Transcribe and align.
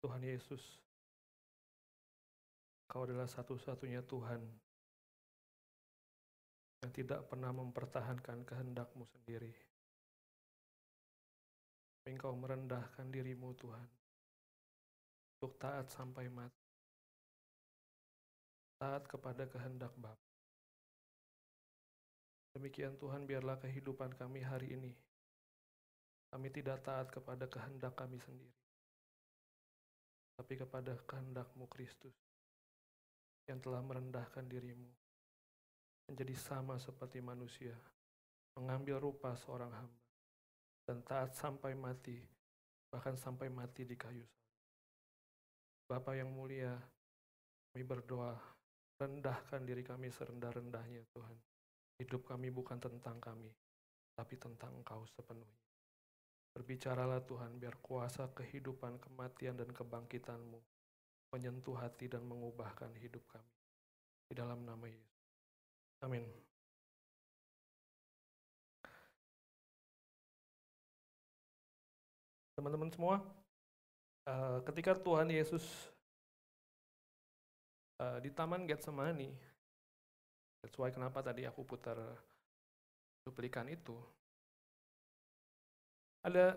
Tuhan 0.00 0.24
Yesus, 0.24 0.64
Kau 2.90 3.06
adalah 3.06 3.30
satu-satunya 3.30 4.02
Tuhan 4.02 4.42
yang 6.82 6.90
tidak 6.90 7.28
pernah 7.30 7.54
mempertahankan 7.54 8.42
kehendakmu 8.42 9.06
sendiri. 9.06 9.54
Engkau 12.08 12.34
merendahkan 12.34 13.06
dirimu 13.12 13.54
Tuhan 13.54 13.88
untuk 15.38 15.54
taat 15.60 15.86
sampai 15.92 16.26
mati. 16.26 16.66
Taat 18.80 19.06
kepada 19.06 19.44
kehendak 19.46 19.92
Bapa. 19.94 20.26
Demikian 22.56 22.98
Tuhan 22.98 23.28
biarlah 23.28 23.60
kehidupan 23.60 24.18
kami 24.18 24.42
hari 24.42 24.74
ini. 24.74 24.92
Kami 26.32 26.48
tidak 26.50 26.82
taat 26.82 27.12
kepada 27.14 27.46
kehendak 27.46 27.94
kami 27.94 28.18
sendiri. 28.18 28.69
Tapi 30.40 30.56
kepada 30.56 30.96
kehendakmu 31.04 31.68
Kristus 31.68 32.16
yang 33.44 33.60
telah 33.60 33.84
merendahkan 33.84 34.48
dirimu 34.48 34.88
menjadi 36.08 36.32
sama 36.32 36.80
seperti 36.80 37.20
manusia, 37.20 37.76
mengambil 38.56 39.04
rupa 39.04 39.36
seorang 39.36 39.68
hamba, 39.68 40.00
dan 40.88 41.04
taat 41.04 41.36
sampai 41.36 41.76
mati, 41.76 42.24
bahkan 42.88 43.20
sampai 43.20 43.52
mati 43.52 43.84
di 43.84 44.00
kayu 44.00 44.24
salib. 44.24 44.56
Bapa 45.84 46.16
yang 46.16 46.32
mulia, 46.32 46.72
kami 47.70 47.84
berdoa, 47.84 48.32
rendahkan 48.96 49.60
diri 49.68 49.84
kami 49.84 50.08
serendah-rendahnya 50.08 51.04
Tuhan. 51.12 51.36
Hidup 52.00 52.24
kami 52.24 52.48
bukan 52.48 52.80
tentang 52.80 53.20
kami, 53.20 53.52
tapi 54.16 54.40
tentang 54.40 54.72
Engkau 54.72 55.04
sepenuhnya. 55.04 55.69
Berbicaralah 56.50 57.22
Tuhan, 57.22 57.62
biar 57.62 57.78
kuasa 57.78 58.26
kehidupan, 58.34 58.98
kematian, 58.98 59.54
dan 59.54 59.70
kebangkitan-Mu 59.70 60.58
menyentuh 61.30 61.78
hati 61.78 62.10
dan 62.10 62.26
mengubahkan 62.26 62.90
hidup 62.98 63.22
kami. 63.30 63.54
Di 64.26 64.34
dalam 64.34 64.66
nama 64.66 64.82
Yesus. 64.90 65.14
Amin. 66.02 66.26
Teman-teman 72.58 72.90
semua, 72.92 73.16
eh, 74.26 74.58
ketika 74.66 74.92
Tuhan 74.98 75.30
Yesus 75.30 75.64
eh, 78.02 78.18
di 78.20 78.30
Taman 78.34 78.66
Getsemani, 78.66 79.30
that's 80.60 80.76
why 80.76 80.90
kenapa 80.90 81.22
tadi 81.22 81.46
aku 81.46 81.62
putar 81.64 81.96
cuplikan 83.24 83.70
itu, 83.70 83.96
ada 86.20 86.56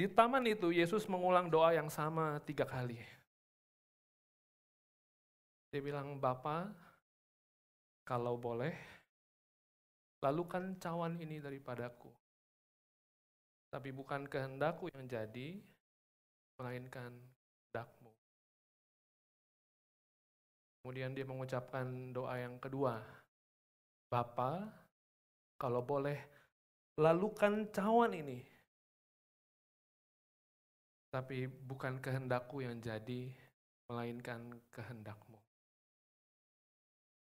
di 0.00 0.08
taman 0.08 0.46
itu 0.48 0.72
Yesus 0.72 1.04
mengulang 1.10 1.52
doa 1.52 1.76
yang 1.76 1.92
sama 1.92 2.40
tiga 2.48 2.64
kali. 2.64 2.96
Dia 5.70 5.82
bilang, 5.84 6.18
Bapak, 6.18 6.72
kalau 8.02 8.34
boleh, 8.34 8.74
lalukan 10.18 10.74
cawan 10.82 11.14
ini 11.22 11.38
daripadaku. 11.38 12.10
Tapi 13.70 13.94
bukan 13.94 14.26
kehendakku 14.26 14.90
yang 14.90 15.06
jadi, 15.06 15.62
melainkan 16.58 17.14
kehendakmu. 17.70 18.10
Kemudian 20.82 21.14
dia 21.14 21.22
mengucapkan 21.22 21.86
doa 22.10 22.34
yang 22.34 22.58
kedua. 22.58 22.98
Bapa, 24.10 24.66
kalau 25.54 25.84
boleh, 25.84 26.18
lalukan 26.98 27.68
cawan 27.70 28.16
ini. 28.16 28.40
Tapi 31.10 31.46
bukan 31.46 31.98
kehendakku 31.98 32.62
yang 32.62 32.78
jadi, 32.78 33.30
melainkan 33.90 34.46
kehendakmu. 34.70 35.38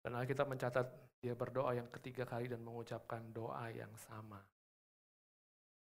Dan 0.04 0.20
Alkitab 0.20 0.52
mencatat 0.52 0.88
dia 1.24 1.38
berdoa 1.38 1.72
yang 1.72 1.88
ketiga 1.88 2.28
kali 2.28 2.52
dan 2.52 2.60
mengucapkan 2.60 3.32
doa 3.32 3.72
yang 3.72 3.92
sama. 3.96 4.44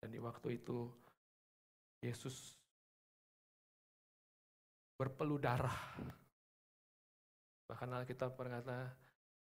Dan 0.01 0.09
di 0.09 0.17
waktu 0.17 0.57
itu 0.57 0.89
Yesus 2.01 2.57
berpeluh 4.97 5.37
darah. 5.37 5.77
Bahkan 7.69 7.89
Alkitab 7.93 8.33
berkata, 8.33 8.89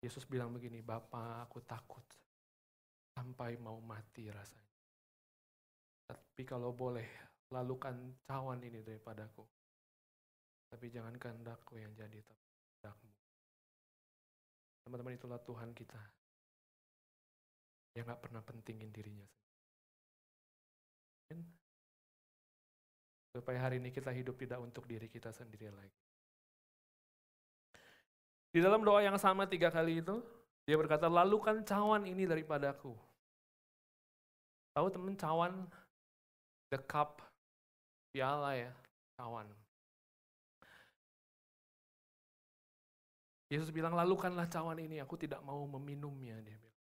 Yesus 0.03 0.27
bilang 0.27 0.50
begini, 0.50 0.83
Bapak 0.83 1.47
aku 1.47 1.62
takut 1.62 2.03
sampai 3.16 3.56
mau 3.56 3.81
mati 3.81 4.28
rasanya. 4.28 4.77
Tapi 6.06 6.43
kalau 6.44 6.77
boleh, 6.77 7.09
lalukan 7.49 7.97
cawan 8.28 8.60
ini 8.60 8.84
daripadaku. 8.84 9.43
Tapi 10.69 10.87
jangan 10.93 11.16
kehendakku 11.16 11.81
yang 11.81 11.91
jadi, 11.97 12.21
tapi 12.21 12.44
kehendakmu. 12.44 13.12
Teman-teman 14.84 15.16
itulah 15.16 15.41
Tuhan 15.41 15.72
kita. 15.72 15.99
Yang 17.97 18.12
gak 18.12 18.22
pernah 18.28 18.43
pentingin 18.44 18.93
dirinya 18.93 19.25
sendiri. 19.25 19.48
Supaya 23.33 23.59
hari 23.69 23.81
ini 23.81 23.93
kita 23.93 24.12
hidup 24.12 24.37
tidak 24.37 24.60
untuk 24.60 24.84
diri 24.84 25.09
kita 25.09 25.33
sendiri 25.33 25.72
lagi. 25.72 26.00
Di 28.53 28.65
dalam 28.65 28.81
doa 28.81 29.04
yang 29.04 29.21
sama 29.21 29.44
tiga 29.44 29.69
kali 29.69 30.00
itu, 30.00 30.25
dia 30.65 30.77
berkata, 30.81 31.12
lalukan 31.12 31.60
cawan 31.60 32.09
ini 32.09 32.25
daripadaku. 32.25 33.06
Tahu 34.77 34.93
teman 34.93 35.17
cawan, 35.17 35.65
the 36.69 36.77
cup, 36.85 37.25
piala 38.13 38.53
ya, 38.61 38.73
cawan. 39.17 39.49
Yesus 43.49 43.73
bilang, 43.73 43.97
lalukanlah 43.97 44.45
cawan 44.53 44.77
ini, 44.77 45.01
aku 45.01 45.17
tidak 45.17 45.41
mau 45.41 45.65
meminumnya. 45.65 46.37
Dia 46.45 46.61
bilang. 46.61 46.83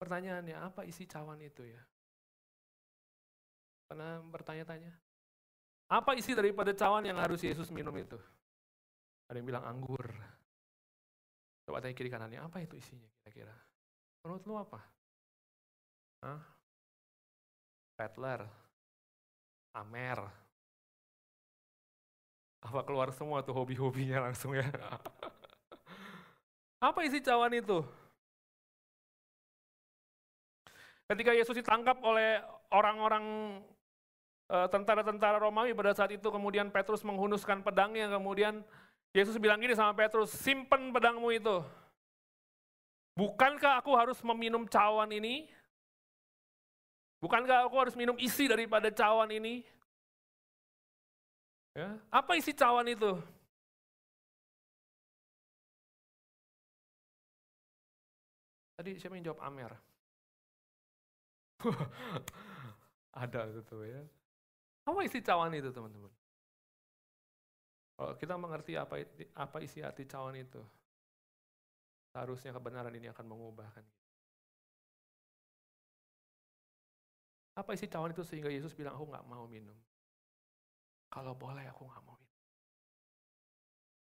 Pertanyaannya, 0.00 0.56
apa 0.56 0.88
isi 0.88 1.04
cawan 1.04 1.36
itu 1.44 1.68
ya? 1.68 1.82
Pernah 3.92 4.24
bertanya-tanya? 4.24 4.96
Apa 5.90 6.16
isi 6.16 6.32
daripada 6.32 6.72
cawan 6.72 7.04
yang 7.04 7.20
harus 7.20 7.44
Yesus 7.44 7.68
minum 7.68 7.92
itu? 7.98 8.16
Ada 9.28 9.36
yang 9.36 9.48
bilang 9.52 9.68
anggur. 9.68 10.06
Coba 11.68 11.84
tanya 11.84 11.92
kiri 11.92 12.08
kanannya, 12.08 12.40
apa 12.40 12.64
itu 12.64 12.80
isinya 12.80 13.10
kira-kira? 13.20 13.52
Menurut 14.24 14.42
lu 14.48 14.56
apa? 14.56 14.80
Hah? 16.20 16.40
Petler, 17.96 18.44
Amer, 19.76 20.18
apa 22.60 22.80
keluar 22.84 23.08
semua 23.12 23.40
tuh 23.40 23.56
hobi-hobinya 23.56 24.28
langsung 24.28 24.52
ya. 24.52 24.64
Apa 26.80 27.04
isi 27.04 27.20
cawan 27.20 27.52
itu? 27.52 27.84
Ketika 31.12 31.36
Yesus 31.36 31.52
ditangkap 31.56 32.00
oleh 32.00 32.40
orang-orang 32.72 33.24
eh, 34.48 34.68
tentara-tentara 34.72 35.36
Romawi 35.36 35.76
pada 35.76 35.92
saat 35.92 36.16
itu 36.16 36.24
kemudian 36.32 36.72
Petrus 36.72 37.04
menghunuskan 37.04 37.60
pedangnya 37.60 38.08
kemudian 38.08 38.64
Yesus 39.10 39.36
bilang 39.42 39.58
gini 39.58 39.74
sama 39.74 39.90
Petrus, 39.92 40.30
simpen 40.30 40.94
pedangmu 40.94 41.34
itu. 41.34 41.60
Bukankah 43.18 43.82
aku 43.82 43.92
harus 43.98 44.22
meminum 44.22 44.64
cawan 44.70 45.10
ini? 45.10 45.50
Bukankah 47.20 47.68
aku 47.68 47.76
harus 47.76 47.94
minum 47.96 48.16
isi 48.16 48.48
daripada 48.48 48.88
cawan 48.88 49.28
ini? 49.28 49.60
Ya, 51.76 52.00
apa 52.08 52.34
isi 52.34 52.56
cawan 52.56 52.88
itu? 52.88 53.12
Tadi 58.80 58.96
siapa 58.96 59.12
yang 59.20 59.28
jawab 59.28 59.44
Amer? 59.44 59.72
Ada 63.22 63.52
gitu 63.52 63.84
ya. 63.84 64.00
Apa 64.88 65.04
isi 65.04 65.20
cawan 65.20 65.52
itu 65.52 65.68
teman-teman? 65.68 66.08
Kalau 68.00 68.16
kita 68.16 68.34
mengerti 68.40 68.80
apa 68.80 68.96
apa 69.36 69.56
isi 69.60 69.84
hati 69.84 70.08
cawan 70.08 70.32
itu, 70.40 70.64
seharusnya 72.16 72.56
kebenaran 72.56 72.96
ini 72.96 73.12
akan 73.12 73.28
mengubahkan 73.28 73.84
kita. 73.84 73.99
Apa 77.60 77.76
isi 77.76 77.84
cawan 77.84 78.16
itu 78.16 78.24
sehingga 78.24 78.48
Yesus 78.48 78.72
bilang, 78.72 78.96
aku 78.96 79.12
nggak 79.12 79.24
mau 79.28 79.44
minum. 79.44 79.76
Kalau 81.12 81.36
boleh 81.36 81.68
aku 81.68 81.84
nggak 81.84 82.02
mau 82.08 82.16
minum. 82.16 82.40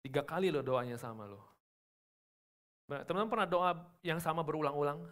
Tiga 0.01 0.25
kali 0.25 0.49
loh 0.49 0.65
doanya 0.65 0.97
sama 0.97 1.29
loh. 1.29 1.45
Teman-teman 2.89 3.29
pernah 3.29 3.49
doa 3.49 3.71
yang 4.01 4.17
sama 4.17 4.41
berulang-ulang? 4.41 5.05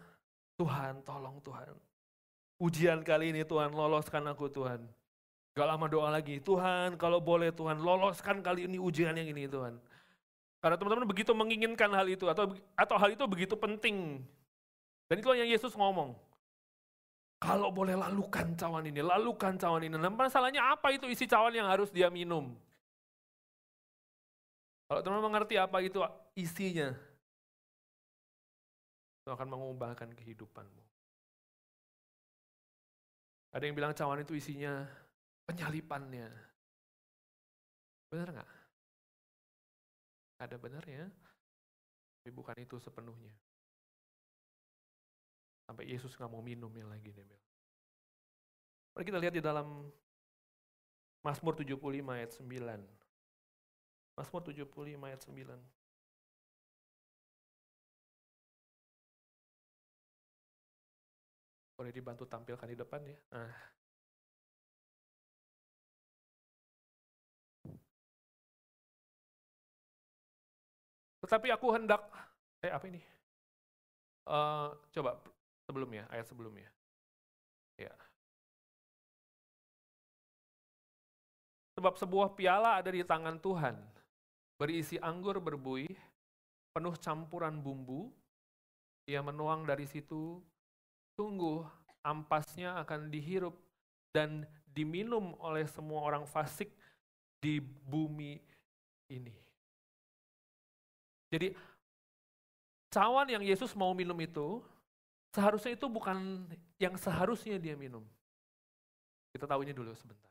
Tuhan, 0.56 1.04
tolong 1.04 1.36
Tuhan. 1.44 1.76
Ujian 2.60 3.00
kali 3.04 3.32
ini 3.36 3.44
Tuhan, 3.44 3.72
loloskan 3.72 4.24
aku 4.28 4.48
Tuhan. 4.48 4.84
Gak 5.56 5.66
lama 5.68 5.86
doa 5.88 6.08
lagi, 6.12 6.40
Tuhan 6.40 6.96
kalau 6.96 7.20
boleh 7.20 7.52
Tuhan, 7.52 7.80
loloskan 7.80 8.40
kali 8.40 8.64
ini 8.68 8.80
ujian 8.80 9.12
yang 9.16 9.28
ini 9.28 9.48
Tuhan. 9.48 9.76
Karena 10.60 10.76
teman-teman 10.76 11.08
begitu 11.08 11.32
menginginkan 11.32 11.88
hal 11.92 12.04
itu, 12.08 12.28
atau 12.28 12.52
atau 12.76 12.96
hal 13.00 13.16
itu 13.16 13.24
begitu 13.24 13.56
penting. 13.56 14.20
Dan 15.08 15.16
itu 15.24 15.28
yang 15.32 15.48
Yesus 15.48 15.72
ngomong. 15.72 16.14
Kalau 17.40 17.72
boleh 17.72 17.96
lalukan 17.96 18.52
cawan 18.52 18.84
ini, 18.84 19.00
lalukan 19.00 19.56
cawan 19.56 19.80
ini. 19.88 19.96
Nah, 19.96 20.12
masalahnya 20.12 20.76
apa 20.76 20.92
itu 20.92 21.08
isi 21.08 21.24
cawan 21.24 21.56
yang 21.56 21.72
harus 21.72 21.88
dia 21.88 22.12
minum? 22.12 22.52
Kalau 24.84 25.00
teman-teman 25.00 25.32
mengerti 25.32 25.56
apa 25.56 25.80
itu 25.80 26.04
isinya, 26.36 26.92
itu 29.24 29.28
akan 29.32 29.48
mengubahkan 29.56 30.12
kehidupanmu. 30.12 30.84
Ada 33.56 33.64
yang 33.64 33.74
bilang 33.74 33.96
cawan 33.96 34.20
itu 34.20 34.36
isinya 34.36 34.84
penyalipannya. 35.48 36.28
Benar 38.12 38.28
nggak? 38.36 38.50
Ada 40.44 40.56
benarnya, 40.60 41.08
tapi 42.20 42.30
bukan 42.36 42.56
itu 42.60 42.76
sepenuhnya. 42.76 43.32
Sampai 45.70 45.86
Yesus 45.86 46.18
nggak 46.18 46.34
mau 46.34 46.42
minum 46.42 46.66
yang 46.74 46.90
lagi 46.90 47.14
bilang. 47.14 47.38
Mari 48.90 49.06
kita 49.06 49.22
lihat 49.22 49.38
di 49.38 49.38
dalam 49.38 49.86
Mazmur 51.22 51.54
75 51.54 52.10
ayat 52.10 52.34
9. 52.34 54.18
Mazmur 54.18 54.42
75 54.50 54.66
ayat 54.98 55.22
9. 55.22 55.46
Boleh 61.78 61.94
dibantu 61.94 62.26
tampilkan 62.26 62.66
di 62.66 62.74
depan 62.74 63.06
ya. 63.06 63.14
Nah. 63.30 63.54
Tetapi 71.22 71.54
aku 71.54 71.70
hendak, 71.78 72.02
eh 72.58 72.74
apa 72.74 72.90
ini? 72.90 72.98
Uh, 74.26 74.74
coba 74.90 75.14
sebelumnya, 75.70 76.04
ayat 76.10 76.26
sebelumnya. 76.26 76.66
Ya. 77.78 77.94
Sebab 81.78 81.94
sebuah 81.96 82.34
piala 82.34 82.82
ada 82.82 82.90
di 82.90 83.06
tangan 83.06 83.38
Tuhan, 83.38 83.78
berisi 84.58 84.98
anggur 84.98 85.38
berbuih, 85.38 85.94
penuh 86.74 86.94
campuran 86.98 87.62
bumbu, 87.62 88.10
ia 89.06 89.22
menuang 89.22 89.64
dari 89.64 89.86
situ, 89.86 90.42
sungguh 91.14 91.62
ampasnya 92.02 92.76
akan 92.82 93.08
dihirup 93.08 93.54
dan 94.10 94.44
diminum 94.74 95.38
oleh 95.38 95.64
semua 95.70 96.02
orang 96.02 96.26
fasik 96.26 96.68
di 97.40 97.62
bumi 97.62 98.42
ini. 99.08 99.32
Jadi 101.30 101.54
cawan 102.90 103.30
yang 103.30 103.42
Yesus 103.46 103.72
mau 103.78 103.94
minum 103.94 104.18
itu 104.18 104.60
Seharusnya 105.30 105.78
itu 105.78 105.86
bukan 105.86 106.46
yang 106.82 106.94
seharusnya 106.98 107.54
dia 107.58 107.78
minum. 107.78 108.02
Kita 109.30 109.46
tahunya 109.46 109.70
dulu 109.70 109.94
sebentar. 109.94 110.26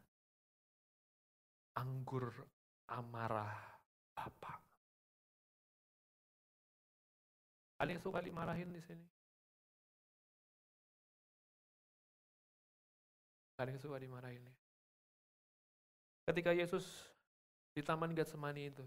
Anggur 1.75 2.31
amarah 2.87 3.59
Bapak. 4.15 4.63
Ada 7.83 7.91
yang 7.91 7.99
suka 7.99 8.23
dimarahin 8.23 8.71
di 8.71 8.79
sini? 8.79 9.03
Ada 13.57 13.69
yang 13.69 13.81
suka 13.81 14.01
dimarahin. 14.01 14.41
Ya. 14.41 14.55
Ketika 16.29 16.55
Yesus 16.55 17.11
di 17.75 17.83
Taman 17.83 18.15
Getsemani 18.15 18.71
itu, 18.71 18.85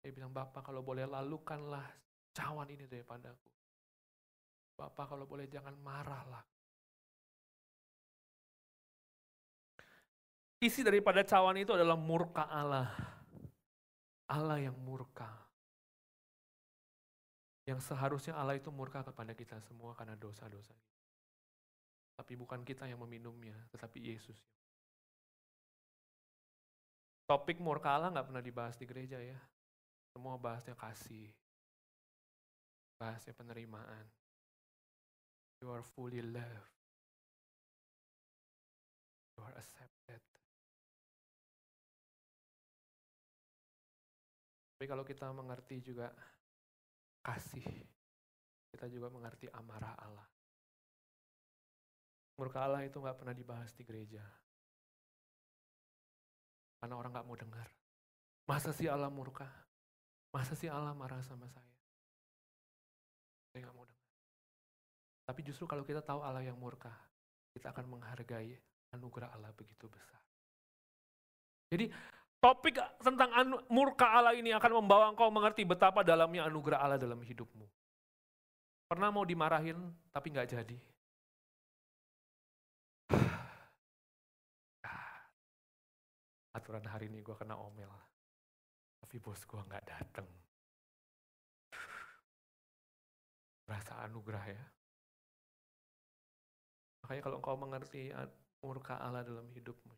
dia 0.00 0.12
bilang, 0.12 0.32
Bapak 0.32 0.64
kalau 0.64 0.80
boleh 0.80 1.04
lalukanlah 1.08 1.84
cawan 2.32 2.68
ini 2.70 2.84
daripadaku. 2.84 3.50
Bapak 4.74 5.14
kalau 5.14 5.24
boleh 5.24 5.46
jangan 5.46 5.74
marahlah. 5.78 6.42
Isi 10.64 10.80
daripada 10.80 11.20
cawan 11.20 11.60
itu 11.60 11.76
adalah 11.76 11.94
murka 11.98 12.48
Allah. 12.48 12.88
Allah 14.30 14.58
yang 14.64 14.74
murka. 14.80 15.28
Yang 17.68 17.92
seharusnya 17.92 18.36
Allah 18.36 18.56
itu 18.56 18.68
murka 18.72 19.04
kepada 19.04 19.32
kita 19.36 19.60
semua 19.60 19.92
karena 19.92 20.16
dosa-dosa 20.16 20.72
kita. 20.72 20.93
Tapi 22.14 22.38
bukan 22.38 22.62
kita 22.62 22.86
yang 22.86 23.02
meminumnya, 23.02 23.58
tetapi 23.74 23.98
Yesus. 23.98 24.38
Topik 27.24 27.58
murka 27.58 27.96
Allah 27.96 28.12
nggak 28.12 28.28
pernah 28.30 28.44
dibahas 28.44 28.76
di 28.78 28.84
gereja 28.84 29.18
ya. 29.18 29.40
Semua 30.12 30.38
bahasnya 30.38 30.76
kasih. 30.78 31.32
Bahasnya 33.00 33.34
penerimaan. 33.34 34.06
You 35.58 35.72
are 35.72 35.82
fully 35.82 36.20
loved. 36.20 36.70
You 39.34 39.40
are 39.42 39.56
accepted. 39.56 40.22
Tapi 44.76 44.84
kalau 44.84 45.02
kita 45.02 45.32
mengerti 45.32 45.80
juga 45.80 46.12
kasih, 47.24 47.64
kita 48.68 48.84
juga 48.92 49.08
mengerti 49.08 49.48
amarah 49.48 49.96
Allah. 49.96 50.33
Murka 52.34 52.66
Allah 52.66 52.82
itu 52.82 52.98
nggak 52.98 53.14
pernah 53.14 53.34
dibahas 53.34 53.70
di 53.74 53.82
gereja. 53.86 54.22
Karena 56.82 56.98
orang 56.98 57.14
nggak 57.14 57.26
mau 57.26 57.38
dengar. 57.38 57.68
Masa 58.44 58.74
sih 58.74 58.90
Allah 58.90 59.08
murka? 59.08 59.48
Masa 60.34 60.58
sih 60.58 60.66
Allah 60.68 60.92
marah 60.92 61.22
sama 61.22 61.46
saya? 61.48 61.78
Saya 63.54 63.64
nggak 63.64 63.76
mau 63.78 63.86
dengar. 63.86 64.12
Tapi 65.24 65.40
justru 65.46 65.64
kalau 65.64 65.86
kita 65.86 66.02
tahu 66.04 66.20
Allah 66.20 66.44
yang 66.44 66.58
murka, 66.58 66.92
kita 67.54 67.70
akan 67.70 67.96
menghargai 67.96 68.58
anugerah 68.92 69.32
Allah 69.32 69.54
begitu 69.56 69.86
besar. 69.88 70.20
Jadi 71.72 71.88
topik 72.42 72.76
tentang 73.00 73.30
anu, 73.32 73.56
murka 73.72 74.10
Allah 74.10 74.36
ini 74.36 74.52
akan 74.52 74.84
membawa 74.84 75.08
engkau 75.08 75.32
mengerti 75.32 75.64
betapa 75.64 76.04
dalamnya 76.04 76.44
anugerah 76.50 76.82
Allah 76.82 76.98
dalam 77.00 77.22
hidupmu. 77.22 77.64
Pernah 78.90 79.08
mau 79.08 79.24
dimarahin 79.24 79.78
tapi 80.12 80.28
nggak 80.28 80.50
jadi. 80.52 80.76
Peraturan 86.64 86.88
hari 86.88 87.12
ini 87.12 87.20
gue 87.20 87.36
kena 87.36 87.60
omel. 87.60 87.92
Tapi 89.04 89.20
bos 89.20 89.36
gue 89.44 89.60
nggak 89.60 89.84
dateng. 89.84 90.24
Rasa 93.68 94.00
anugerah 94.08 94.44
ya. 94.48 94.64
Makanya 97.04 97.20
kalau 97.20 97.36
engkau 97.36 97.60
mengerti 97.60 98.08
murka 98.64 98.96
Allah 98.96 99.20
dalam 99.20 99.44
hidupmu, 99.52 99.92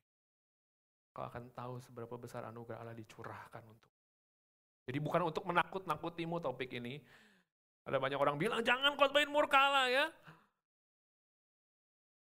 kau 1.15 1.23
akan 1.23 1.55
tahu 1.55 1.79
seberapa 1.87 2.19
besar 2.19 2.43
anugerah 2.51 2.83
Allah 2.83 2.99
dicurahkan 2.99 3.63
untuk. 3.63 3.95
Jadi 4.91 4.99
bukan 4.99 5.23
untuk 5.31 5.47
menakut-nakutimu 5.47 6.43
topik 6.43 6.75
ini. 6.75 6.99
Ada 7.87 8.03
banyak 8.03 8.19
orang 8.19 8.43
bilang, 8.43 8.67
jangan 8.67 8.99
khotbahin 8.99 9.31
murka 9.31 9.71
Allah 9.71 9.87
ya. 9.87 10.07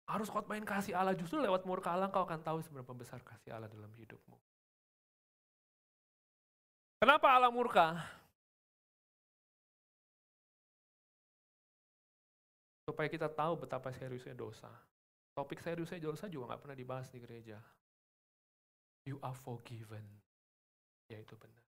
Harus 0.04 0.28
khotbahin 0.28 0.68
kasih 0.68 0.92
Allah. 0.92 1.16
Justru 1.16 1.40
lewat 1.40 1.64
murka 1.64 1.92
Allah 1.92 2.12
kau 2.12 2.24
akan 2.24 2.40
tahu 2.44 2.58
seberapa 2.60 2.92
besar 2.92 3.24
kasih 3.24 3.56
Allah 3.56 3.68
dalam 3.72 3.90
hidupmu. 3.96 4.36
Kenapa 7.00 7.28
Allah 7.32 7.52
murka? 7.52 8.00
supaya 12.84 13.08
kita 13.08 13.32
tahu 13.32 13.64
betapa 13.64 13.90
seriusnya 13.90 14.36
dosa. 14.36 14.68
Topik 15.34 15.58
seriusnya 15.58 15.98
dosa 15.98 16.30
juga 16.30 16.54
nggak 16.54 16.62
pernah 16.62 16.78
dibahas 16.78 17.08
di 17.10 17.18
gereja. 17.18 17.58
You 19.08 19.18
are 19.24 19.34
forgiven. 19.34 20.04
Ya 21.10 21.18
itu 21.18 21.34
benar. 21.34 21.64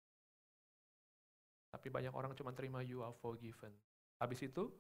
Tapi 1.75 1.91
banyak 1.91 2.15
orang 2.15 2.33
cuma 2.39 2.55
terima 2.55 2.81
you 2.85 3.03
are 3.03 3.13
forgiven. 3.19 3.75
Habis 4.23 4.49
itu, 4.49 4.71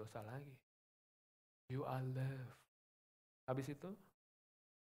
dosa 0.00 0.24
lagi. 0.24 0.56
You 1.68 1.84
are 1.84 2.02
loved. 2.02 2.67
Habis 3.48 3.72
itu, 3.72 3.88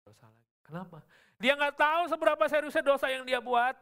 dosa 0.03 0.27
lagi. 0.27 0.51
Kenapa? 0.67 1.00
Dia 1.39 1.55
nggak 1.55 1.79
tahu 1.79 2.01
seberapa 2.12 2.43
seriusnya 2.51 2.84
dosa 2.84 3.08
yang 3.08 3.24
dia 3.24 3.39
buat. 3.39 3.74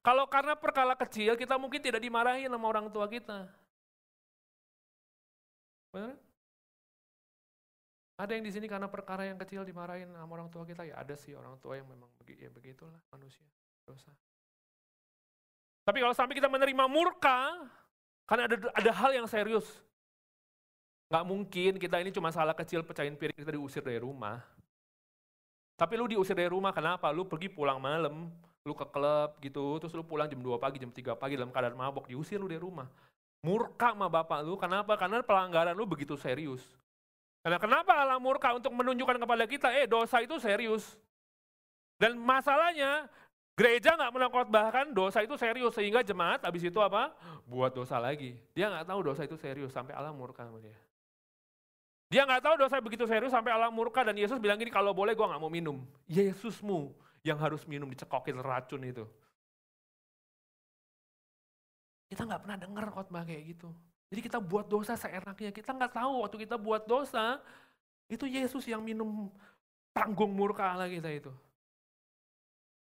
Kalau 0.00 0.24
karena 0.30 0.56
perkara 0.56 0.96
kecil, 0.96 1.36
kita 1.36 1.58
mungkin 1.60 1.82
tidak 1.82 2.00
dimarahin 2.00 2.48
sama 2.48 2.66
orang 2.70 2.88
tua 2.88 3.04
kita. 3.10 3.50
Benar? 5.92 6.16
Ada 8.20 8.36
yang 8.36 8.44
di 8.44 8.52
sini 8.52 8.68
karena 8.68 8.88
perkara 8.88 9.26
yang 9.26 9.36
kecil 9.40 9.64
dimarahin 9.64 10.08
sama 10.12 10.32
orang 10.38 10.48
tua 10.48 10.64
kita? 10.64 10.86
Ya 10.86 10.96
ada 10.96 11.16
sih 11.18 11.32
orang 11.34 11.58
tua 11.60 11.76
yang 11.76 11.88
memang 11.88 12.08
ya 12.30 12.48
begitulah 12.52 13.00
manusia, 13.12 13.44
dosa. 13.84 14.12
Tapi 15.84 15.98
kalau 16.04 16.14
sampai 16.14 16.36
kita 16.36 16.46
menerima 16.46 16.84
murka, 16.86 17.58
karena 18.28 18.46
ada 18.46 18.56
ada 18.76 18.90
hal 18.92 19.10
yang 19.16 19.26
serius. 19.26 19.66
Nggak 21.10 21.24
mungkin 21.26 21.72
kita 21.82 21.98
ini 21.98 22.14
cuma 22.14 22.30
salah 22.30 22.54
kecil 22.54 22.86
pecahin 22.86 23.18
piring 23.18 23.34
kita 23.34 23.50
diusir 23.50 23.82
dari 23.82 23.98
rumah. 23.98 24.38
Tapi 25.74 25.98
lu 25.98 26.06
diusir 26.06 26.38
dari 26.38 26.46
rumah 26.46 26.70
kenapa? 26.70 27.10
Lu 27.10 27.26
pergi 27.26 27.50
pulang 27.50 27.82
malam, 27.82 28.30
lu 28.62 28.72
ke 28.78 28.86
klub 28.86 29.34
gitu, 29.42 29.82
terus 29.82 29.90
lu 29.90 30.06
pulang 30.06 30.30
jam 30.30 30.38
2 30.38 30.54
pagi, 30.62 30.78
jam 30.78 30.92
3 30.92 31.18
pagi 31.18 31.34
dalam 31.34 31.50
keadaan 31.50 31.74
mabok, 31.74 32.06
diusir 32.06 32.38
lu 32.38 32.46
dari 32.46 32.62
rumah. 32.62 32.86
Murka 33.42 33.90
sama 33.90 34.06
bapak 34.06 34.46
lu, 34.46 34.54
kenapa? 34.54 34.94
Karena 34.94 35.18
pelanggaran 35.24 35.74
lu 35.74 35.82
begitu 35.82 36.14
serius. 36.14 36.62
Karena 37.42 37.58
kenapa 37.58 37.96
Allah 37.96 38.20
murka 38.20 38.54
untuk 38.54 38.70
menunjukkan 38.70 39.16
kepada 39.18 39.44
kita, 39.50 39.68
eh 39.82 39.90
dosa 39.90 40.22
itu 40.22 40.36
serius. 40.38 40.94
Dan 41.98 42.20
masalahnya, 42.20 43.08
gereja 43.56 43.96
nggak 43.96 44.46
bahkan 44.46 44.92
dosa 44.92 45.24
itu 45.24 45.34
serius, 45.40 45.72
sehingga 45.72 46.04
jemaat 46.04 46.44
habis 46.44 46.62
itu 46.62 46.78
apa? 46.78 47.16
Buat 47.48 47.74
dosa 47.74 47.96
lagi. 47.96 48.36
Dia 48.52 48.68
nggak 48.70 48.86
tahu 48.86 49.00
dosa 49.10 49.24
itu 49.24 49.40
serius, 49.40 49.72
sampai 49.72 49.96
Allah 49.96 50.12
murka 50.12 50.44
sama 50.44 50.60
dia. 50.60 50.76
Dia 52.10 52.26
nggak 52.26 52.42
tahu 52.42 52.54
dosa 52.58 52.82
begitu 52.82 53.06
serius 53.06 53.30
sampai 53.30 53.54
Allah 53.54 53.70
murka 53.70 54.02
dan 54.02 54.18
Yesus 54.18 54.42
bilang 54.42 54.58
gini, 54.58 54.74
kalau 54.74 54.90
boleh 54.90 55.14
gue 55.14 55.22
nggak 55.22 55.38
mau 55.38 55.48
minum. 55.48 55.86
Yesusmu 56.10 56.90
yang 57.22 57.38
harus 57.38 57.62
minum 57.70 57.86
dicekokin 57.86 58.42
racun 58.42 58.82
itu. 58.82 59.06
Kita 62.10 62.26
nggak 62.26 62.42
pernah 62.42 62.58
dengar 62.58 62.90
khotbah 62.90 63.22
kayak 63.22 63.54
gitu. 63.54 63.70
Jadi 64.10 64.20
kita 64.26 64.42
buat 64.42 64.66
dosa 64.66 64.98
seenaknya. 64.98 65.54
Kita 65.54 65.70
nggak 65.70 65.94
tahu 65.94 66.26
waktu 66.26 66.36
kita 66.42 66.58
buat 66.58 66.82
dosa, 66.82 67.38
itu 68.10 68.26
Yesus 68.26 68.66
yang 68.66 68.82
minum 68.82 69.30
tanggung 69.94 70.34
murka 70.34 70.66
Allah 70.66 70.90
kita 70.90 71.06
itu. 71.14 71.30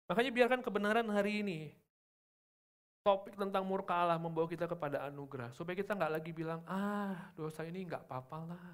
Makanya 0.07 0.31
biarkan 0.31 0.61
kebenaran 0.63 1.11
hari 1.11 1.43
ini, 1.43 1.75
topik 3.03 3.35
tentang 3.35 3.67
murka 3.67 3.99
Allah 3.99 4.15
membawa 4.15 4.47
kita 4.47 4.71
kepada 4.71 5.11
anugerah. 5.11 5.51
Supaya 5.59 5.75
kita 5.75 5.99
nggak 5.99 6.23
lagi 6.23 6.31
bilang, 6.31 6.63
ah 6.71 7.35
dosa 7.35 7.67
ini 7.67 7.83
nggak 7.83 8.07
apa-apa 8.07 8.55
lah. 8.55 8.67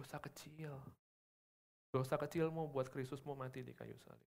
Dosa 0.00 0.16
kecil. 0.16 0.72
Dosa 1.92 2.16
kecilmu 2.16 2.72
buat 2.72 2.88
Kristusmu 2.88 3.36
mati 3.36 3.60
di 3.60 3.76
kayu 3.76 3.92
salib. 4.00 4.24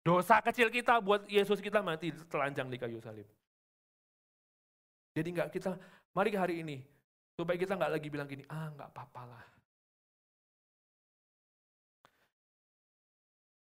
Dosa 0.00 0.40
kecil 0.40 0.72
kita 0.72 0.96
buat 1.04 1.28
Yesus 1.28 1.60
kita 1.60 1.84
mati 1.84 2.08
telanjang 2.32 2.72
di 2.72 2.80
kayu 2.80 2.96
salib. 3.04 3.28
Jadi 5.12 5.28
nggak 5.28 5.52
kita, 5.52 5.76
mari 6.16 6.32
hari 6.32 6.64
ini, 6.64 6.80
supaya 7.36 7.60
kita 7.60 7.76
nggak 7.76 7.92
lagi 8.00 8.08
bilang 8.08 8.24
gini, 8.24 8.48
ah 8.48 8.72
nggak 8.72 8.88
apa-apa 8.96 9.22
lah. 9.28 9.44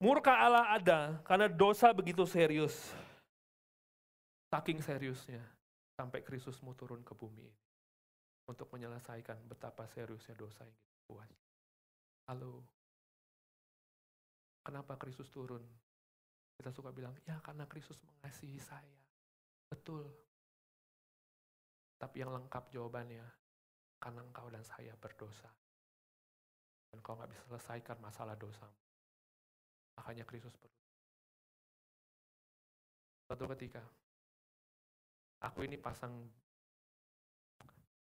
Murka 0.04 0.36
Allah 0.36 0.76
ada 0.76 1.00
karena 1.24 1.48
dosa 1.48 1.88
begitu 1.96 2.28
serius. 2.28 2.76
Saking 4.52 4.84
seriusnya, 4.84 5.40
sampai 5.96 6.20
Kristusmu 6.20 6.76
turun 6.76 7.00
ke 7.00 7.16
bumi 7.16 7.48
ini. 7.48 7.64
Untuk 8.44 8.68
menyelesaikan 8.76 9.40
betapa 9.48 9.88
seriusnya 9.88 10.36
dosa 10.36 10.68
yang 10.68 10.87
buat. 11.08 11.30
Halo, 12.28 12.60
Kenapa 14.68 15.00
Kristus 15.00 15.32
turun? 15.32 15.64
Kita 16.52 16.68
suka 16.68 16.92
bilang, 16.92 17.16
ya 17.24 17.40
karena 17.40 17.64
Kristus 17.64 17.96
mengasihi 18.04 18.60
saya. 18.60 19.00
Betul. 19.64 20.04
Tapi 21.96 22.20
yang 22.20 22.36
lengkap 22.36 22.68
jawabannya, 22.68 23.24
karena 23.96 24.20
engkau 24.20 24.52
dan 24.52 24.60
saya 24.60 24.92
berdosa. 25.00 25.48
Dan 26.92 27.00
kau 27.00 27.16
nggak 27.16 27.32
bisa 27.32 27.48
selesaikan 27.48 27.96
masalah 28.04 28.36
dosamu. 28.36 28.76
Makanya 29.96 30.28
Kristus 30.28 30.52
perlu. 30.52 30.76
Suatu 33.24 33.48
ketika, 33.56 33.80
aku 35.48 35.64
ini 35.64 35.80
pasang 35.80 36.12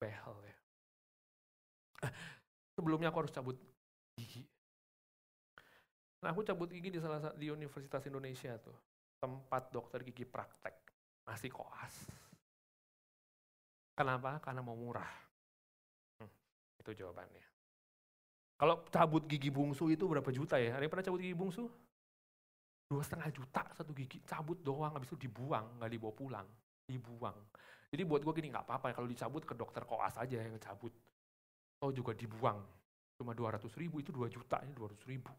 behel 0.02 0.36
ya. 0.42 0.58
Sebelumnya 2.78 3.10
aku 3.10 3.26
harus 3.26 3.34
cabut 3.34 3.58
gigi. 4.14 4.46
Nah 6.22 6.30
aku 6.30 6.46
cabut 6.46 6.70
gigi 6.70 6.94
di 6.94 7.02
salah 7.02 7.34
di 7.34 7.50
Universitas 7.50 8.06
Indonesia 8.06 8.54
tuh, 8.62 8.78
tempat 9.18 9.74
dokter 9.74 10.06
gigi 10.06 10.22
praktek, 10.22 10.78
masih 11.26 11.50
koas. 11.50 12.06
Kenapa? 13.98 14.38
Karena 14.38 14.62
mau 14.62 14.78
murah. 14.78 15.10
Hmm, 16.22 16.30
itu 16.78 17.02
jawabannya. 17.02 17.42
Kalau 18.54 18.86
cabut 18.86 19.26
gigi 19.26 19.50
bungsu 19.50 19.90
itu 19.90 20.06
berapa 20.06 20.30
juta 20.30 20.54
ya? 20.62 20.78
Ada 20.78 20.86
yang 20.86 20.92
pernah 20.94 21.06
cabut 21.10 21.18
gigi 21.18 21.34
bungsu? 21.34 21.66
Dua 22.94 23.02
setengah 23.02 23.34
juta 23.34 23.62
satu 23.74 23.90
gigi, 23.90 24.22
cabut 24.22 24.62
doang, 24.62 24.94
habis 24.94 25.10
itu 25.10 25.26
dibuang, 25.26 25.82
nggak 25.82 25.90
dibawa 25.98 26.14
pulang, 26.14 26.46
dibuang. 26.86 27.36
Jadi 27.90 28.02
buat 28.06 28.22
gue 28.22 28.32
gini, 28.38 28.54
nggak 28.54 28.70
apa-apa 28.70 28.94
kalau 28.94 29.10
dicabut 29.10 29.42
ke 29.42 29.58
dokter 29.58 29.82
koas 29.82 30.14
aja 30.14 30.38
yang 30.38 30.54
cabut. 30.62 30.94
Oh 31.78 31.94
juga 31.94 32.10
dibuang, 32.10 32.58
cuma 33.14 33.30
200 33.38 33.70
ribu, 33.78 34.02
itu 34.02 34.10
2 34.10 34.26
juta, 34.26 34.58
ini 34.66 34.74
200 34.74 34.98
ribu 35.06 35.30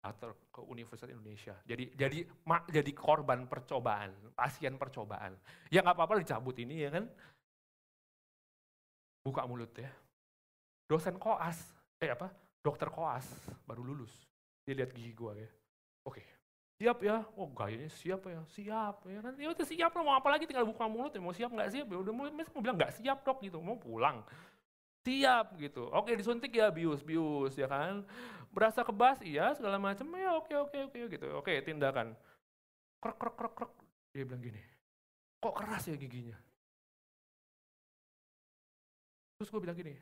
atau 0.00 0.32
ke 0.48 0.60
Universitas 0.64 1.12
Indonesia. 1.12 1.52
Jadi 1.68 1.92
jadi 1.92 2.24
mak 2.48 2.72
jadi 2.72 2.88
korban 2.96 3.44
percobaan, 3.44 4.10
pasien 4.32 4.80
percobaan. 4.80 5.36
Ya 5.68 5.84
nggak 5.84 5.96
apa-apa 5.96 6.24
dicabut 6.24 6.56
ini 6.56 6.88
ya 6.88 6.90
kan. 6.90 7.04
Buka 9.20 9.44
mulut 9.44 9.70
ya. 9.76 9.92
Dosen 10.88 11.20
koas, 11.20 11.60
eh 12.00 12.08
apa? 12.08 12.32
Dokter 12.64 12.88
koas 12.88 13.28
baru 13.68 13.84
lulus. 13.84 14.12
Dia 14.64 14.80
lihat 14.80 14.96
gigi 14.96 15.12
gua 15.12 15.36
ya. 15.36 15.48
Oke, 16.08 16.24
siap 16.80 17.04
ya. 17.04 17.20
Oh 17.36 17.52
gayanya 17.52 17.92
siap 17.92 18.24
ya, 18.24 18.40
siap 18.56 19.04
ya 19.04 19.20
kan. 19.20 19.36
Ya 19.36 19.52
udah 19.52 19.66
siap 19.68 19.92
lah 19.92 20.02
mau 20.02 20.16
apa 20.16 20.32
lagi 20.32 20.48
tinggal 20.48 20.64
buka 20.64 20.88
mulut 20.88 21.12
ya. 21.12 21.20
Mau 21.20 21.36
siap 21.36 21.52
nggak 21.52 21.70
siap 21.76 21.86
ya 21.92 21.98
udah 22.00 22.12
mau, 22.16 22.24
mau 22.32 22.60
bilang 22.64 22.80
nggak 22.80 22.96
siap 22.96 23.20
dok 23.20 23.44
gitu, 23.44 23.60
mau 23.60 23.76
pulang 23.76 24.24
siap 25.04 25.56
gitu. 25.56 25.88
Oke 25.90 26.12
disuntik 26.16 26.52
ya 26.52 26.68
bius 26.68 27.00
bius 27.00 27.56
ya 27.56 27.68
kan. 27.68 28.04
Berasa 28.50 28.82
kebas 28.82 29.22
iya 29.22 29.54
segala 29.54 29.78
macam 29.78 30.06
ya 30.18 30.36
oke 30.36 30.52
oke 30.68 30.78
oke 30.90 31.00
gitu. 31.16 31.28
Oke 31.38 31.60
tindakan. 31.64 32.12
Krek 33.00 33.16
krek 33.16 33.34
krek 33.36 33.54
krek. 33.56 33.72
Dia 34.12 34.24
bilang 34.26 34.42
gini. 34.42 34.62
Kok 35.40 35.54
keras 35.56 35.88
ya 35.88 35.96
giginya? 35.96 36.36
Terus 39.40 39.48
gue 39.48 39.60
bilang 39.64 39.78
gini, 39.78 39.96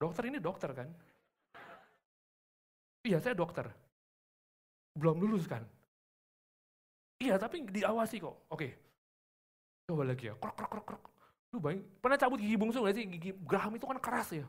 dokter 0.00 0.24
ini 0.32 0.40
dokter 0.40 0.72
kan? 0.72 0.88
Iya 3.04 3.20
saya 3.20 3.36
dokter. 3.36 3.68
Belum 4.96 5.20
lulus 5.20 5.44
kan? 5.44 5.60
Iya 7.20 7.36
tapi 7.36 7.68
diawasi 7.68 8.16
kok. 8.16 8.48
Oke. 8.48 8.72
Coba 9.84 10.08
lagi 10.08 10.32
ya. 10.32 10.34
Krek 10.40 10.56
krek 10.56 10.70
krek 10.72 10.86
krek. 10.88 11.04
Lu 11.48 11.58
baik, 11.58 11.80
pernah 12.04 12.20
cabut 12.20 12.38
gigi 12.40 12.56
bungsu 12.60 12.84
gak 12.84 12.96
sih? 12.96 13.08
Gigi 13.08 13.32
Graham 13.44 13.80
itu 13.80 13.88
kan 13.88 13.96
keras 13.96 14.36
ya. 14.36 14.44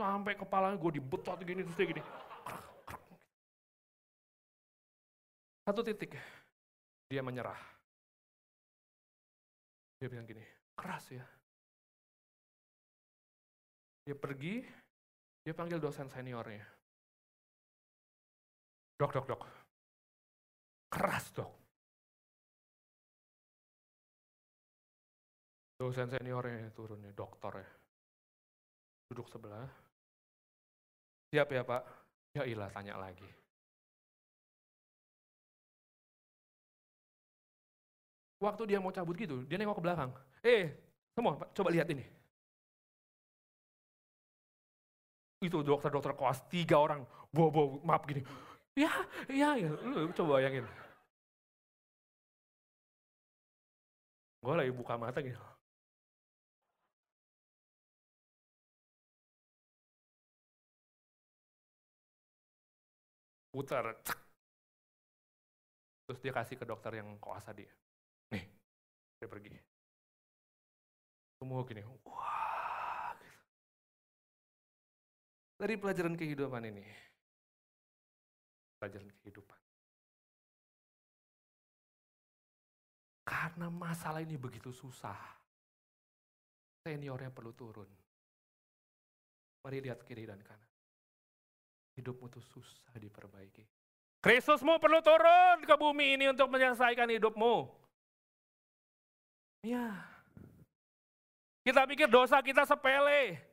Sampai 0.00 0.32
kepalanya 0.32 0.80
gue 0.80 0.96
dibetot 0.96 1.36
gini, 1.44 1.60
terus 1.60 1.76
dia 1.76 1.86
gini. 1.86 2.02
Satu 5.62 5.84
titik, 5.84 6.16
dia 7.06 7.22
menyerah. 7.22 7.60
Dia 10.00 10.10
bilang 10.10 10.26
gini, 10.26 10.42
keras 10.74 11.06
ya. 11.12 11.22
Dia 14.02 14.18
pergi, 14.18 14.66
dia 15.46 15.54
panggil 15.54 15.78
dosen 15.78 16.10
seniornya. 16.10 16.66
Dok, 18.98 19.14
dok, 19.14 19.26
dok. 19.30 19.42
Keras 20.90 21.30
dok. 21.30 21.61
Dosen 25.82 26.06
seniornya 26.06 26.70
turun 26.78 27.02
ya, 27.02 27.10
dokter 27.10 27.58
ya. 27.58 27.66
Duduk 29.10 29.26
sebelah. 29.26 29.66
Siap 31.34 31.50
ya 31.50 31.66
pak? 31.66 31.82
Ya 32.38 32.46
ilah 32.46 32.70
tanya 32.70 32.94
lagi. 33.02 33.26
Waktu 38.38 38.62
dia 38.70 38.78
mau 38.78 38.94
cabut 38.94 39.18
gitu, 39.18 39.42
dia 39.50 39.58
nengok 39.58 39.82
ke 39.82 39.84
belakang. 39.90 40.14
Eh, 40.46 40.70
semua 41.18 41.34
coba 41.50 41.68
lihat 41.74 41.90
ini. 41.90 42.06
Itu 45.42 45.66
dokter-dokter 45.66 46.14
kelas 46.14 46.46
tiga 46.46 46.78
orang, 46.78 47.02
bawa-bawa 47.34 47.82
maaf 47.82 48.06
gini. 48.06 48.22
Ya, 48.78 49.02
ya, 49.26 49.58
ya, 49.58 49.74
lu 49.82 50.14
coba 50.14 50.38
bayangin. 50.38 50.62
Gue 54.46 54.54
lagi 54.54 54.70
buka 54.70 54.94
mata 54.94 55.18
gitu. 55.18 55.51
Putar, 63.52 63.84
cek. 64.00 64.18
Terus 66.08 66.18
dia 66.24 66.32
kasih 66.32 66.56
ke 66.56 66.64
dokter 66.64 66.96
yang 66.96 67.20
kuasa 67.20 67.52
dia. 67.52 67.68
Nih, 68.32 68.44
dia 69.20 69.28
pergi. 69.28 69.52
Semua 71.36 71.60
gini, 71.68 71.84
wah. 72.08 72.72
Dari 75.62 75.78
pelajaran 75.78 76.18
kehidupan 76.18 76.64
ini, 76.74 76.82
pelajaran 78.82 79.14
kehidupan. 79.22 79.60
Karena 83.22 83.70
masalah 83.70 84.26
ini 84.26 84.34
begitu 84.34 84.74
susah, 84.74 85.14
seniornya 86.82 87.30
perlu 87.30 87.54
turun. 87.54 87.86
Mari 89.62 89.78
lihat 89.86 90.02
kiri 90.02 90.26
dan 90.26 90.42
kanan. 90.42 90.71
Hidupmu 91.98 92.26
tuh 92.32 92.40
susah 92.40 92.96
diperbaiki. 92.96 93.64
Kristusmu 94.22 94.78
perlu 94.78 95.02
turun 95.02 95.66
ke 95.66 95.74
bumi 95.74 96.14
ini 96.16 96.30
untuk 96.30 96.46
menyelesaikan 96.48 97.10
hidupmu. 97.10 97.68
Ya. 99.66 100.06
Kita 101.62 101.86
pikir 101.86 102.06
dosa 102.06 102.38
kita 102.42 102.62
sepele. 102.66 103.52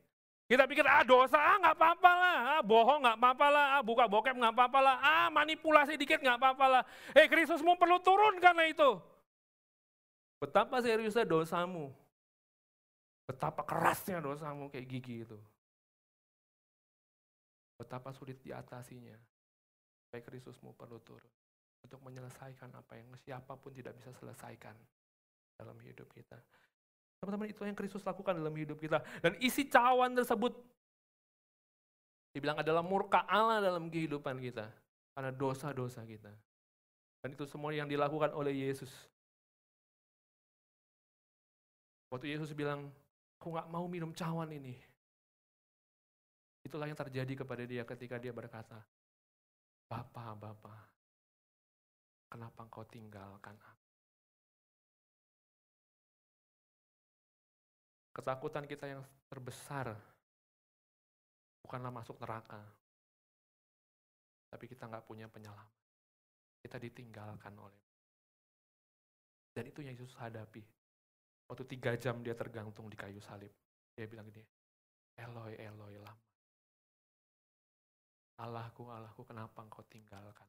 Kita 0.49 0.65
pikir, 0.65 0.81
ah 0.81 1.05
dosa, 1.05 1.37
ah 1.37 1.61
nggak 1.61 1.77
apa-apa 1.77 2.09
lah, 2.09 2.37
ah 2.57 2.61
bohong 2.65 3.05
nggak 3.05 3.17
apa-apa 3.21 3.47
lah, 3.53 3.65
ah 3.77 3.81
buka 3.85 4.09
bokep 4.09 4.33
nggak 4.33 4.49
apa-apa 4.57 4.79
lah, 4.81 4.95
ah 4.97 5.27
manipulasi 5.29 5.93
dikit 5.93 6.17
nggak 6.25 6.41
apa-apa 6.41 6.65
lah. 6.65 6.83
Eh 7.13 7.29
Kristusmu 7.29 7.77
perlu 7.77 8.01
turun 8.01 8.41
karena 8.41 8.65
itu. 8.65 8.97
Betapa 10.41 10.81
seriusnya 10.81 11.21
dosamu. 11.21 11.93
Betapa 13.29 13.61
kerasnya 13.61 14.17
dosamu 14.25 14.73
kayak 14.73 14.89
gigi 14.89 15.21
itu. 15.21 15.37
Betapa 17.79 18.11
sulit 18.11 18.43
diatasinya. 18.43 19.15
Baik 20.11 20.27
Kristusmu 20.27 20.75
perlu 20.75 20.99
turun 20.99 21.31
untuk 21.79 22.03
menyelesaikan 22.03 22.75
apa 22.75 22.99
yang 22.99 23.07
siapa 23.15 23.55
pun 23.55 23.71
tidak 23.71 23.95
bisa 23.95 24.11
selesaikan 24.19 24.75
dalam 25.55 25.79
hidup 25.79 26.11
kita. 26.11 26.35
Teman-teman, 27.19 27.51
itu 27.51 27.61
yang 27.63 27.75
Kristus 27.75 28.03
lakukan 28.03 28.35
dalam 28.35 28.51
hidup 28.55 28.79
kita. 28.79 29.03
Dan 29.19 29.35
isi 29.39 29.67
cawan 29.67 30.15
tersebut 30.15 30.55
dibilang 32.31 32.59
adalah 32.59 32.83
murka 32.83 33.27
Allah 33.27 33.59
dalam 33.59 33.91
kehidupan 33.91 34.39
kita. 34.39 34.71
Karena 35.15 35.31
dosa-dosa 35.35 36.03
kita. 36.07 36.31
Dan 37.19 37.35
itu 37.35 37.43
semua 37.43 37.75
yang 37.75 37.91
dilakukan 37.91 38.31
oleh 38.31 38.55
Yesus. 38.55 38.91
Waktu 42.07 42.31
Yesus 42.31 42.55
bilang, 42.55 42.87
aku 43.35 43.51
gak 43.51 43.67
mau 43.67 43.83
minum 43.91 44.15
cawan 44.15 44.47
ini. 44.55 44.79
Itulah 46.63 46.85
yang 46.87 46.99
terjadi 46.99 47.43
kepada 47.43 47.63
dia 47.63 47.83
ketika 47.87 48.19
dia 48.19 48.35
berkata, 48.35 48.77
Bapak, 49.89 50.37
Bapak, 50.37 50.83
kenapa 52.29 52.59
engkau 52.67 52.85
tinggalkan 52.85 53.57
aku? 53.57 53.87
Ketakutan 58.13 58.65
kita 58.67 58.85
yang 58.85 59.01
terbesar 59.31 59.95
bukanlah 61.63 61.93
masuk 61.93 62.19
neraka, 62.19 62.59
tapi 64.51 64.65
kita 64.67 64.85
nggak 64.85 65.07
punya 65.07 65.31
penyelamat. 65.31 65.71
Kita 66.59 66.75
ditinggalkan 66.75 67.55
oleh 67.55 67.89
dan 69.59 69.67
itu 69.67 69.83
yang 69.83 69.91
Yesus 69.91 70.15
hadapi. 70.15 70.63
Waktu 71.51 71.63
tiga 71.67 71.91
jam 71.99 72.23
dia 72.23 72.31
tergantung 72.31 72.87
di 72.87 72.95
kayu 72.95 73.19
salib. 73.19 73.51
Dia 73.91 74.07
bilang 74.07 74.29
gini, 74.31 74.45
Eloi, 75.19 75.59
Eloi, 75.59 75.99
lama. 75.99 76.28
Allahku, 78.39 78.87
Allahku, 78.87 79.27
kenapa 79.27 79.59
engkau 79.61 79.83
tinggalkan? 79.91 80.47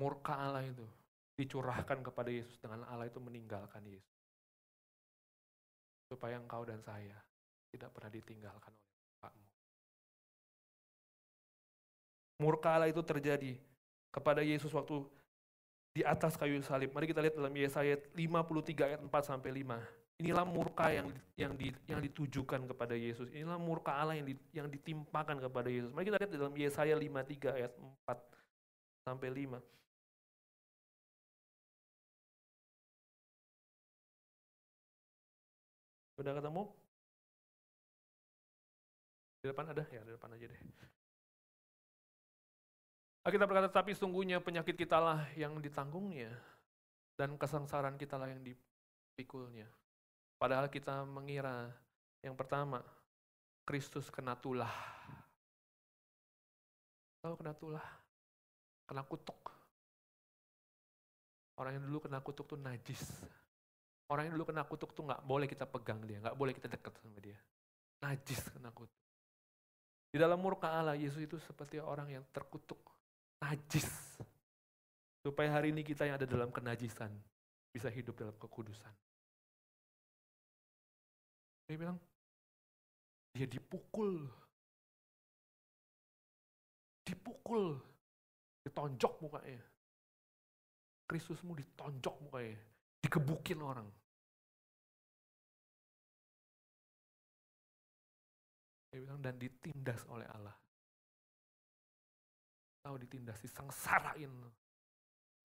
Murka 0.00 0.32
Allah 0.38 0.64
itu 0.64 0.86
dicurahkan 1.36 2.00
kepada 2.00 2.32
Yesus 2.32 2.56
dengan 2.62 2.88
Allah 2.88 3.10
itu 3.10 3.20
meninggalkan 3.20 3.84
Yesus 3.84 4.20
supaya 6.10 6.40
engkau 6.40 6.66
dan 6.66 6.80
saya 6.82 7.14
tidak 7.70 7.90
pernah 7.94 8.10
ditinggalkan 8.10 8.72
oleh 8.74 8.92
Bapakmu. 8.98 9.46
Murka 12.42 12.68
Allah 12.74 12.90
itu 12.90 13.02
terjadi 13.04 13.54
kepada 14.10 14.42
Yesus 14.42 14.74
waktu 14.74 15.06
di 15.94 16.02
atas 16.02 16.34
kayu 16.34 16.58
salib. 16.66 16.90
Mari 16.90 17.10
kita 17.10 17.22
lihat 17.22 17.38
dalam 17.38 17.54
Yesaya 17.54 17.94
53 18.14 18.88
ayat 18.90 19.00
4 19.04 19.10
sampai 19.22 19.50
5. 19.62 20.09
Inilah 20.20 20.44
murka 20.44 20.92
yang 20.92 21.08
yang 21.40 21.56
di, 21.56 21.72
yang 21.88 22.04
ditujukan 22.04 22.68
kepada 22.68 22.92
Yesus. 22.92 23.32
Inilah 23.32 23.56
murka 23.56 23.96
Allah 23.96 24.20
yang 24.20 24.28
di, 24.28 24.36
yang 24.52 24.68
ditimpakan 24.68 25.40
kepada 25.40 25.72
Yesus. 25.72 25.88
Mari 25.96 26.12
kita 26.12 26.20
lihat 26.20 26.32
dalam 26.36 26.52
Yesaya 26.52 26.92
53 26.92 27.56
ayat 27.56 27.72
4 27.80 29.08
sampai 29.08 29.28
5. 29.32 29.56
Udah 36.20 36.36
ketemu? 36.36 36.68
Di 39.40 39.46
depan 39.48 39.72
ada? 39.72 39.88
Ya, 39.88 40.04
di 40.04 40.12
depan 40.12 40.36
aja 40.36 40.46
deh. 40.52 40.60
Kita 43.24 43.46
berkata, 43.48 43.72
tapi 43.72 43.96
sungguhnya 43.96 44.42
penyakit 44.42 44.76
kita 44.76 45.00
lah 45.00 45.24
yang 45.32 45.56
ditanggungnya, 45.64 46.34
dan 47.16 47.38
kesengsaraan 47.40 47.96
kita 47.96 48.18
lah 48.20 48.28
yang 48.28 48.42
dipikulnya. 48.44 49.70
Padahal 50.40 50.72
kita 50.72 51.04
mengira, 51.04 51.68
yang 52.24 52.32
pertama, 52.32 52.80
Kristus 53.68 54.08
kena 54.08 54.32
tulah. 54.32 54.72
Tahu 57.20 57.36
kena 57.36 57.52
tulah? 57.52 57.84
Kena 58.88 59.04
kutuk. 59.04 59.36
Orang 61.60 61.76
yang 61.76 61.84
dulu 61.84 62.08
kena 62.08 62.24
kutuk 62.24 62.48
tuh 62.48 62.56
najis. 62.56 63.04
Orang 64.08 64.32
yang 64.32 64.40
dulu 64.40 64.48
kena 64.48 64.64
kutuk 64.64 64.96
tuh 64.96 65.04
nggak 65.04 65.20
boleh 65.28 65.44
kita 65.44 65.68
pegang 65.68 66.00
dia, 66.08 66.24
nggak 66.24 66.34
boleh 66.40 66.56
kita 66.56 66.72
dekat 66.72 66.96
sama 67.04 67.20
dia. 67.20 67.36
Najis 68.00 68.40
kena 68.48 68.72
kutuk. 68.72 68.96
Di 70.08 70.16
dalam 70.16 70.40
murka 70.40 70.72
Allah, 70.72 70.96
Yesus 70.96 71.20
itu 71.20 71.36
seperti 71.36 71.78
orang 71.84 72.08
yang 72.08 72.24
terkutuk, 72.32 72.80
najis. 73.44 73.86
Supaya 75.20 75.52
hari 75.52 75.76
ini 75.76 75.84
kita 75.84 76.08
yang 76.08 76.16
ada 76.16 76.24
dalam 76.24 76.48
kenajisan, 76.48 77.12
bisa 77.70 77.92
hidup 77.92 78.16
dalam 78.16 78.32
kekudusan. 78.40 79.09
Dia 81.70 81.78
bilang, 81.78 82.02
dia 83.30 83.46
dipukul. 83.46 84.26
Dipukul. 87.06 87.78
Ditonjok 88.66 89.14
mukanya. 89.22 89.62
Kristusmu 91.06 91.54
ditonjok 91.54 92.26
mukanya. 92.26 92.58
Dikebukin 92.98 93.62
orang. 93.62 93.86
Dia 98.90 98.98
bilang, 99.06 99.22
dan 99.22 99.38
ditindas 99.38 100.02
oleh 100.10 100.26
Allah. 100.26 100.58
Tahu 102.82 102.98
ditindas, 102.98 103.38
disengsarain 103.46 104.34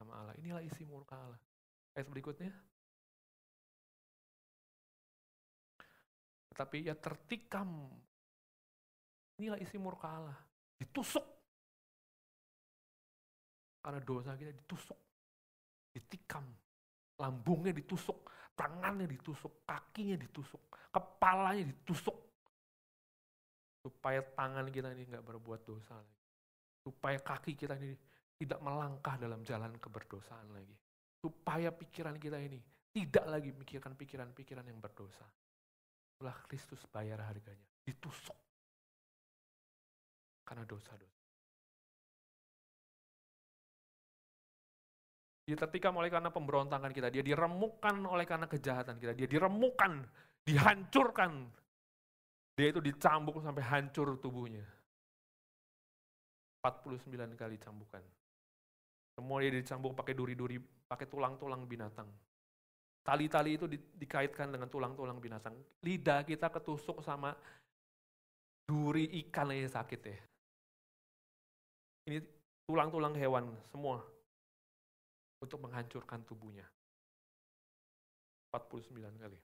sama 0.01 0.25
Allah. 0.25 0.33
Inilah 0.41 0.65
isi 0.65 0.89
murka 0.89 1.21
Allah. 1.21 1.38
Ayat 1.93 2.09
berikutnya. 2.09 2.49
Tetapi 6.55 6.87
ia 6.87 6.95
tertikam. 6.95 7.91
Inilah 9.43 9.59
isi 9.59 9.75
murka 9.75 10.07
Allah. 10.07 10.39
Ditusuk. 10.79 11.35
Karena 13.83 14.01
dosa 14.01 14.33
kita 14.33 14.49
ditusuk, 14.49 14.97
ditikam, 15.93 16.41
lambungnya 17.21 17.69
ditusuk, 17.69 18.25
tangannya 18.57 19.05
ditusuk, 19.05 19.61
kakinya 19.61 20.17
ditusuk, 20.17 20.73
kepalanya 20.89 21.69
ditusuk. 21.69 22.17
Supaya 23.85 24.25
tangan 24.25 24.73
kita 24.73 24.89
ini 24.89 25.05
nggak 25.05 25.21
berbuat 25.21 25.61
dosa 25.69 26.01
lagi. 26.01 26.17
Supaya 26.81 27.21
kaki 27.21 27.53
kita 27.53 27.77
ini 27.77 27.93
tidak 28.41 28.57
melangkah 28.65 29.21
dalam 29.21 29.45
jalan 29.45 29.77
keberdosaan 29.77 30.49
lagi. 30.49 30.73
Supaya 31.21 31.69
pikiran 31.69 32.17
kita 32.17 32.41
ini 32.41 32.57
tidak 32.89 33.29
lagi 33.29 33.53
memikirkan 33.53 33.93
pikiran-pikiran 33.93 34.65
yang 34.65 34.81
berdosa. 34.81 35.29
Itulah 36.15 36.36
Kristus 36.47 36.80
bayar 36.88 37.19
harganya. 37.19 37.67
Ditusuk. 37.84 38.39
Karena 40.47 40.63
dosa-dosa. 40.63 41.25
Dia 45.45 45.54
tertikam 45.60 45.93
oleh 45.99 46.10
karena 46.10 46.34
pemberontakan 46.34 46.89
kita. 46.89 47.13
Dia 47.13 47.21
diremukkan 47.21 48.01
oleh 48.08 48.25
karena 48.25 48.49
kejahatan 48.49 48.97
kita. 48.97 49.13
Dia 49.13 49.30
diremukkan, 49.30 50.01
dihancurkan. 50.41 51.32
Dia 52.56 52.71
itu 52.71 52.82
dicambuk 52.82 53.38
sampai 53.43 53.62
hancur 53.62 54.17
tubuhnya. 54.17 54.65
49 56.65 57.38
kali 57.38 57.62
cambukan. 57.62 58.01
Semua 59.13 59.38
dia 59.45 59.54
dicambuk 59.54 59.93
pakai 59.93 60.17
duri-duri, 60.17 60.58
pakai 60.89 61.06
tulang-tulang 61.06 61.69
binatang. 61.69 62.10
Tali-tali 63.05 63.53
itu 63.53 63.69
di, 63.69 63.77
dikaitkan 63.77 64.49
dengan 64.49 64.65
tulang-tulang 64.65 65.21
binatang. 65.21 65.53
Lidah 65.85 66.25
kita 66.25 66.49
ketusuk 66.49 67.05
sama 67.05 67.37
duri 68.65 69.05
ikan 69.21 69.53
aja 69.53 69.77
sakit 69.77 70.01
ya. 70.01 70.17
Ini 72.09 72.17
tulang-tulang 72.65 73.13
hewan 73.13 73.53
semua 73.69 74.01
untuk 75.37 75.61
menghancurkan 75.61 76.25
tubuhnya. 76.25 76.65
49 78.49 79.21
kali. 79.21 79.39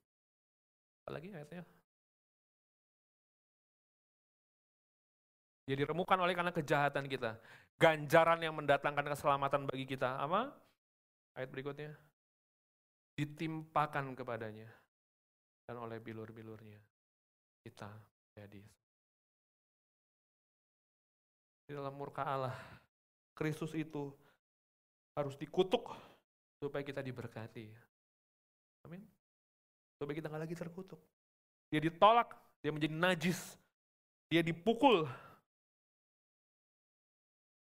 Apalagi 1.06 1.30
ayatnya? 1.30 1.64
Dia 5.70 5.76
diremukan 5.78 6.18
oleh 6.18 6.34
karena 6.34 6.50
kejahatan 6.50 7.06
kita. 7.06 7.38
Ganjaran 7.78 8.42
yang 8.42 8.58
mendatangkan 8.58 9.06
keselamatan 9.06 9.70
bagi 9.70 9.86
kita. 9.86 10.18
Apa? 10.18 10.50
Ayat 11.38 11.50
berikutnya. 11.54 11.94
Ditimpakan 13.22 14.18
kepadanya. 14.18 14.66
Dan 15.70 15.78
oleh 15.78 16.02
bilur-bilurnya. 16.02 16.82
Kita 17.62 17.94
jadi. 18.34 18.66
Di 21.70 21.72
dalam 21.78 21.94
murka 21.94 22.26
Allah. 22.26 22.58
Kristus 23.38 23.78
itu 23.78 24.10
harus 25.14 25.38
dikutuk 25.38 25.94
supaya 26.58 26.82
kita 26.82 27.06
diberkati. 27.06 27.70
Amin. 28.90 29.06
Supaya 30.02 30.18
kita 30.18 30.30
nggak 30.30 30.44
lagi 30.50 30.58
terkutuk. 30.58 31.02
Dia 31.70 31.82
ditolak, 31.82 32.34
dia 32.66 32.74
menjadi 32.74 32.96
najis, 32.98 33.40
dia 34.28 34.42
dipukul. 34.42 35.06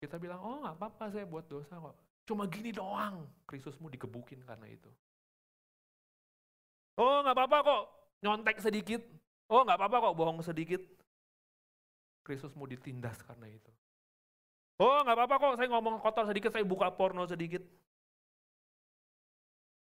Kita 0.01 0.17
bilang, 0.17 0.41
oh 0.41 0.57
nggak 0.65 0.75
apa-apa 0.77 1.05
saya 1.13 1.25
buat 1.25 1.45
dosa 1.47 1.77
kok. 1.77 1.95
Cuma 2.25 2.49
gini 2.49 2.73
doang, 2.73 3.29
Kristusmu 3.45 3.89
dikebukin 3.93 4.41
karena 4.41 4.65
itu. 4.69 4.89
Oh 6.95 7.19
nggak 7.23 7.35
apa-apa 7.35 7.57
kok, 7.63 7.83
nyontek 8.23 8.57
sedikit. 8.63 9.01
Oh 9.51 9.67
nggak 9.67 9.77
apa-apa 9.77 9.97
kok, 10.09 10.13
bohong 10.15 10.39
sedikit. 10.39 10.81
Kristusmu 12.25 12.65
ditindas 12.65 13.19
karena 13.21 13.51
itu. 13.51 13.71
Oh 14.79 15.03
nggak 15.03 15.15
apa-apa 15.15 15.35
kok, 15.39 15.53
saya 15.59 15.67
ngomong 15.71 15.99
kotor 15.99 16.25
sedikit, 16.27 16.51
saya 16.55 16.63
buka 16.63 16.91
porno 16.95 17.27
sedikit. 17.27 17.61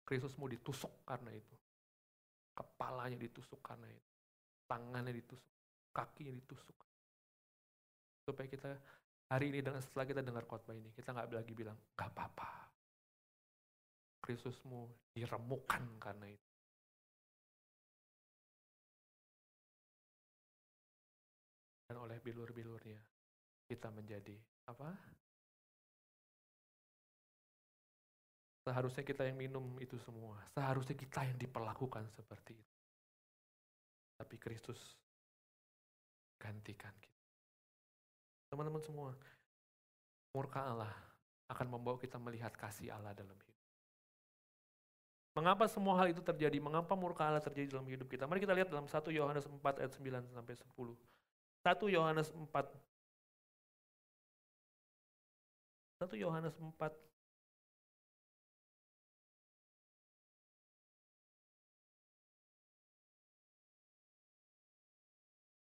Kristusmu 0.07 0.47
ditusuk 0.51 1.03
karena 1.03 1.35
itu. 1.35 1.57
Kepalanya 2.53 3.19
ditusuk 3.19 3.59
karena 3.63 3.89
itu. 3.91 4.11
Tangannya 4.69 5.13
ditusuk. 5.15 5.53
Kakinya 5.93 6.33
ditusuk. 6.33 6.77
Supaya 8.23 8.47
kita 8.47 8.71
hari 9.33 9.51
ini 9.51 9.65
dengan 9.65 9.81
setelah 9.81 10.05
kita 10.05 10.21
dengar 10.21 10.45
khotbah 10.45 10.77
ini, 10.77 10.93
kita 10.93 11.11
nggak 11.17 11.33
lagi 11.33 11.53
bilang, 11.57 11.77
nggak 11.97 12.11
apa-apa. 12.13 12.51
Kristusmu 14.23 14.87
diremukan 15.17 15.83
karena 15.99 16.31
itu. 16.31 16.52
Dan 21.93 22.09
oleh 22.09 22.17
bilur-bilurnya, 22.25 22.97
kita 23.69 23.93
menjadi 23.93 24.33
apa? 24.65 24.97
Seharusnya 28.65 29.05
kita 29.05 29.29
yang 29.29 29.37
minum 29.37 29.77
itu 29.77 30.01
semua. 30.01 30.41
Seharusnya 30.57 30.97
kita 30.97 31.21
yang 31.29 31.37
diperlakukan 31.37 32.09
seperti 32.17 32.57
itu. 32.57 32.77
Tapi 34.17 34.41
Kristus 34.41 34.81
gantikan 36.41 36.97
kita. 36.97 37.29
Teman-teman 38.49 38.81
semua, 38.81 39.13
murka 40.33 40.65
Allah 40.65 40.97
akan 41.53 41.77
membawa 41.77 42.01
kita 42.01 42.17
melihat 42.17 42.57
kasih 42.57 42.89
Allah 42.89 43.13
dalam 43.13 43.37
hidup. 43.37 43.61
Mengapa 45.37 45.69
semua 45.69 46.01
hal 46.01 46.09
itu 46.09 46.25
terjadi? 46.25 46.57
Mengapa 46.57 46.97
murka 46.97 47.29
Allah 47.29 47.45
terjadi 47.45 47.77
dalam 47.77 47.85
hidup 47.85 48.09
kita? 48.09 48.25
Mari 48.25 48.41
kita 48.41 48.57
lihat 48.57 48.73
dalam 48.73 48.89
1 48.89 49.13
Yohanes 49.13 49.45
4 49.45 49.61
ayat 49.61 49.93
9 49.93 50.33
sampai 50.33 50.57
10. 50.57 51.21
1 51.63 51.95
Yohanes 51.95 52.35
4 52.35 52.51
1 56.03 56.19
Yohanes 56.19 56.55
4 56.59 56.91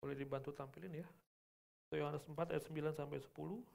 Boleh 0.05 0.21
dibantu 0.21 0.53
tampilin 0.53 1.01
ya. 1.01 1.07
1 1.89 1.97
Yohanes 1.97 2.21
4 2.29 2.53
ayat 2.53 2.61
9 2.69 2.93
sampai 2.93 3.17
10. 3.17 3.65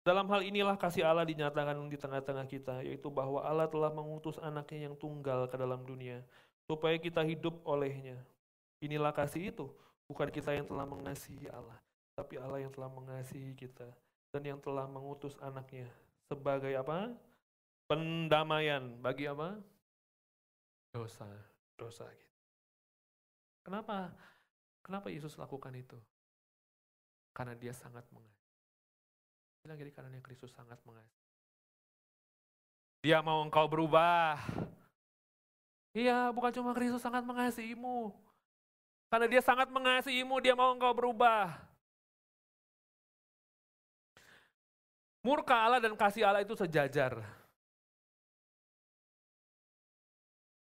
Dalam 0.00 0.24
hal 0.32 0.48
inilah 0.48 0.80
kasih 0.80 1.04
Allah 1.04 1.28
dinyatakan 1.28 1.76
di 1.92 2.00
tengah-tengah 2.00 2.48
kita, 2.48 2.80
yaitu 2.80 3.12
bahwa 3.12 3.44
Allah 3.44 3.68
telah 3.68 3.92
mengutus 3.92 4.40
anaknya 4.40 4.88
yang 4.88 4.96
tunggal 4.96 5.44
ke 5.46 5.60
dalam 5.60 5.84
dunia, 5.84 6.24
supaya 6.64 6.96
kita 6.96 7.20
hidup 7.20 7.60
olehnya. 7.68 8.16
Inilah 8.80 9.12
kasih 9.12 9.52
itu, 9.52 9.68
bukan 10.06 10.28
kita 10.30 10.54
yang 10.54 10.66
telah 10.66 10.86
mengasihi 10.86 11.46
Allah, 11.50 11.78
tapi 12.16 12.38
Allah 12.38 12.62
yang 12.62 12.72
telah 12.72 12.90
mengasihi 12.90 13.52
kita 13.54 13.88
dan 14.32 14.42
yang 14.42 14.58
telah 14.58 14.88
mengutus 14.88 15.36
anaknya 15.40 15.88
sebagai 16.32 16.72
apa? 16.78 17.12
Pendamaian 17.90 18.96
bagi 19.04 19.28
apa? 19.28 19.60
Dosa, 20.96 21.28
dosa 21.76 22.08
kita. 22.08 22.40
Kenapa? 23.62 24.10
Kenapa 24.82 25.12
Yesus 25.12 25.36
lakukan 25.36 25.72
itu? 25.76 25.98
Karena 27.36 27.52
dia 27.52 27.76
sangat 27.76 28.04
mengasihi. 28.10 28.56
Bilang 29.62 29.78
jadi 29.78 29.92
karena 29.94 30.18
Kristus 30.24 30.50
sangat 30.50 30.80
mengasihi. 30.82 31.22
Dia 33.02 33.18
mau 33.22 33.42
engkau 33.42 33.66
berubah. 33.66 34.38
Iya, 35.92 36.32
bukan 36.32 36.50
cuma 36.54 36.72
Kristus 36.72 37.02
sangat 37.04 37.26
mengasihimu. 37.26 38.14
Karena 39.12 39.28
dia 39.28 39.44
sangat 39.44 39.68
mengasihimu, 39.68 40.40
dia 40.40 40.56
mau 40.56 40.72
engkau 40.72 40.96
berubah. 40.96 41.52
Murka 45.20 45.52
Allah 45.52 45.84
dan 45.84 45.92
kasih 45.92 46.24
Allah 46.24 46.40
itu 46.40 46.56
sejajar. 46.56 47.20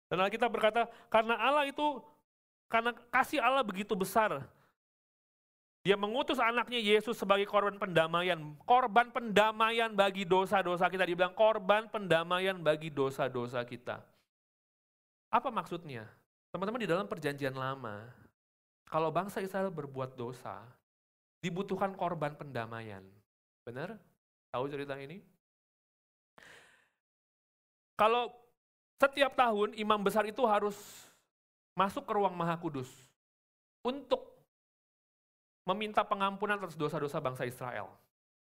Dan 0.05 0.21
kita 0.29 0.45
berkata, 0.45 0.85
karena 1.09 1.33
Allah 1.33 1.65
itu, 1.65 1.97
karena 2.69 2.93
kasih 3.09 3.41
Allah 3.41 3.65
begitu 3.65 3.97
besar, 3.97 4.45
dia 5.81 5.97
mengutus 5.97 6.37
anaknya 6.37 6.77
Yesus 6.77 7.17
sebagai 7.17 7.49
korban 7.49 7.81
pendamaian. 7.81 8.37
Korban 8.69 9.09
pendamaian 9.09 9.89
bagi 9.97 10.29
dosa-dosa 10.29 10.85
kita. 10.93 11.09
Dibilang 11.09 11.33
korban 11.33 11.89
pendamaian 11.89 12.53
bagi 12.61 12.93
dosa-dosa 12.93 13.65
kita. 13.65 13.97
Apa 15.33 15.49
maksudnya? 15.49 16.05
Teman-teman 16.53 16.85
di 16.85 16.89
dalam 16.91 17.07
perjanjian 17.09 17.55
lama, 17.55 18.26
kalau 18.87 19.11
bangsa 19.11 19.43
Israel 19.43 19.67
berbuat 19.67 20.15
dosa, 20.15 20.63
dibutuhkan 21.43 21.91
korban 21.93 22.33
pendamaian. 22.39 23.03
Benar? 23.67 23.99
Tahu 24.51 24.65
cerita 24.71 24.95
ini? 24.95 25.19
Kalau 27.99 28.31
setiap 28.97 29.35
tahun 29.35 29.75
imam 29.75 29.99
besar 29.99 30.23
itu 30.23 30.41
harus 30.47 30.77
masuk 31.75 32.07
ke 32.07 32.11
ruang 32.15 32.33
maha 32.33 32.55
kudus 32.57 32.89
untuk 33.83 34.37
meminta 35.67 36.01
pengampunan 36.01 36.57
atas 36.57 36.79
dosa-dosa 36.79 37.19
bangsa 37.19 37.43
Israel. 37.43 37.91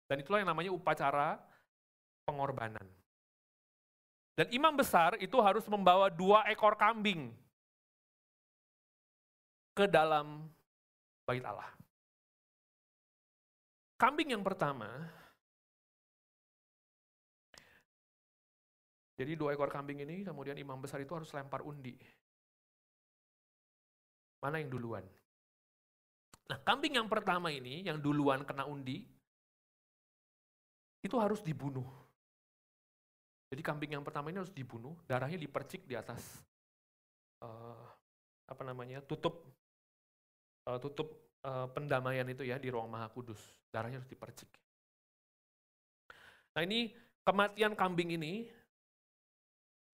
Dan 0.04 0.20
itulah 0.20 0.44
yang 0.44 0.52
namanya 0.52 0.70
upacara 0.70 1.40
pengorbanan. 2.28 2.84
Dan 4.36 4.50
imam 4.52 4.74
besar 4.76 5.16
itu 5.22 5.38
harus 5.40 5.64
membawa 5.70 6.12
dua 6.12 6.44
ekor 6.50 6.76
kambing 6.76 7.32
ke 9.74 9.90
dalam 9.90 10.46
bait 11.26 11.42
Allah. 11.42 11.68
Kambing 13.98 14.34
yang 14.34 14.42
pertama 14.46 14.90
Jadi 19.14 19.38
dua 19.38 19.54
ekor 19.54 19.70
kambing 19.70 20.02
ini 20.02 20.26
kemudian 20.26 20.58
imam 20.58 20.82
besar 20.82 20.98
itu 20.98 21.14
harus 21.14 21.30
lempar 21.30 21.62
undi. 21.62 21.94
Mana 24.42 24.58
yang 24.58 24.74
duluan? 24.74 25.06
Nah, 26.50 26.58
kambing 26.60 27.00
yang 27.00 27.08
pertama 27.08 27.48
ini, 27.48 27.86
yang 27.86 27.96
duluan 27.96 28.44
kena 28.44 28.68
undi, 28.68 29.06
itu 31.00 31.16
harus 31.16 31.40
dibunuh. 31.40 31.86
Jadi 33.48 33.62
kambing 33.62 33.96
yang 33.96 34.04
pertama 34.04 34.34
ini 34.34 34.42
harus 34.42 34.52
dibunuh, 34.52 34.98
darahnya 35.06 35.38
dipercik 35.38 35.86
di 35.86 35.94
atas 35.94 36.42
uh, 37.40 37.86
apa 38.44 38.62
namanya 38.66 39.00
tutup 39.00 39.46
uh, 40.68 40.78
tutup 40.80 41.12
uh, 41.44 41.68
pendamaian 41.72 42.26
itu 42.28 42.44
ya 42.44 42.60
di 42.60 42.68
ruang 42.68 42.88
maha 42.88 43.08
kudus. 43.12 43.40
Darahnya 43.72 44.00
harus 44.00 44.10
dipercik. 44.10 44.48
Nah 46.54 46.62
ini 46.62 46.94
kematian 47.26 47.74
kambing 47.74 48.14
ini 48.14 48.46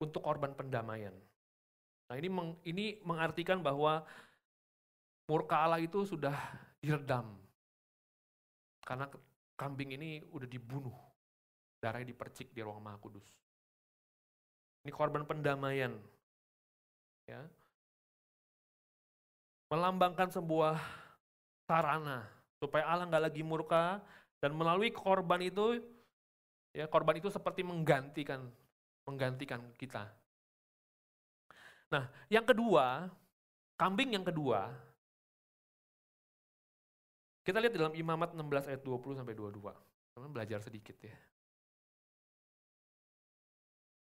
untuk 0.00 0.20
korban 0.20 0.52
pendamaian. 0.52 1.14
Nah 2.10 2.14
ini 2.18 2.28
meng, 2.28 2.58
ini 2.66 2.98
mengartikan 3.06 3.62
bahwa 3.62 4.02
murka 5.30 5.62
Allah 5.62 5.78
itu 5.78 6.02
sudah 6.02 6.34
diredam 6.82 7.40
karena 8.90 9.06
kambing 9.54 9.94
ini 9.94 10.18
udah 10.34 10.48
dibunuh, 10.50 10.96
darahnya 11.78 12.10
dipercik 12.10 12.50
di 12.50 12.58
ruang 12.58 12.82
maha 12.82 12.98
kudus. 12.98 13.22
Ini 14.82 14.90
korban 14.90 15.22
pendamaian. 15.28 15.94
Ya. 17.30 17.46
Melambangkan 19.70 20.34
sebuah 20.34 20.82
sarana 21.70 22.26
supaya 22.58 22.84
Allah 22.90 23.06
nggak 23.06 23.24
lagi 23.30 23.42
murka 23.46 24.02
dan 24.42 24.50
melalui 24.52 24.90
korban 24.90 25.38
itu 25.38 25.78
ya 26.74 26.90
korban 26.90 27.22
itu 27.22 27.30
seperti 27.30 27.62
menggantikan 27.62 28.50
menggantikan 29.06 29.62
kita. 29.78 30.10
Nah, 31.90 32.06
yang 32.30 32.46
kedua, 32.46 33.10
kambing 33.78 34.14
yang 34.14 34.26
kedua 34.26 34.74
kita 37.40 37.58
lihat 37.58 37.74
dalam 37.74 37.94
Imamat 37.96 38.36
16 38.36 38.70
ayat 38.70 38.82
20 38.84 39.18
sampai 39.18 39.34
22. 39.34 39.72
Teman 40.14 40.30
belajar 40.30 40.60
sedikit 40.60 40.94
ya. 41.00 41.16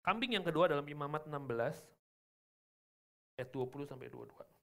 Kambing 0.07 0.37
yang 0.39 0.47
kedua 0.47 0.71
dalam 0.71 0.87
Imamat 0.87 1.27
16 1.27 1.85
ayat 3.41 3.49
20 3.51 3.91
sampai 3.91 4.07
22. 4.09 4.54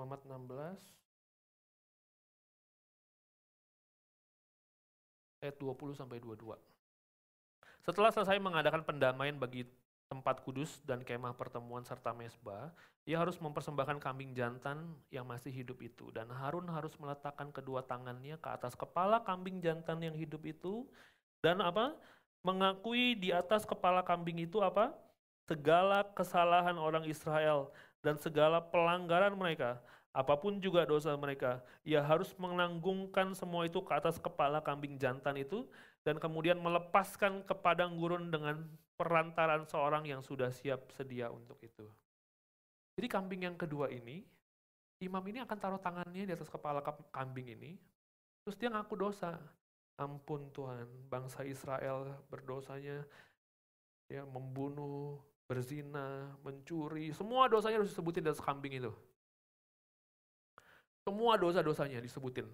Imamat 0.00 0.24
16 0.24 0.80
ayat 5.44 5.60
20 5.60 5.92
sampai 5.92 6.16
22. 6.24 6.56
Setelah 7.84 8.08
selesai 8.08 8.40
mengadakan 8.40 8.80
pendamaian 8.80 9.36
bagi 9.36 9.68
tempat 10.08 10.40
kudus 10.40 10.80
dan 10.88 11.04
kemah 11.04 11.36
pertemuan 11.36 11.84
serta 11.84 12.16
mesbah, 12.16 12.72
ia 13.04 13.20
harus 13.20 13.36
mempersembahkan 13.44 14.00
kambing 14.00 14.32
jantan 14.32 14.88
yang 15.12 15.28
masih 15.28 15.52
hidup 15.52 15.76
itu. 15.84 16.08
Dan 16.16 16.32
Harun 16.32 16.72
harus 16.72 16.96
meletakkan 16.96 17.52
kedua 17.52 17.84
tangannya 17.84 18.40
ke 18.40 18.48
atas 18.48 18.72
kepala 18.72 19.20
kambing 19.20 19.60
jantan 19.60 20.00
yang 20.00 20.16
hidup 20.16 20.40
itu. 20.48 20.88
Dan 21.44 21.60
apa? 21.60 21.92
Mengakui 22.40 23.20
di 23.20 23.36
atas 23.36 23.68
kepala 23.68 24.00
kambing 24.00 24.48
itu 24.48 24.64
apa? 24.64 24.96
Segala 25.44 26.08
kesalahan 26.16 26.80
orang 26.80 27.04
Israel 27.04 27.68
dan 28.00 28.16
segala 28.16 28.60
pelanggaran 28.60 29.36
mereka. 29.36 29.80
Apa 30.10 30.34
pun 30.34 30.58
juga 30.58 30.82
dosa 30.82 31.14
mereka, 31.14 31.62
ia 31.86 32.02
harus 32.02 32.34
menanggungkan 32.34 33.30
semua 33.30 33.62
itu 33.70 33.78
ke 33.78 33.94
atas 33.94 34.18
kepala 34.18 34.58
kambing 34.58 34.98
jantan 34.98 35.38
itu 35.38 35.70
dan 36.02 36.18
kemudian 36.18 36.58
melepaskan 36.58 37.46
ke 37.46 37.54
padang 37.54 37.94
gurun 37.94 38.26
dengan 38.26 38.58
perantaran 38.98 39.62
seorang 39.70 40.02
yang 40.10 40.18
sudah 40.18 40.50
siap 40.50 40.90
sedia 40.98 41.30
untuk 41.30 41.62
itu. 41.62 41.86
Jadi 42.98 43.06
kambing 43.06 43.46
yang 43.46 43.54
kedua 43.54 43.86
ini, 43.86 44.26
imam 44.98 45.22
ini 45.30 45.40
akan 45.46 45.58
taruh 45.62 45.80
tangannya 45.80 46.26
di 46.26 46.32
atas 46.34 46.50
kepala 46.50 46.82
kambing 47.14 47.54
ini, 47.54 47.78
terus 48.42 48.58
dia 48.58 48.68
ngaku 48.68 48.98
dosa. 48.98 49.38
Ampun 50.00 50.48
Tuhan, 50.56 50.88
bangsa 51.12 51.44
Israel 51.44 52.24
berdosanya 52.32 53.04
ya 54.08 54.24
membunuh, 54.24 55.20
berzina, 55.50 56.30
mencuri, 56.46 57.10
semua 57.10 57.50
dosanya 57.50 57.82
harus 57.82 57.90
disebutin 57.90 58.22
di 58.22 58.30
atas 58.30 58.38
kambing 58.38 58.78
itu. 58.78 58.94
Semua 61.02 61.34
dosa-dosanya 61.34 61.98
disebutin. 61.98 62.46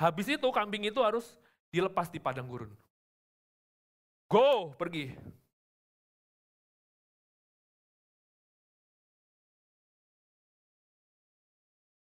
Habis 0.00 0.32
itu 0.32 0.48
kambing 0.48 0.88
itu 0.88 0.96
harus 1.04 1.36
dilepas 1.68 2.08
di 2.08 2.16
padang 2.16 2.48
gurun. 2.48 2.72
Go, 4.32 4.72
pergi. 4.80 5.12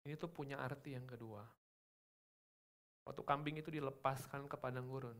Ini 0.02 0.18
tuh 0.18 0.34
punya 0.34 0.58
arti 0.58 0.98
yang 0.98 1.06
kedua. 1.06 1.46
Waktu 3.06 3.22
kambing 3.22 3.62
itu 3.62 3.70
dilepaskan 3.70 4.50
ke 4.50 4.58
padang 4.58 4.90
gurun, 4.90 5.16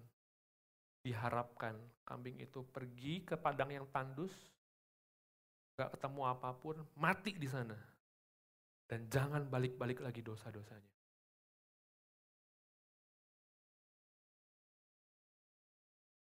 diharapkan 1.06 1.78
kambing 2.02 2.42
itu 2.42 2.66
pergi 2.66 3.22
ke 3.22 3.38
padang 3.38 3.70
yang 3.70 3.86
tandus, 3.94 4.34
gak 5.78 5.94
ketemu 5.94 6.20
apa 6.26 6.50
pun, 6.58 6.82
mati 6.98 7.38
di 7.38 7.46
sana. 7.46 7.78
Dan 8.88 9.06
jangan 9.06 9.46
balik-balik 9.46 10.02
lagi 10.02 10.20
dosa-dosanya. 10.20 10.96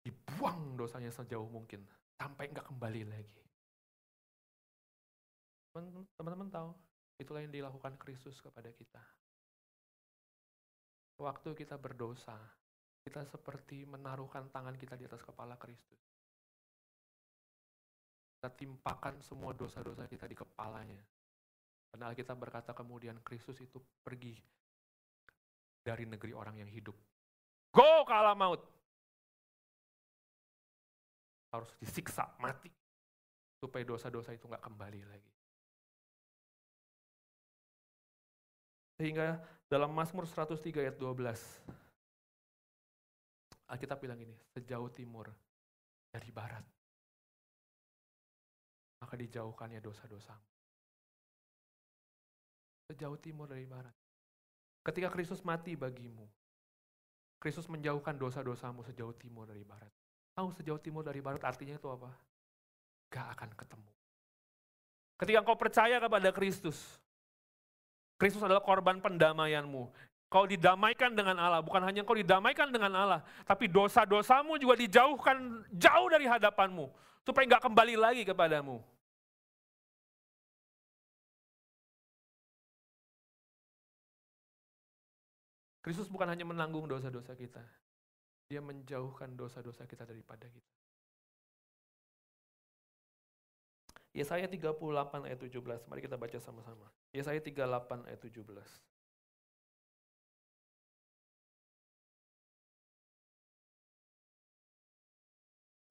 Dibuang 0.01 0.73
dosanya 0.73 1.13
sejauh 1.13 1.45
mungkin, 1.45 1.85
sampai 2.17 2.49
nggak 2.49 2.67
kembali 2.73 3.03
lagi. 3.05 3.43
Teman-teman 6.15 6.49
tahu, 6.49 6.71
Itulah 7.15 7.47
yang 7.47 7.53
dilakukan 7.53 7.95
Kristus 7.95 8.43
kepada 8.43 8.67
kita. 8.75 8.99
Waktu 11.15 11.55
kita 11.55 11.79
berdosa, 11.79 12.35
kita 13.07 13.23
seperti 13.23 13.87
menaruhkan 13.87 14.51
tangan 14.51 14.75
kita 14.75 14.99
di 14.99 15.07
atas 15.07 15.23
kepala 15.23 15.55
Kristus. 15.55 16.14
Kita 18.35 18.51
timpakan 18.51 19.23
semua 19.23 19.55
dosa-dosa 19.55 20.05
kita 20.05 20.27
di 20.27 20.35
kepalanya. 20.35 21.01
Dan 21.95 22.11
kita 22.11 22.35
berkata 22.35 22.75
kemudian 22.75 23.23
Kristus 23.23 23.55
itu 23.63 23.79
pergi 24.03 24.35
dari 25.79 26.03
negeri 26.03 26.35
orang 26.35 26.59
yang 26.59 26.67
hidup. 26.67 26.93
Go 27.71 28.03
ke 28.03 28.11
alam 28.11 28.35
maut. 28.35 28.61
Harus 31.55 31.71
disiksa, 31.79 32.27
mati. 32.43 32.67
Supaya 33.63 33.87
dosa-dosa 33.87 34.35
itu 34.35 34.43
nggak 34.51 34.59
kembali 34.59 35.01
lagi. 35.07 35.31
Sehingga 38.99 39.39
dalam 39.67 39.91
Mazmur 39.91 40.27
103 40.27 40.83
ayat 40.83 40.95
12, 40.99 41.63
Alkitab 43.71 43.99
bilang 43.99 44.19
ini, 44.19 44.35
sejauh 44.55 44.87
timur 44.91 45.31
dari 46.11 46.29
barat, 46.31 46.63
maka 49.05 49.13
dijauhkannya 49.21 49.77
dosa-dosamu. 49.85 50.49
Sejauh 52.89 53.21
timur 53.21 53.45
dari 53.45 53.69
barat. 53.69 53.93
Ketika 54.81 55.13
Kristus 55.13 55.45
mati 55.45 55.77
bagimu, 55.77 56.25
Kristus 57.37 57.69
menjauhkan 57.69 58.17
dosa-dosamu 58.17 58.81
sejauh 58.81 59.13
timur 59.13 59.45
dari 59.45 59.61
barat. 59.61 59.93
Tahu 60.33 60.49
sejauh 60.57 60.81
timur 60.81 61.05
dari 61.05 61.21
barat 61.21 61.45
artinya 61.45 61.77
itu 61.77 61.85
apa? 61.85 62.09
Gak 63.13 63.27
akan 63.37 63.49
ketemu. 63.53 63.91
Ketika 65.21 65.37
engkau 65.45 65.53
percaya 65.53 66.01
kepada 66.01 66.33
Kristus, 66.33 66.97
Kristus 68.17 68.41
adalah 68.41 68.65
korban 68.65 68.97
pendamaianmu. 68.97 69.93
Kau 70.33 70.49
didamaikan 70.49 71.13
dengan 71.13 71.37
Allah, 71.37 71.61
bukan 71.61 71.85
hanya 71.85 72.01
kau 72.01 72.17
didamaikan 72.17 72.73
dengan 72.73 72.89
Allah, 72.97 73.21
tapi 73.45 73.69
dosa-dosamu 73.69 74.57
juga 74.57 74.81
dijauhkan 74.81 75.63
jauh 75.77 76.09
dari 76.09 76.25
hadapanmu, 76.25 76.89
supaya 77.21 77.45
nggak 77.45 77.63
kembali 77.69 77.95
lagi 77.95 78.25
kepadamu. 78.25 78.81
Kristus 85.85 86.09
bukan 86.09 86.25
hanya 86.25 86.41
menanggung 86.49 86.89
dosa-dosa 86.89 87.37
kita, 87.37 87.61
dia 88.49 88.57
menjauhkan 88.57 89.37
dosa-dosa 89.37 89.85
kita 89.85 90.01
daripada 90.01 90.49
kita. 90.49 90.73
Yesaya 94.17 94.49
38 94.49 95.29
ayat 95.29 95.37
17. 95.37 95.85
Mari 95.85 96.01
kita 96.01 96.17
baca 96.17 96.41
sama-sama. 96.41 96.89
Yesaya 97.13 97.37
38 97.37 98.09
ayat 98.09 98.17
17. 98.17 98.41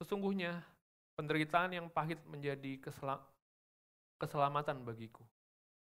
Sesungguhnya 0.02 0.64
penderitaan 1.14 1.70
yang 1.70 1.86
pahit 1.86 2.18
menjadi 2.26 2.82
keselamatan 4.18 4.82
bagiku. 4.82 5.22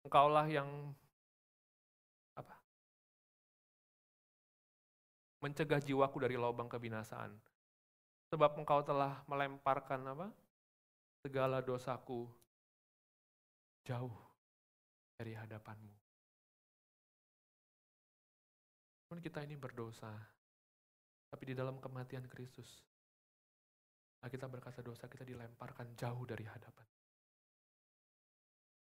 Engkaulah 0.02 0.50
yang 0.50 0.96
Mencegah 5.42 5.82
jiwaku 5.82 6.22
dari 6.22 6.38
lubang 6.38 6.70
kebinasaan. 6.70 7.34
Sebab 8.30 8.62
engkau 8.62 8.80
telah 8.86 9.26
melemparkan 9.26 10.00
apa? 10.06 10.30
Segala 11.26 11.58
dosaku 11.58 12.30
jauh 13.82 14.14
dari 15.18 15.34
hadapanmu. 15.34 15.94
Pun 19.10 19.18
kita 19.20 19.44
ini 19.44 19.58
berdosa, 19.58 20.08
tapi 21.28 21.52
di 21.52 21.54
dalam 21.58 21.76
kematian 21.82 22.24
Kristus, 22.30 22.80
kita 24.22 24.46
berkata 24.46 24.80
dosa 24.80 25.10
kita 25.10 25.26
dilemparkan 25.26 25.98
jauh 25.98 26.22
dari 26.22 26.46
hadapan. 26.46 26.86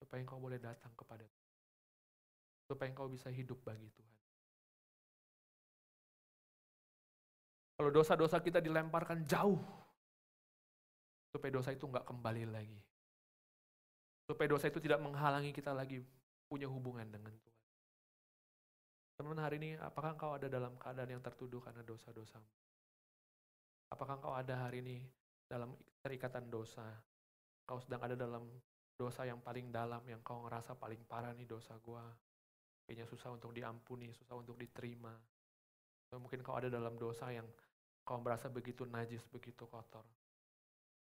Supaya 0.01 0.19
engkau 0.25 0.41
boleh 0.41 0.57
datang 0.57 0.91
kepada 0.97 1.23
Tuhan. 1.23 1.53
Supaya 2.67 2.89
engkau 2.89 3.07
bisa 3.07 3.29
hidup 3.29 3.61
bagi 3.61 3.87
Tuhan. 3.93 4.16
Kalau 7.77 7.93
dosa-dosa 7.93 8.41
kita 8.41 8.57
dilemparkan 8.57 9.21
jauh, 9.21 9.61
supaya 11.29 11.53
dosa 11.53 11.69
itu 11.69 11.85
nggak 11.85 12.09
kembali 12.09 12.49
lagi. 12.49 12.81
Supaya 14.25 14.49
dosa 14.49 14.65
itu 14.67 14.81
tidak 14.81 14.97
menghalangi 14.97 15.53
kita 15.53 15.71
lagi 15.77 16.01
punya 16.49 16.65
hubungan 16.65 17.05
dengan 17.05 17.31
Tuhan. 17.37 17.65
Teman-teman 19.17 19.45
hari 19.45 19.55
ini, 19.61 19.69
apakah 19.77 20.17
engkau 20.17 20.33
ada 20.33 20.49
dalam 20.49 20.73
keadaan 20.77 21.09
yang 21.17 21.21
tertuduh 21.21 21.61
karena 21.61 21.85
dosa-dosamu? 21.85 22.49
Apakah 23.93 24.19
engkau 24.19 24.33
ada 24.33 24.67
hari 24.67 24.81
ini 24.81 24.97
dalam 25.45 25.77
terikatan 26.01 26.49
dosa? 26.49 26.85
Kau 27.63 27.77
sedang 27.77 28.01
ada 28.03 28.17
dalam 28.17 28.45
dosa 28.97 29.21
yang 29.25 29.37
paling 29.39 29.69
dalam, 29.69 30.01
yang 30.09 30.19
kau 30.25 30.43
ngerasa 30.49 30.73
paling 30.75 31.01
parah 31.05 31.31
nih 31.37 31.45
dosa 31.45 31.77
gua. 31.81 32.03
Kayaknya 32.89 33.05
susah 33.05 33.29
untuk 33.37 33.53
diampuni, 33.53 34.09
susah 34.17 34.33
untuk 34.37 34.57
diterima. 34.57 35.13
Atau 36.07 36.17
mungkin 36.23 36.39
kau 36.41 36.55
ada 36.55 36.71
dalam 36.71 36.95
dosa 36.95 37.29
yang 37.29 37.45
kau 38.07 38.23
merasa 38.23 38.47
begitu 38.47 38.87
najis, 38.87 39.27
begitu 39.27 39.67
kotor. 39.67 40.07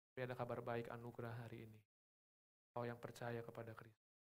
Tapi 0.09 0.25
ada 0.25 0.33
kabar 0.33 0.65
baik 0.65 0.89
anugerah 0.89 1.45
hari 1.45 1.69
ini 1.69 1.77
Kau 2.73 2.85
yang 2.85 3.01
percaya 3.01 3.41
kepada 3.41 3.73
Kristus, 3.73 4.21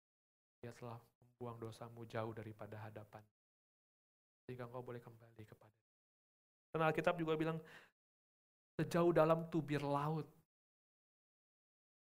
dia 0.61 0.77
telah 0.77 1.01
membuang 1.01 1.57
dosamu 1.57 2.05
jauh 2.05 2.37
daripada 2.37 2.77
hadapan. 2.85 3.25
Sehingga 4.45 4.69
engkau 4.69 4.85
boleh 4.85 5.01
kembali 5.01 5.45
kepada 5.49 5.73
Karena 6.69 6.93
Alkitab 6.93 7.17
juga 7.17 7.33
bilang, 7.33 7.57
sejauh 8.77 9.09
dalam 9.17 9.49
tubir 9.49 9.81
laut, 9.81 10.29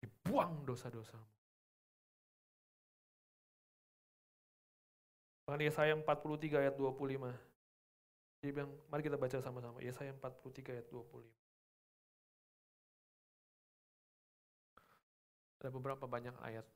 dibuang 0.04 0.68
dosa-dosamu. 0.68 1.32
Bahkan 5.48 5.64
Yesaya 5.64 5.96
43 5.96 6.60
ayat 6.60 6.76
25. 6.76 7.53
Dia 8.44 8.52
bilang, 8.52 8.76
mari 8.92 9.00
kita 9.00 9.16
baca 9.16 9.40
sama-sama. 9.40 9.80
Yesaya 9.80 10.12
43 10.12 10.76
ayat 10.76 10.84
25. 10.92 11.24
Ada 15.64 15.72
beberapa 15.72 16.04
banyak 16.04 16.36
ayat. 16.44 16.68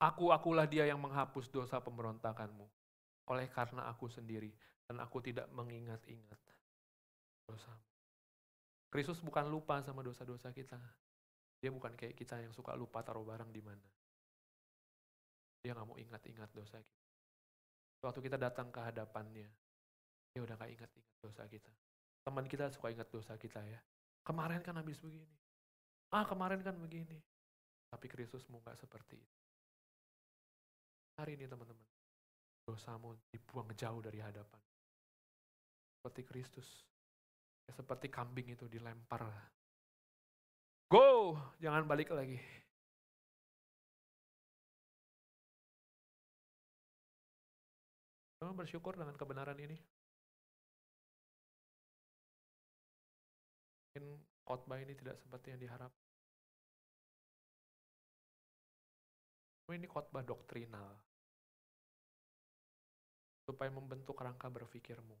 Aku, 0.00 0.32
akulah 0.32 0.64
dia 0.64 0.88
yang 0.88 0.96
menghapus 0.96 1.52
dosa 1.52 1.84
pemberontakanmu. 1.84 2.64
Oleh 3.28 3.44
karena 3.52 3.84
aku 3.92 4.08
sendiri. 4.08 4.56
Dan 4.88 5.04
aku 5.04 5.20
tidak 5.20 5.44
mengingat-ingat 5.52 6.40
dosa. 7.44 7.76
Kristus 8.88 9.20
bukan 9.20 9.52
lupa 9.52 9.84
sama 9.84 10.00
dosa-dosa 10.00 10.48
kita. 10.48 10.80
Dia 11.60 11.68
bukan 11.68 11.92
kayak 11.92 12.16
kita 12.16 12.40
yang 12.40 12.56
suka 12.56 12.72
lupa 12.72 13.04
taruh 13.04 13.20
barang 13.20 13.52
di 13.52 13.60
mana. 13.60 13.84
Dia 15.60 15.76
nggak 15.76 15.88
mau 15.92 16.00
ingat-ingat 16.00 16.48
dosa 16.56 16.80
kita. 16.80 16.99
Waktu 18.00 18.20
kita 18.24 18.40
datang 18.40 18.72
ke 18.72 18.80
hadapannya, 18.80 19.48
dia 20.32 20.40
udah 20.40 20.56
gak 20.56 20.72
ingat-ingat 20.72 21.16
dosa 21.20 21.44
kita. 21.44 21.72
Teman 22.24 22.48
kita 22.48 22.72
suka 22.72 22.88
ingat 22.88 23.12
dosa 23.12 23.36
kita 23.36 23.60
ya. 23.60 23.80
Kemarin 24.24 24.64
kan 24.64 24.76
habis 24.80 24.96
begini. 25.00 25.36
Ah 26.12 26.24
kemarin 26.24 26.64
kan 26.64 26.76
begini. 26.80 27.20
Tapi 27.92 28.06
Kristusmu 28.08 28.64
gak 28.64 28.80
seperti 28.80 29.20
itu. 29.20 29.38
Hari 31.20 31.36
ini 31.36 31.44
teman-teman, 31.44 31.84
dosamu 32.64 33.12
dibuang 33.28 33.68
jauh 33.76 34.00
dari 34.00 34.24
hadapan. 34.24 34.60
Seperti 36.00 36.24
Kristus. 36.24 36.68
Ya, 37.68 37.76
seperti 37.76 38.08
kambing 38.08 38.56
itu 38.56 38.64
dilempar. 38.64 39.28
Go! 40.88 41.36
Jangan 41.60 41.84
balik 41.84 42.16
lagi. 42.16 42.40
Kamu 48.40 48.56
bersyukur 48.56 48.96
dengan 48.96 49.12
kebenaran 49.20 49.60
ini? 49.60 49.76
Mungkin 53.92 54.16
khotbah 54.48 54.80
ini 54.80 54.96
tidak 54.96 55.20
seperti 55.20 55.52
yang 55.52 55.60
diharap. 55.60 55.92
Ini 59.68 59.84
khotbah 59.84 60.24
doktrinal. 60.24 60.88
Supaya 63.44 63.68
membentuk 63.68 64.16
rangka 64.16 64.48
berpikirmu. 64.48 65.20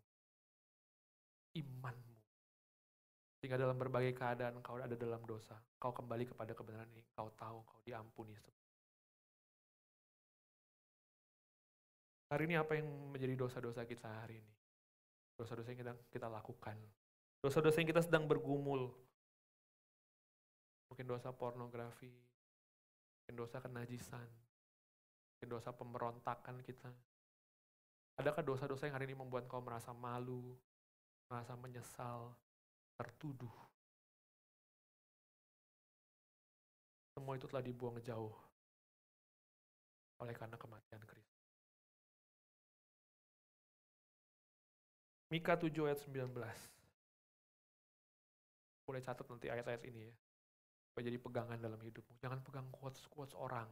Imanmu. 1.60 2.16
Sehingga 3.36 3.60
dalam 3.60 3.76
berbagai 3.76 4.16
keadaan 4.16 4.64
kau 4.64 4.80
ada 4.80 4.96
dalam 4.96 5.20
dosa, 5.28 5.60
kau 5.76 5.92
kembali 5.92 6.24
kepada 6.24 6.56
kebenaran 6.56 6.88
ini, 6.96 7.04
kau 7.12 7.28
tahu 7.36 7.60
kau 7.68 7.84
diampuni. 7.84 8.32
Hari 12.30 12.46
ini 12.46 12.54
apa 12.54 12.78
yang 12.78 12.86
menjadi 13.10 13.34
dosa-dosa 13.34 13.82
kita 13.82 14.06
hari 14.06 14.38
ini? 14.38 14.54
Dosa-dosa 15.34 15.74
yang 15.74 15.82
kita, 15.82 15.92
kita 16.14 16.30
lakukan. 16.30 16.78
Dosa-dosa 17.42 17.82
yang 17.82 17.90
kita 17.90 18.06
sedang 18.06 18.30
bergumul 18.30 18.94
mungkin 20.86 21.06
dosa 21.06 21.34
pornografi, 21.34 22.10
mungkin 22.10 23.34
dosa 23.34 23.58
kenajisan, 23.58 24.26
mungkin 25.34 25.48
dosa 25.48 25.74
pemberontakan 25.74 26.62
kita. 26.62 26.90
Adakah 28.22 28.46
dosa-dosa 28.46 28.86
yang 28.86 28.94
hari 28.94 29.10
ini 29.10 29.18
membuat 29.18 29.50
kau 29.50 29.62
merasa 29.62 29.90
malu, 29.90 30.54
merasa 31.26 31.58
menyesal, 31.58 32.30
tertuduh? 32.94 33.54
Semua 37.10 37.34
itu 37.34 37.50
telah 37.50 37.64
dibuang 37.64 37.98
jauh 37.98 38.34
oleh 40.20 40.34
karena 40.36 40.54
kematian 40.60 41.02
Kristus. 41.08 41.29
Mika 45.30 45.54
7 45.54 45.70
ayat 45.86 46.02
19. 46.02 46.34
Boleh 48.82 49.00
catat 49.00 49.26
nanti 49.30 49.46
ayat-ayat 49.46 49.86
ini 49.86 50.10
ya 50.10 50.14
supaya 50.90 51.06
jadi 51.06 51.22
pegangan 51.22 51.58
dalam 51.62 51.78
hidupmu. 51.78 52.18
Jangan 52.18 52.42
pegang 52.42 52.66
quotes-quotes 52.74 53.38
orang. 53.38 53.70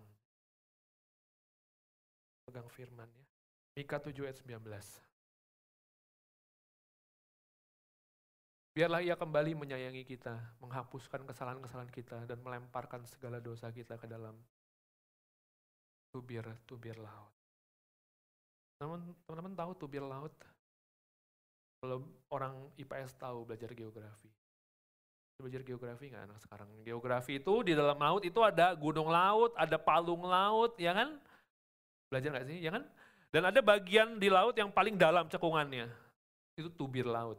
Pegang 2.47 2.71
firman 2.71 3.11
ya. 3.11 3.27
Mika 3.75 3.99
7 3.99 4.15
ayat 4.23 4.39
19. 4.39 4.65
Biarlah 8.79 9.03
ia 9.03 9.19
kembali 9.19 9.59
menyayangi 9.59 10.07
kita, 10.07 10.39
menghapuskan 10.63 11.27
kesalahan-kesalahan 11.27 11.91
kita, 11.91 12.23
dan 12.31 12.39
melemparkan 12.39 13.03
segala 13.11 13.43
dosa 13.43 13.75
kita 13.75 13.99
ke 13.99 14.07
dalam 14.07 14.39
tubir-tubir 16.15 16.95
laut. 17.03 17.35
Teman-teman 18.79 19.59
tahu 19.59 19.75
tubir 19.75 20.07
laut? 20.07 20.31
Kalau 21.79 22.03
orang 22.35 22.55
IPS 22.75 23.15
tahu 23.19 23.47
belajar 23.47 23.71
geografi 23.75 24.29
belajar 25.39 25.63
geografi 25.63 26.11
nggak 26.11 26.25
anak 26.27 26.39
sekarang? 26.43 26.69
Geografi 26.83 27.39
itu 27.39 27.55
di 27.63 27.73
dalam 27.79 27.95
laut 27.95 28.27
itu 28.27 28.43
ada 28.43 28.75
gunung 28.75 29.07
laut, 29.07 29.55
ada 29.55 29.79
palung 29.79 30.27
laut, 30.27 30.75
ya 30.75 30.91
kan? 30.91 31.15
Belajar 32.11 32.29
nggak 32.35 32.47
sih, 32.51 32.59
ya 32.59 32.75
kan? 32.75 32.83
Dan 33.31 33.47
ada 33.47 33.61
bagian 33.63 34.19
di 34.19 34.27
laut 34.27 34.59
yang 34.59 34.75
paling 34.75 34.99
dalam 34.99 35.31
cekungannya, 35.31 35.87
itu 36.59 36.69
tubir 36.75 37.07
laut. 37.07 37.39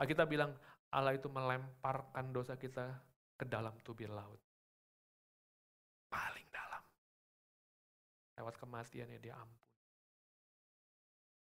Kita 0.00 0.24
bilang 0.24 0.56
Allah 0.88 1.12
itu 1.12 1.28
melemparkan 1.28 2.32
dosa 2.32 2.56
kita 2.56 2.96
ke 3.36 3.44
dalam 3.44 3.76
tubir 3.84 4.08
laut. 4.08 4.40
Paling 6.08 6.48
dalam. 6.48 6.82
Lewat 8.40 8.56
kematiannya 8.56 9.20
dia 9.20 9.36
ampun. 9.36 9.69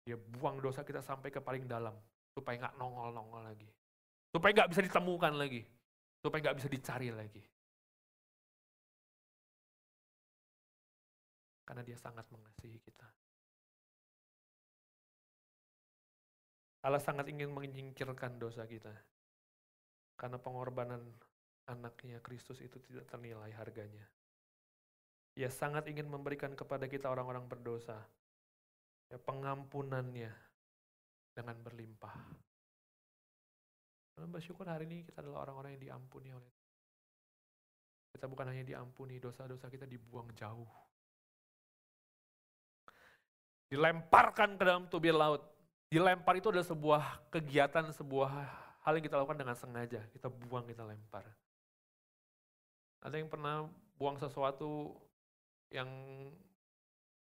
Dia 0.07 0.15
buang 0.15 0.63
dosa 0.63 0.87
kita 0.87 1.03
sampai 1.03 1.27
ke 1.27 1.43
paling 1.43 1.67
dalam, 1.67 1.91
supaya 2.31 2.55
nggak 2.63 2.79
nongol-nongol 2.79 3.43
lagi. 3.43 3.67
Supaya 4.31 4.55
nggak 4.55 4.71
bisa 4.71 4.81
ditemukan 4.87 5.33
lagi. 5.35 5.67
Supaya 6.23 6.39
nggak 6.47 6.57
bisa 6.63 6.71
dicari 6.71 7.11
lagi. 7.11 7.43
Karena 11.67 11.83
dia 11.83 11.99
sangat 11.99 12.23
mengasihi 12.31 12.79
kita. 12.79 13.03
Allah 16.87 17.03
sangat 17.03 17.27
ingin 17.27 17.51
menyingkirkan 17.51 18.39
dosa 18.39 18.63
kita. 18.63 18.95
Karena 20.15 20.39
pengorbanan 20.39 21.03
anaknya 21.67 22.23
Kristus 22.23 22.63
itu 22.63 22.79
tidak 22.79 23.11
ternilai 23.11 23.51
harganya. 23.59 24.07
Ia 25.35 25.51
sangat 25.51 25.91
ingin 25.91 26.07
memberikan 26.07 26.55
kepada 26.55 26.87
kita 26.87 27.11
orang-orang 27.11 27.43
berdosa 27.43 27.99
ya, 29.11 29.17
pengampunannya 29.19 30.31
dengan 31.31 31.55
berlimpah. 31.61 32.15
Dalam 34.17 34.33
bersyukur 34.33 34.65
hari 34.65 34.89
ini 34.89 35.05
kita 35.05 35.21
adalah 35.21 35.45
orang-orang 35.45 35.77
yang 35.77 35.93
diampuni 35.93 36.33
oleh 36.33 36.49
Tuhan. 36.49 36.75
Kita 38.17 38.25
bukan 38.25 38.49
hanya 38.49 38.65
diampuni, 38.65 39.21
dosa-dosa 39.21 39.69
kita 39.69 39.85
dibuang 39.85 40.33
jauh. 40.33 40.65
Dilemparkan 43.69 44.57
ke 44.57 44.63
dalam 44.65 44.89
tubir 44.89 45.13
laut. 45.13 45.45
Dilempar 45.87 46.33
itu 46.39 46.49
adalah 46.49 46.65
sebuah 46.65 47.03
kegiatan, 47.29 47.93
sebuah 47.93 48.31
hal 48.81 48.93
yang 48.97 49.05
kita 49.05 49.21
lakukan 49.21 49.37
dengan 49.37 49.53
sengaja. 49.53 50.01
Kita 50.09 50.33
buang, 50.33 50.65
kita 50.65 50.81
lempar. 50.81 51.29
Ada 53.05 53.21
yang 53.21 53.29
pernah 53.29 53.69
buang 53.95 54.17
sesuatu 54.17 54.97
yang 55.69 55.87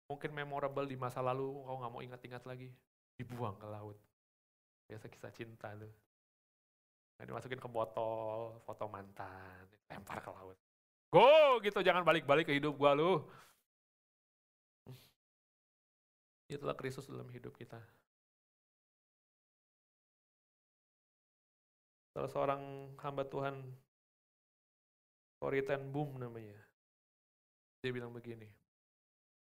mungkin 0.09 0.33
memorable 0.33 0.89
di 0.89 0.97
masa 0.97 1.21
lalu, 1.21 1.53
kau 1.63 1.77
nggak 1.77 1.93
mau 1.93 2.01
ingat-ingat 2.01 2.43
lagi, 2.49 2.73
dibuang 3.13 3.53
ke 3.61 3.67
laut. 3.69 3.95
Biasa 4.89 5.05
kisah 5.05 5.29
cinta 5.29 5.69
tuh. 5.77 5.93
Nah, 7.21 7.23
dimasukin 7.29 7.61
ke 7.61 7.69
botol, 7.69 8.57
foto 8.65 8.89
mantan, 8.89 9.69
lempar 9.85 10.17
ke 10.17 10.33
laut. 10.33 10.57
Go 11.13 11.61
gitu, 11.61 11.85
jangan 11.85 12.01
balik-balik 12.01 12.49
ke 12.49 12.57
hidup 12.57 12.73
gua 12.73 12.97
lu. 12.97 13.21
Itulah 16.49 16.73
Kristus 16.73 17.05
dalam 17.05 17.29
hidup 17.29 17.53
kita. 17.53 17.77
Salah 22.17 22.31
seorang 22.33 22.61
hamba 22.97 23.21
Tuhan, 23.29 23.61
Corey 25.37 25.61
Ten 25.61 25.93
Boom 25.93 26.17
namanya, 26.17 26.57
dia 27.85 27.93
bilang 27.93 28.09
begini, 28.09 28.49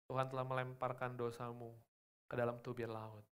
Tuhan 0.07 0.27
telah 0.31 0.47
melemparkan 0.47 1.19
dosamu 1.19 1.75
ke 2.27 2.35
dalam 2.39 2.63
tubir 2.63 2.87
laut. 2.87 3.27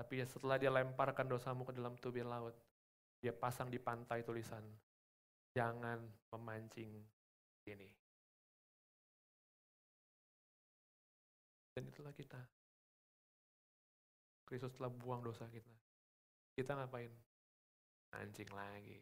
Tapi 0.00 0.24
ya 0.24 0.26
setelah 0.28 0.56
dia 0.56 0.72
lemparkan 0.72 1.28
dosamu 1.28 1.68
ke 1.68 1.76
dalam 1.76 1.92
tubir 2.00 2.24
laut, 2.24 2.56
dia 3.20 3.36
pasang 3.36 3.68
di 3.68 3.76
pantai 3.76 4.24
tulisan, 4.24 4.64
jangan 5.52 6.00
memancing 6.32 6.96
ini. 7.68 7.90
Dan 11.76 11.84
itulah 11.84 12.16
kita. 12.16 12.40
Kristus 14.48 14.72
telah 14.74 14.90
buang 14.90 15.20
dosa 15.22 15.46
kita. 15.52 15.70
Kita 16.56 16.74
ngapain? 16.74 17.12
Mancing 18.10 18.50
lagi. 18.50 18.98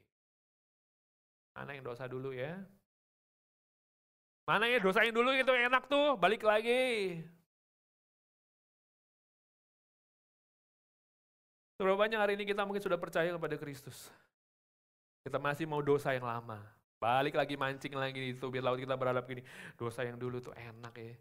Mana 1.57 1.73
yang 1.79 1.87
dosa 1.87 2.05
dulu 2.05 2.35
ya? 2.35 2.59
Mana 4.49 4.65
ya 4.65 4.81
dosain 4.81 5.13
dulu 5.13 5.29
itu 5.37 5.53
enak 5.53 5.93
tuh, 5.93 6.17
balik 6.17 6.41
lagi. 6.41 7.21
Berapa 11.77 12.01
banyak 12.01 12.17
hari 12.17 12.33
ini 12.41 12.49
kita 12.49 12.65
mungkin 12.65 12.81
sudah 12.81 12.97
percaya 12.97 13.29
kepada 13.29 13.61
Kristus. 13.61 14.09
Kita 15.21 15.37
masih 15.37 15.69
mau 15.69 15.85
dosa 15.85 16.17
yang 16.17 16.25
lama. 16.25 16.65
Balik 16.97 17.37
lagi 17.37 17.61
mancing 17.61 17.93
lagi 17.93 18.33
itu 18.33 18.47
biar 18.49 18.65
laut 18.65 18.81
kita 18.81 18.97
berhadap 18.97 19.29
gini. 19.29 19.45
Dosa 19.77 20.09
yang 20.09 20.17
dulu 20.17 20.41
tuh 20.41 20.57
enak 20.57 20.97
ya. 20.97 21.13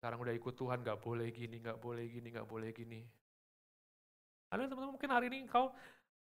Sekarang 0.00 0.24
udah 0.24 0.32
ikut 0.32 0.56
Tuhan 0.56 0.80
gak 0.80 1.04
boleh 1.04 1.28
gini, 1.36 1.60
gak 1.60 1.76
boleh 1.76 2.08
gini, 2.08 2.32
gak 2.32 2.48
boleh 2.48 2.72
gini. 2.72 3.04
Ada 4.48 4.72
teman-teman 4.72 4.96
mungkin 4.96 5.12
hari 5.12 5.28
ini 5.28 5.44
kau 5.52 5.68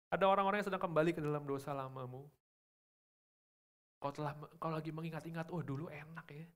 ada 0.07 0.23
orang-orang 0.23 0.63
yang 0.63 0.71
sedang 0.71 0.81
kembali 0.81 1.11
ke 1.11 1.19
dalam 1.19 1.43
dosa 1.43 1.75
lamamu. 1.75 2.23
Kau 3.99 4.15
telah 4.15 4.31
kau 4.55 4.71
lagi 4.71 4.95
mengingat-ingat, 4.95 5.51
oh 5.51 5.59
dulu 5.59 5.91
enak 5.91 6.27
ya. 6.31 6.47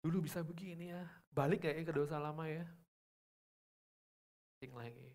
Dulu 0.00 0.24
bisa 0.24 0.40
begini 0.40 0.88
ya. 0.88 1.04
Balik 1.28 1.68
ya 1.68 1.76
ke 1.76 1.92
dosa 1.92 2.16
lama 2.16 2.48
ya. 2.48 2.64
Ting 4.60 4.72
lagi. 4.72 5.12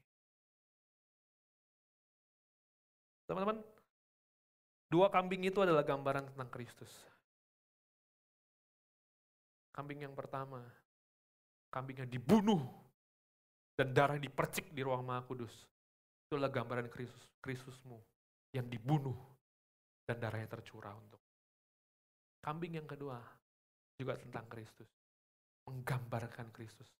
Teman-teman, 3.26 3.58
dua 4.94 5.10
kambing 5.10 5.50
itu 5.50 5.58
adalah 5.66 5.82
gambaran 5.82 6.30
tentang 6.30 6.50
Kristus. 6.54 6.94
Kambing 9.74 10.06
yang 10.06 10.14
pertama, 10.14 10.62
kambingnya 11.74 12.06
dibunuh 12.06 12.62
dan 13.76 13.92
darah 13.92 14.22
dipercik 14.22 14.70
di 14.72 14.86
ruang 14.86 15.02
Maha 15.02 15.26
Kudus. 15.26 15.52
Itulah 16.30 16.54
gambaran 16.54 16.88
Kristus, 16.88 17.26
Kristusmu 17.42 17.98
yang 18.54 18.70
dibunuh 18.70 19.35
dan 20.06 20.22
darahnya 20.22 20.48
tercurah 20.50 20.94
untuk. 20.94 21.22
Kambing 22.46 22.78
yang 22.78 22.86
kedua 22.86 23.18
juga 23.98 24.22
tentang 24.22 24.46
Kristus. 24.46 24.90
Menggambarkan 25.66 26.54
Kristus. 26.54 26.94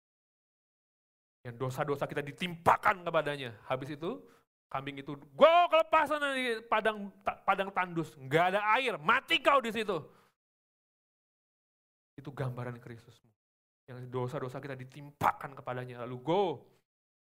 Yang 1.46 1.62
dosa-dosa 1.62 2.10
kita 2.10 2.26
ditimpakan 2.26 3.06
kepadanya. 3.06 3.54
Habis 3.70 3.94
itu 3.94 4.18
kambing 4.66 4.98
itu 4.98 5.14
go 5.38 5.70
kelepasan 5.70 6.18
di 6.34 6.58
padang 6.66 7.14
padang 7.46 7.70
tandus, 7.70 8.18
nggak 8.18 8.58
ada 8.58 8.62
air, 8.74 8.98
mati 8.98 9.38
kau 9.38 9.62
di 9.62 9.70
situ. 9.70 10.02
Itu 12.18 12.34
gambaran 12.34 12.82
Kristusmu. 12.82 13.30
Yang 13.86 14.10
dosa-dosa 14.10 14.58
kita 14.58 14.74
ditimpakan 14.74 15.54
kepadanya, 15.54 16.02
lalu 16.10 16.18
go 16.26 16.42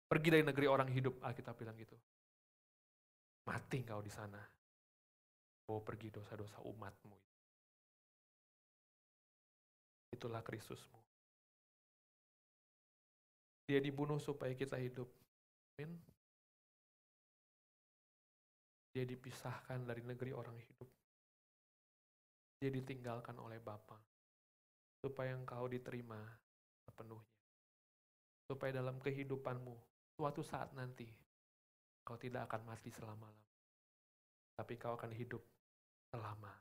pergi 0.07 0.39
dari 0.39 0.45
negeri 0.47 0.71
orang 0.71 0.87
hidup, 0.95 1.19
Alkitab 1.19 1.59
bilang 1.59 1.75
gitu. 1.75 1.99
Mati 3.51 3.83
kau 3.83 3.99
di 3.99 4.13
sana 4.15 4.39
bawa 5.73 5.81
pergi 5.81 6.13
dosa-dosa 6.13 6.61
umatmu. 6.69 7.17
Itulah 10.13 10.45
Kristusmu. 10.45 11.01
Dia 13.65 13.81
dibunuh 13.81 14.21
supaya 14.21 14.53
kita 14.53 14.77
hidup. 14.77 15.09
Amin. 15.81 15.97
Dia 18.93 19.09
dipisahkan 19.09 19.81
dari 19.89 20.05
negeri 20.05 20.37
orang 20.37 20.61
hidup. 20.61 20.93
Dia 22.61 22.69
ditinggalkan 22.69 23.41
oleh 23.41 23.57
Bapa 23.57 23.97
supaya 25.01 25.33
engkau 25.33 25.73
diterima 25.73 26.21
sepenuhnya. 26.85 27.41
Supaya 28.45 28.77
dalam 28.77 29.01
kehidupanmu, 29.01 29.73
suatu 30.21 30.45
saat 30.45 30.77
nanti, 30.77 31.09
kau 32.05 32.21
tidak 32.21 32.53
akan 32.53 32.69
mati 32.69 32.93
selama-lamanya 32.93 33.53
tapi 34.53 34.77
kau 34.77 34.95
akan 34.95 35.11
hidup 35.17 35.43
selama. 36.13 36.53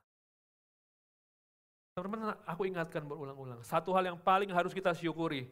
Teman-teman, 1.91 2.39
aku 2.47 2.63
ingatkan 2.63 3.03
berulang-ulang. 3.03 3.59
Satu 3.67 3.91
hal 3.91 4.15
yang 4.15 4.17
paling 4.17 4.47
harus 4.55 4.71
kita 4.71 4.95
syukuri. 4.95 5.51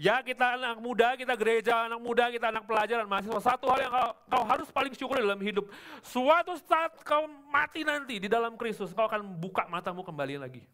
Ya 0.00 0.22
kita 0.24 0.56
anak 0.56 0.80
muda, 0.80 1.12
kita 1.18 1.36
gereja, 1.36 1.84
anak 1.84 2.00
muda, 2.00 2.32
kita 2.32 2.48
anak 2.48 2.64
pelajaran, 2.64 3.04
mahasiswa. 3.04 3.52
Satu 3.52 3.68
hal 3.68 3.84
yang 3.84 3.92
kau, 3.92 4.10
kau 4.32 4.44
harus 4.46 4.68
paling 4.72 4.94
syukuri 4.96 5.20
dalam 5.20 5.42
hidup. 5.42 5.68
Suatu 6.00 6.56
saat 6.64 6.94
kau 7.04 7.28
mati 7.50 7.84
nanti 7.84 8.16
di 8.16 8.30
dalam 8.30 8.56
Kristus, 8.56 8.94
kau 8.96 9.04
akan 9.04 9.36
buka 9.36 9.68
matamu 9.68 10.00
kembali 10.06 10.40
lagi. 10.40 10.64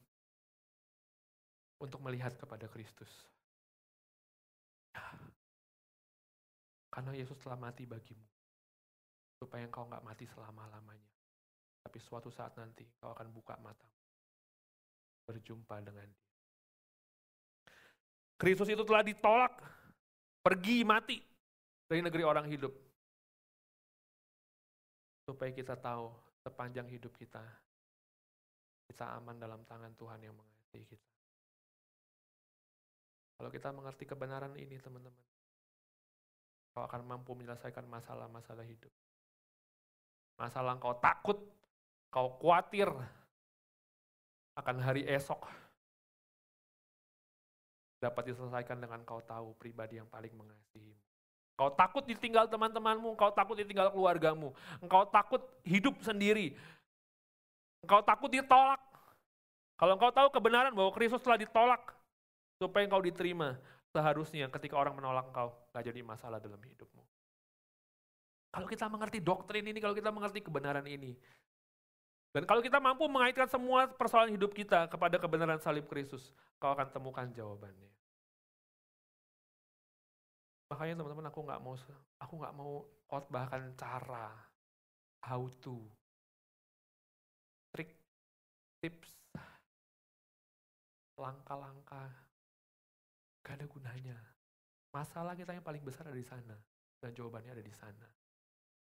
Untuk 1.80 1.98
melihat 2.04 2.36
kepada 2.38 2.70
Kristus. 2.70 3.10
Karena 6.92 7.12
Yesus 7.12 7.36
telah 7.44 7.60
mati 7.60 7.84
bagimu 7.84 8.24
supaya 9.36 9.68
engkau 9.68 9.84
nggak 9.84 10.00
mati 10.00 10.24
selama-lamanya. 10.32 11.15
Tapi 11.86 12.02
suatu 12.02 12.34
saat 12.34 12.50
nanti 12.58 12.82
kau 12.98 13.14
akan 13.14 13.30
buka 13.30 13.54
mata, 13.62 13.86
berjumpa 15.22 15.78
dengan 15.86 16.10
dia. 16.10 16.26
Kristus 18.34 18.66
itu 18.74 18.82
telah 18.82 19.06
ditolak, 19.06 19.54
pergi 20.42 20.82
mati 20.82 21.22
dari 21.86 22.02
negeri 22.02 22.26
orang 22.26 22.50
hidup. 22.50 22.74
Supaya 25.30 25.54
kita 25.54 25.78
tahu 25.78 26.10
sepanjang 26.42 26.90
hidup 26.90 27.14
kita, 27.14 27.46
kita 28.90 29.06
aman 29.22 29.38
dalam 29.38 29.62
tangan 29.62 29.94
Tuhan 29.94 30.26
yang 30.26 30.34
mengasihi 30.34 30.90
kita. 30.90 31.10
Kalau 33.38 33.50
kita 33.54 33.70
mengerti 33.70 34.10
kebenaran 34.10 34.58
ini 34.58 34.74
teman-teman, 34.82 35.22
kau 36.74 36.82
akan 36.82 37.06
mampu 37.06 37.30
menyelesaikan 37.38 37.86
masalah-masalah 37.86 38.66
hidup. 38.66 38.90
Masalah 40.34 40.82
kau 40.82 40.98
takut, 40.98 41.38
kau 42.16 42.32
khawatir 42.40 42.88
akan 44.56 44.76
hari 44.80 45.04
esok 45.04 45.44
dapat 48.00 48.32
diselesaikan 48.32 48.80
dengan 48.80 49.04
kau 49.04 49.20
tahu 49.20 49.52
pribadi 49.60 50.00
yang 50.00 50.08
paling 50.08 50.32
mengasihimu. 50.32 50.96
Kau 51.60 51.68
takut 51.76 52.08
ditinggal 52.08 52.48
teman-temanmu, 52.48 53.12
kau 53.20 53.28
takut 53.36 53.52
ditinggal 53.60 53.92
keluargamu, 53.92 54.56
engkau 54.80 55.04
takut 55.12 55.44
hidup 55.60 56.00
sendiri, 56.00 56.56
engkau 57.84 58.00
takut 58.00 58.32
ditolak. 58.32 58.80
Kalau 59.76 60.00
engkau 60.00 60.08
tahu 60.08 60.28
kebenaran 60.32 60.72
bahwa 60.72 60.88
Kristus 60.96 61.20
telah 61.20 61.36
ditolak 61.36 61.92
supaya 62.56 62.88
engkau 62.88 63.04
diterima, 63.04 63.60
seharusnya 63.92 64.48
ketika 64.48 64.80
orang 64.80 64.96
menolak 64.96 65.28
engkau, 65.28 65.52
gak 65.76 65.84
jadi 65.84 66.00
masalah 66.00 66.40
dalam 66.40 66.60
hidupmu. 66.64 67.04
Kalau 68.56 68.64
kita 68.68 68.88
mengerti 68.88 69.20
doktrin 69.20 69.68
ini, 69.68 69.84
kalau 69.84 69.92
kita 69.92 70.08
mengerti 70.08 70.40
kebenaran 70.40 70.88
ini, 70.88 71.12
Dan 72.36 72.44
kalau 72.44 72.60
kita 72.60 72.76
mampu 72.76 73.08
mengaitkan 73.08 73.48
semua 73.48 73.88
persoalan 73.88 74.28
hidup 74.28 74.52
kita 74.52 74.92
kepada 74.92 75.16
kebenaran 75.16 75.56
salib 75.56 75.88
Kristus, 75.88 76.36
kau 76.60 76.68
akan 76.68 76.92
temukan 76.92 77.24
jawabannya. 77.32 77.88
Makanya 80.68 81.00
teman-teman 81.00 81.32
aku 81.32 81.40
nggak 81.48 81.60
mau 81.64 81.74
aku 82.20 82.34
nggak 82.36 82.54
mau 82.60 82.84
khotbahkan 83.08 83.72
cara, 83.80 84.36
how 85.24 85.48
to, 85.64 85.80
trik, 87.72 87.96
tips, 88.84 89.16
langkah-langkah, 91.16 92.12
gak 93.40 93.56
ada 93.56 93.64
gunanya. 93.64 94.18
Masalah 94.92 95.32
kita 95.32 95.56
yang 95.56 95.64
paling 95.64 95.80
besar 95.80 96.12
ada 96.12 96.20
di 96.20 96.28
sana 96.28 96.60
dan 97.00 97.16
jawabannya 97.16 97.56
ada 97.56 97.64
di 97.64 97.72
sana. 97.72 98.04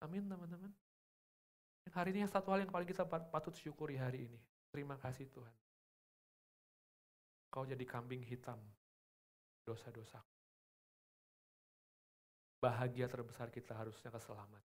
Amin 0.01 0.25
teman-teman. 0.25 0.73
Hari 1.91 2.15
ini 2.15 2.23
satu 2.29 2.55
hal 2.55 2.63
yang 2.63 2.71
paling 2.71 2.87
kita 2.87 3.03
patut 3.03 3.51
syukuri 3.59 3.99
hari 3.99 4.29
ini. 4.31 4.39
Terima 4.71 4.95
kasih 4.95 5.27
Tuhan. 5.27 5.55
Kau 7.51 7.67
jadi 7.67 7.83
kambing 7.83 8.23
hitam 8.23 8.57
dosa-dosa 9.67 10.23
bahagia 12.63 13.11
terbesar 13.11 13.51
kita 13.51 13.75
harusnya 13.75 14.07
keselamatan. 14.07 14.63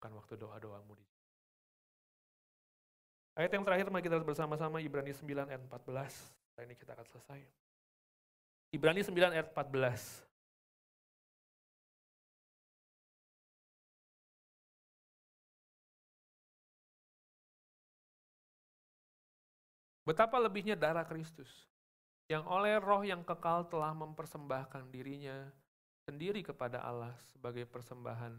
Bukan 0.00 0.12
waktu 0.16 0.34
doa-doamu 0.40 0.96
di 0.96 1.04
Ayat 3.36 3.52
yang 3.52 3.64
terakhir 3.64 3.88
mari 3.92 4.04
kita 4.04 4.20
bersama-sama 4.20 4.82
Ibrani 4.82 5.12
9 5.16 5.48
ayat 5.48 5.62
14. 5.64 6.34
Nah, 6.56 6.62
ini 6.66 6.74
kita 6.76 6.92
akan 6.92 7.06
selesai. 7.08 7.40
Ibrani 8.74 9.00
9 9.00 9.32
ayat 9.32 9.48
14. 9.54 10.29
Betapa 20.10 20.42
lebihnya 20.42 20.74
darah 20.74 21.06
Kristus 21.06 21.46
yang 22.26 22.42
oleh 22.50 22.82
roh 22.82 23.06
yang 23.06 23.22
kekal 23.22 23.70
telah 23.70 23.94
mempersembahkan 23.94 24.90
dirinya 24.90 25.46
sendiri 26.02 26.42
kepada 26.42 26.82
Allah 26.82 27.14
sebagai 27.30 27.62
persembahan 27.70 28.34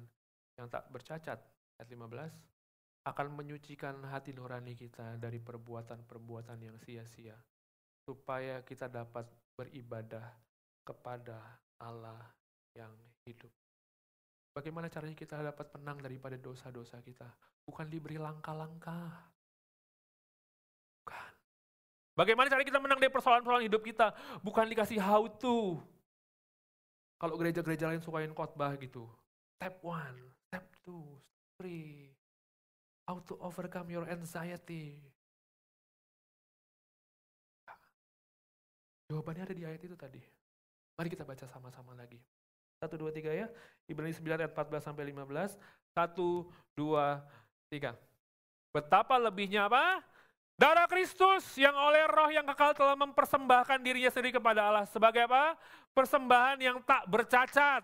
yang 0.60 0.68
tak 0.68 0.92
bercacat, 0.92 1.40
ayat 1.80 1.88
15, 1.88 3.08
akan 3.08 3.28
menyucikan 3.40 4.04
hati 4.04 4.36
nurani 4.36 4.76
kita 4.76 5.16
dari 5.16 5.40
perbuatan-perbuatan 5.40 6.60
yang 6.60 6.76
sia-sia, 6.76 7.40
supaya 8.04 8.60
kita 8.68 8.92
dapat 8.92 9.32
beribadah 9.56 10.28
kepada 10.84 11.40
Allah 11.80 12.20
yang 12.76 12.92
hidup. 13.24 13.56
Bagaimana 14.52 14.92
caranya 14.92 15.16
kita 15.16 15.40
dapat 15.40 15.72
menang 15.80 16.04
daripada 16.04 16.36
dosa-dosa 16.36 17.00
kita? 17.00 17.32
Bukan 17.64 17.88
diberi 17.88 18.20
langkah-langkah. 18.20 19.31
Bagaimana 22.22 22.54
cara 22.54 22.62
kita 22.62 22.78
menang 22.78 23.02
dari 23.02 23.10
persoalan-persoalan 23.10 23.66
hidup 23.66 23.82
kita? 23.82 24.14
Bukan 24.46 24.70
dikasih 24.70 25.02
how 25.02 25.26
to. 25.26 25.82
Kalau 27.18 27.34
gereja-gereja 27.34 27.90
lain 27.90 27.98
sukain 27.98 28.30
khotbah 28.30 28.78
gitu. 28.78 29.10
Step 29.58 29.82
one, 29.82 30.30
step 30.46 30.70
two, 30.86 31.02
step 31.18 31.42
three. 31.58 32.14
How 33.10 33.18
to 33.26 33.34
overcome 33.42 33.90
your 33.90 34.06
anxiety. 34.06 35.02
Jawabannya 39.10 39.50
ada 39.50 39.56
di 39.58 39.66
ayat 39.66 39.82
itu 39.82 39.98
tadi. 39.98 40.22
Mari 41.02 41.10
kita 41.10 41.26
baca 41.26 41.50
sama-sama 41.50 41.98
lagi. 41.98 42.22
1, 42.86 43.02
2, 43.02 43.10
3 43.18 43.34
ya. 43.34 43.50
Ibrani 43.90 44.14
9 44.14 44.46
ayat 44.46 44.54
14 44.54 44.86
sampai 44.86 45.10
15. 45.10 45.58
1, 45.98 46.46
2, 46.78 47.18
3. 47.74 47.98
Betapa 48.70 49.18
lebihnya 49.18 49.66
apa? 49.66 50.06
Darah 50.62 50.86
Kristus 50.86 51.58
yang 51.58 51.74
oleh 51.74 52.06
roh 52.06 52.30
yang 52.30 52.46
kekal 52.54 52.78
telah 52.78 52.94
mempersembahkan 52.94 53.82
dirinya 53.82 54.14
sendiri 54.14 54.38
kepada 54.38 54.70
Allah. 54.70 54.86
Sebagai 54.86 55.26
apa? 55.26 55.58
Persembahan 55.90 56.62
yang 56.62 56.78
tak 56.86 57.02
bercacat. 57.10 57.82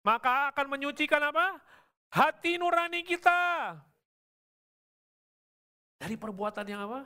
Maka 0.00 0.48
akan 0.48 0.72
menyucikan 0.72 1.20
apa? 1.20 1.60
Hati 2.08 2.56
nurani 2.56 3.04
kita. 3.04 3.76
Dari 6.00 6.16
perbuatan 6.16 6.64
yang 6.64 6.88
apa? 6.88 7.04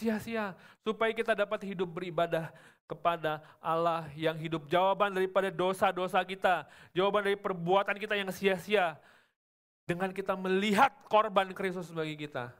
Sia-sia. 0.00 0.56
Supaya 0.80 1.12
kita 1.12 1.36
dapat 1.36 1.60
hidup 1.60 1.92
beribadah 1.92 2.48
kepada 2.88 3.44
Allah 3.60 4.08
yang 4.16 4.40
hidup. 4.40 4.64
Jawaban 4.72 5.12
daripada 5.12 5.52
dosa-dosa 5.52 6.24
kita. 6.24 6.64
Jawaban 6.96 7.28
dari 7.28 7.36
perbuatan 7.36 8.00
kita 8.00 8.16
yang 8.16 8.32
sia-sia. 8.32 8.96
Dengan 9.84 10.16
kita 10.16 10.32
melihat 10.32 10.96
korban 11.12 11.52
Kristus 11.52 11.92
bagi 11.92 12.16
kita. 12.24 12.56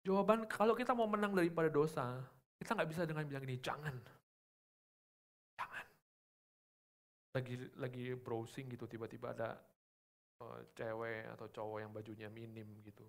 Jawaban 0.00 0.48
kalau 0.48 0.72
kita 0.72 0.96
mau 0.96 1.04
menang 1.04 1.36
daripada 1.36 1.68
dosa, 1.68 2.16
kita 2.56 2.72
nggak 2.72 2.90
bisa 2.90 3.02
dengan 3.04 3.28
bilang 3.28 3.44
ini, 3.44 3.60
jangan. 3.60 3.92
Jangan. 5.60 5.86
Lagi 7.36 7.54
lagi 7.76 8.04
browsing 8.16 8.72
gitu, 8.72 8.88
tiba-tiba 8.88 9.36
ada 9.36 9.60
uh, 10.40 10.60
cewek 10.72 11.28
atau 11.36 11.46
cowok 11.52 11.78
yang 11.84 11.92
bajunya 11.92 12.28
minim 12.32 12.68
gitu. 12.80 13.04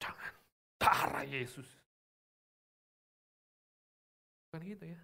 Jangan. 0.00 0.32
Darah 0.80 1.24
Yesus. 1.28 1.68
Bukan 4.48 4.60
gitu 4.64 4.84
ya. 4.86 5.00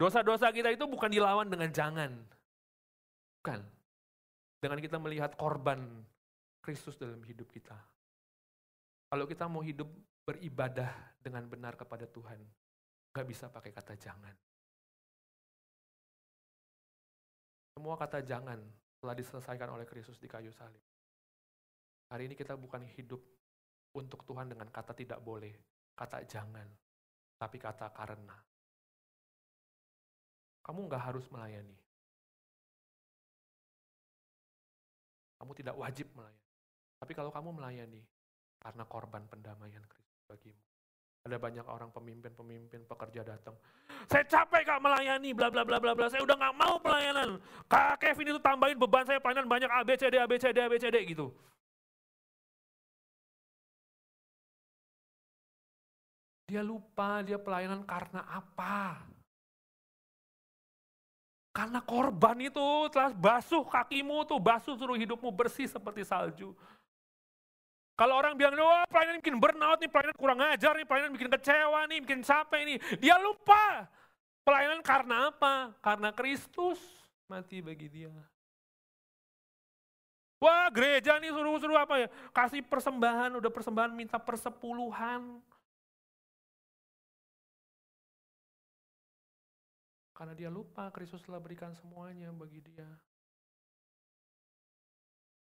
Dosa-dosa 0.00 0.48
kita 0.48 0.72
itu 0.72 0.88
bukan 0.88 1.12
dilawan 1.12 1.46
dengan 1.46 1.70
jangan. 1.70 2.08
Bukan. 3.40 3.60
Dengan 4.60 4.78
kita 4.80 4.96
melihat 4.96 5.36
korban 5.36 5.80
Kristus 6.64 6.96
dalam 6.96 7.20
hidup 7.24 7.46
kita. 7.52 7.76
Kalau 9.10 9.26
kita 9.26 9.50
mau 9.50 9.58
hidup 9.58 9.90
beribadah 10.22 11.18
dengan 11.18 11.42
benar 11.50 11.74
kepada 11.74 12.06
Tuhan, 12.06 12.38
nggak 13.10 13.26
bisa 13.26 13.50
pakai 13.50 13.74
kata 13.74 13.98
jangan. 13.98 14.30
Semua 17.74 17.98
kata 17.98 18.22
jangan 18.22 18.62
telah 19.02 19.14
diselesaikan 19.18 19.66
oleh 19.74 19.82
Kristus 19.82 20.22
di 20.22 20.30
kayu 20.30 20.54
salib. 20.54 20.78
Hari 22.14 22.30
ini 22.30 22.38
kita 22.38 22.54
bukan 22.54 22.86
hidup 22.86 23.18
untuk 23.98 24.22
Tuhan 24.22 24.46
dengan 24.46 24.70
kata 24.70 24.94
tidak 24.94 25.18
boleh, 25.18 25.58
kata 25.98 26.22
jangan, 26.30 26.70
tapi 27.34 27.58
kata 27.58 27.90
karena. 27.90 28.38
Kamu 30.62 30.86
nggak 30.86 31.02
harus 31.02 31.26
melayani. 31.34 31.74
Kamu 35.42 35.50
tidak 35.58 35.74
wajib 35.74 36.06
melayani. 36.14 36.46
Tapi 37.00 37.12
kalau 37.16 37.32
kamu 37.32 37.58
melayani, 37.58 38.04
karena 38.60 38.84
korban 38.84 39.24
pendamaian 39.26 39.82
Kristus 39.88 40.20
bagimu. 40.28 40.60
Ada 41.20 41.36
banyak 41.36 41.66
orang 41.68 41.92
pemimpin-pemimpin 41.92 42.88
pekerja 42.88 43.20
datang. 43.20 43.52
Saya 44.08 44.24
capek 44.24 44.64
kak 44.64 44.80
melayani, 44.80 45.36
bla 45.36 45.52
bla 45.52 45.68
bla 45.68 45.76
bla 45.76 45.92
bla. 45.92 46.08
Saya 46.08 46.24
udah 46.24 46.32
nggak 46.32 46.56
mau 46.56 46.80
pelayanan. 46.80 47.36
Kak 47.68 48.00
Kevin 48.00 48.32
itu 48.32 48.40
tambahin 48.40 48.80
beban 48.80 49.04
saya 49.04 49.20
pelayanan 49.20 49.44
banyak 49.44 49.68
ABCD 49.68 50.16
ABCD 50.16 50.56
ABCD 50.64 50.96
gitu. 51.12 51.28
Dia 56.48 56.64
lupa 56.64 57.20
dia 57.20 57.36
pelayanan 57.36 57.84
karena 57.84 58.24
apa? 58.24 59.04
Karena 61.52 61.84
korban 61.84 62.38
itu 62.40 62.88
telah 62.88 63.12
basuh 63.12 63.66
kakimu 63.68 64.24
tuh, 64.24 64.40
basuh 64.40 64.72
suruh 64.78 64.96
hidupmu 64.96 65.28
bersih 65.34 65.68
seperti 65.68 66.06
salju. 66.06 66.56
Kalau 68.00 68.16
orang 68.16 68.32
bilang, 68.32 68.56
wah 68.56 68.88
pelayanan 68.88 69.20
bikin 69.20 69.36
burnout 69.36 69.76
nih, 69.76 69.92
pelayanan 69.92 70.16
kurang 70.16 70.40
ajar 70.40 70.72
nih, 70.72 70.88
pelayanan 70.88 71.12
bikin 71.12 71.28
kecewa 71.36 71.80
nih, 71.84 71.98
bikin 72.00 72.24
capek 72.24 72.60
nih. 72.64 72.78
Dia 72.96 73.20
lupa. 73.20 73.84
Pelayanan 74.40 74.80
karena 74.80 75.28
apa? 75.28 75.76
Karena 75.84 76.08
Kristus 76.08 76.80
mati 77.28 77.60
bagi 77.60 77.92
dia. 77.92 78.08
Wah 80.40 80.72
gereja 80.72 81.20
nih 81.20 81.28
suruh-suruh 81.28 81.76
apa 81.76 82.00
ya? 82.00 82.08
Kasih 82.32 82.64
persembahan, 82.64 83.36
udah 83.36 83.52
persembahan 83.52 83.92
minta 83.92 84.16
persepuluhan. 84.16 85.44
Karena 90.16 90.32
dia 90.32 90.48
lupa 90.48 90.88
Kristus 90.88 91.20
telah 91.20 91.36
berikan 91.36 91.76
semuanya 91.76 92.32
bagi 92.32 92.64
dia. 92.64 92.88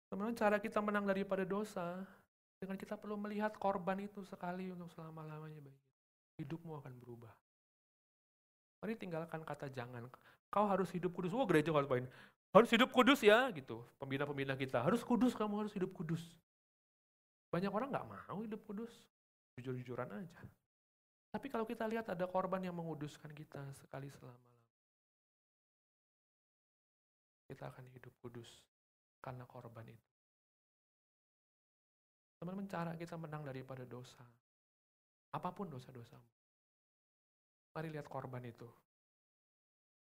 Teman-teman 0.07 0.39
cara 0.39 0.63
kita 0.63 0.79
menang 0.79 1.03
daripada 1.11 1.43
dosa, 1.43 2.07
dengan 2.65 2.81
kita 2.81 2.97
perlu 2.97 3.21
melihat 3.21 3.53
korban 3.61 4.01
itu 4.01 4.25
sekali 4.25 4.73
untuk 4.73 4.89
selama-lamanya 4.97 5.61
bagi. 5.61 5.85
Hidupmu 6.41 6.81
akan 6.81 6.93
berubah. 6.97 7.31
Mari 8.81 8.97
tinggalkan 8.97 9.45
kata 9.45 9.69
jangan. 9.69 10.09
Kau 10.49 10.65
harus 10.65 10.89
hidup 10.97 11.13
kudus. 11.13 11.37
Oh 11.37 11.45
gereja 11.45 11.71
harus 11.77 11.87
main. 11.93 12.09
Harus 12.57 12.73
hidup 12.73 12.89
kudus 12.91 13.21
ya 13.21 13.53
gitu. 13.53 13.85
Pembina-pembina 14.01 14.57
kita. 14.57 14.81
Harus 14.81 15.05
kudus, 15.05 15.37
kamu 15.37 15.69
harus 15.69 15.73
hidup 15.77 15.93
kudus. 15.93 16.25
Banyak 17.53 17.71
orang 17.71 17.93
nggak 17.93 18.07
mau 18.09 18.41
hidup 18.41 18.65
kudus. 18.65 18.91
Jujur-jujuran 19.61 20.09
aja. 20.11 20.41
Tapi 21.35 21.47
kalau 21.51 21.67
kita 21.67 21.85
lihat 21.87 22.09
ada 22.11 22.27
korban 22.31 22.63
yang 22.63 22.75
menguduskan 22.75 23.31
kita 23.35 23.61
sekali 23.75 24.09
selama-lamanya. 24.09 24.71
Kita 27.51 27.71
akan 27.71 27.85
hidup 27.93 28.15
kudus 28.23 28.49
karena 29.19 29.43
korban 29.45 29.87
itu. 29.91 30.14
Teman-teman, 32.45 32.69
cara 32.69 32.93
kita 32.93 33.17
menang 33.17 33.41
daripada 33.41 33.89
dosa. 33.89 34.21
Apa 35.33 35.49
pun 35.49 35.65
dosa-dosamu. 35.65 36.29
Mari 37.73 37.89
lihat 37.89 38.05
korban 38.05 38.45
itu. 38.45 38.69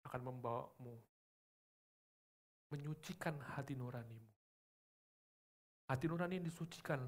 Akan 0.04 0.28
membawamu 0.28 0.92
menyucikan 2.76 3.32
hati 3.56 3.80
nuranimu. 3.80 4.28
Hati 5.88 6.04
nurani 6.12 6.44
yang 6.44 6.52
disucikan 6.52 7.00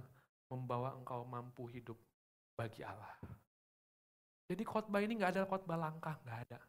membawa 0.47 0.95
engkau 0.95 1.28
mampu 1.28 1.67
hidup 1.67 1.99
bagi 2.55 2.88
Allah. 2.88 3.11
Jadi 4.47 4.63
khotbah 4.63 5.03
ini 5.03 5.20
nggak 5.20 5.36
ada 5.36 5.43
khotbah 5.43 5.76
langkah, 5.76 6.15
nggak 6.24 6.39
ada. 6.47 6.63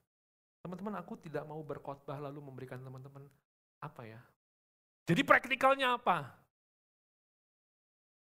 Teman-teman, 0.67 0.99
aku 0.99 1.15
tidak 1.23 1.47
mau 1.47 1.63
berkhotbah 1.63 2.19
lalu 2.19 2.43
memberikan 2.43 2.83
teman-teman 2.83 3.31
apa 3.79 4.03
ya? 4.11 4.19
Jadi 5.07 5.23
praktikalnya 5.23 5.95
apa? 5.95 6.40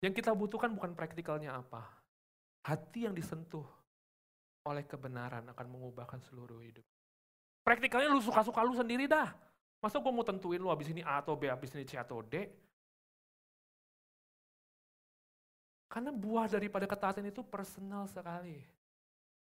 Yang 0.00 0.24
kita 0.24 0.32
butuhkan 0.32 0.72
bukan 0.72 0.96
praktikalnya 0.96 1.60
apa. 1.60 1.84
Hati 2.64 3.04
yang 3.08 3.12
disentuh 3.12 3.64
oleh 4.64 4.84
kebenaran 4.84 5.48
akan 5.52 5.66
mengubahkan 5.68 6.20
seluruh 6.24 6.60
hidup. 6.60 6.84
Praktikalnya 7.64 8.12
lu 8.12 8.20
suka-suka 8.20 8.64
lu 8.64 8.76
sendiri 8.76 9.04
dah. 9.04 9.32
Masa 9.80 9.96
gue 9.96 10.12
mau 10.12 10.24
tentuin 10.24 10.60
lu 10.60 10.68
habis 10.68 10.92
ini 10.92 11.00
A 11.00 11.24
atau 11.24 11.36
B, 11.36 11.48
habis 11.48 11.72
ini 11.72 11.88
C 11.88 11.96
atau 11.96 12.20
D? 12.20 12.48
Karena 15.88 16.12
buah 16.12 16.46
daripada 16.48 16.84
ketaatan 16.84 17.28
itu 17.28 17.40
personal 17.44 18.04
sekali. 18.08 18.60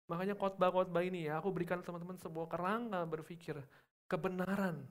Makanya 0.07 0.35
khotbah-khotbah 0.35 1.03
ini 1.03 1.27
ya, 1.27 1.39
aku 1.39 1.51
berikan 1.51 1.79
teman-teman 1.83 2.19
sebuah 2.19 2.47
kerangka 2.51 3.03
berpikir 3.07 3.55
kebenaran. 4.07 4.83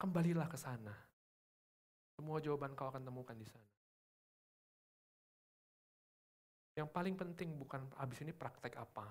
Kembalilah 0.00 0.48
ke 0.48 0.56
sana. 0.56 0.92
Semua 2.16 2.40
jawaban 2.40 2.76
kau 2.76 2.88
akan 2.88 3.04
temukan 3.04 3.36
di 3.36 3.48
sana. 3.48 3.81
Yang 6.72 6.88
paling 6.88 7.14
penting 7.20 7.52
bukan 7.60 7.84
habis 8.00 8.24
ini 8.24 8.32
praktek 8.32 8.80
apa, 8.80 9.04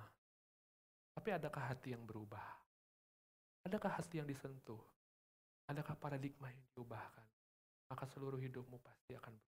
tapi 1.13 1.29
adakah 1.29 1.69
hati 1.69 1.93
yang 1.93 2.01
berubah? 2.01 2.41
Adakah 3.67 4.01
hati 4.01 4.17
yang 4.17 4.25
disentuh? 4.25 4.81
Adakah 5.69 5.93
paradigma 5.93 6.49
yang 6.49 6.63
diubahkan? 6.73 7.27
Maka 7.93 8.03
seluruh 8.09 8.41
hidupmu 8.41 8.81
pasti 8.81 9.13
akan 9.13 9.35
berubah. 9.35 9.51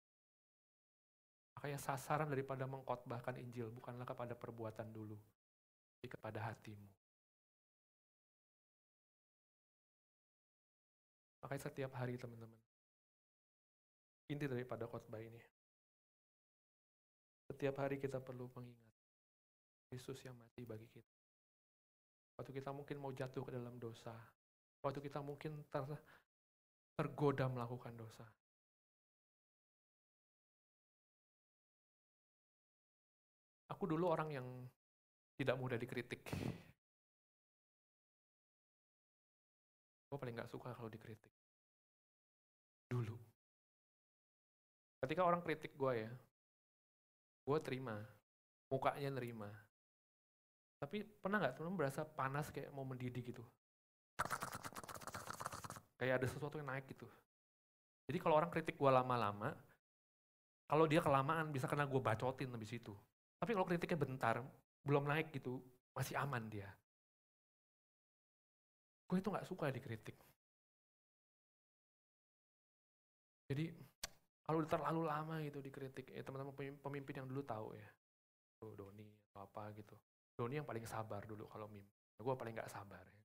Makanya 1.57 1.79
sasaran 1.81 2.29
daripada 2.29 2.69
mengkotbahkan 2.69 3.41
Injil 3.41 3.73
bukanlah 3.73 4.05
kepada 4.05 4.37
perbuatan 4.37 4.93
dulu, 4.93 5.17
tapi 5.97 6.07
kepada 6.07 6.39
hatimu. 6.45 6.89
Makanya 11.41 11.61
setiap 11.65 11.91
hari 11.97 12.13
teman-teman, 12.15 12.61
inti 14.29 14.45
daripada 14.45 14.85
khotbah 14.85 15.17
ini, 15.17 15.41
setiap 17.47 17.79
hari 17.79 17.97
kita 17.97 18.19
perlu 18.19 18.51
mengingat 18.51 18.93
Yesus 19.95 20.19
yang 20.27 20.35
mati 20.35 20.67
bagi 20.67 20.87
kita. 20.91 21.15
Waktu 22.37 22.51
kita 22.53 22.69
mungkin 22.75 22.99
mau 22.99 23.15
jatuh 23.15 23.41
ke 23.47 23.51
dalam 23.55 23.79
dosa, 23.79 24.13
waktu 24.83 24.99
kita 24.99 25.23
mungkin 25.23 25.63
ter, 25.71 25.83
tergoda 26.93 27.47
melakukan 27.49 27.95
dosa. 27.97 28.27
Aku 33.73 33.83
dulu 33.89 34.11
orang 34.11 34.29
yang 34.31 34.47
tidak 35.37 35.55
mudah 35.57 35.77
dikritik. 35.77 36.23
Gue 40.07 40.17
paling 40.17 40.39
gak 40.39 40.49
suka 40.49 40.73
kalau 40.73 40.89
dikritik. 40.89 41.31
Dulu. 42.87 43.17
Ketika 45.03 45.21
orang 45.21 45.45
kritik 45.45 45.77
gue 45.77 45.93
ya, 45.93 46.11
gue 47.47 47.57
terima. 47.63 47.95
Mukanya 48.67 49.15
nerima. 49.15 49.47
Tapi 50.83 51.07
pernah 51.07 51.39
nggak 51.39 51.55
teman 51.55 51.79
berasa 51.79 52.03
panas 52.03 52.51
kayak 52.51 52.69
mau 52.75 52.83
mendidih 52.83 53.23
gitu? 53.23 53.43
Kayak 55.95 56.21
ada 56.21 56.27
sesuatu 56.27 56.59
yang 56.59 56.67
naik 56.67 56.91
gitu. 56.91 57.07
Jadi 58.11 58.19
kalau 58.19 58.35
orang 58.35 58.51
kritik 58.51 58.75
gue 58.75 58.91
lama-lama 58.91 59.55
kalau 60.67 60.83
dia 60.83 60.99
kelamaan 60.99 61.47
bisa 61.55 61.63
kena 61.63 61.87
gue 61.87 62.01
bacotin 62.03 62.51
habis 62.51 62.75
itu. 62.75 62.91
Tapi 63.39 63.55
kalau 63.55 63.63
kritiknya 63.63 63.95
bentar 63.95 64.43
belum 64.83 65.07
naik 65.07 65.31
gitu 65.31 65.63
masih 65.95 66.19
aman 66.19 66.43
dia. 66.51 66.67
Gue 69.07 69.23
itu 69.23 69.31
nggak 69.31 69.47
suka 69.47 69.71
dikritik. 69.71 70.19
Jadi 73.47 73.71
kalau 74.47 74.63
udah 74.63 74.71
terlalu 74.71 75.01
lama 75.03 75.35
gitu 75.43 75.59
dikritik, 75.59 76.07
ya 76.07 76.23
teman-teman 76.23 76.55
pemimpin 76.79 77.19
yang 77.19 77.27
dulu 77.27 77.43
tahu 77.43 77.75
ya. 77.75 77.87
Tuh 78.63 78.71
Doni 78.79 79.03
atau 79.27 79.43
apa 79.43 79.75
gitu. 79.75 79.91
Doni 80.39 80.55
yang 80.55 80.63
paling 80.63 80.87
sabar 80.87 81.19
dulu 81.27 81.51
kalau 81.51 81.67
mimpi. 81.67 81.91
Gue 82.17 82.33
paling 82.33 82.55
gak 82.55 82.71
sabar 82.71 83.03
ya. 83.03 83.21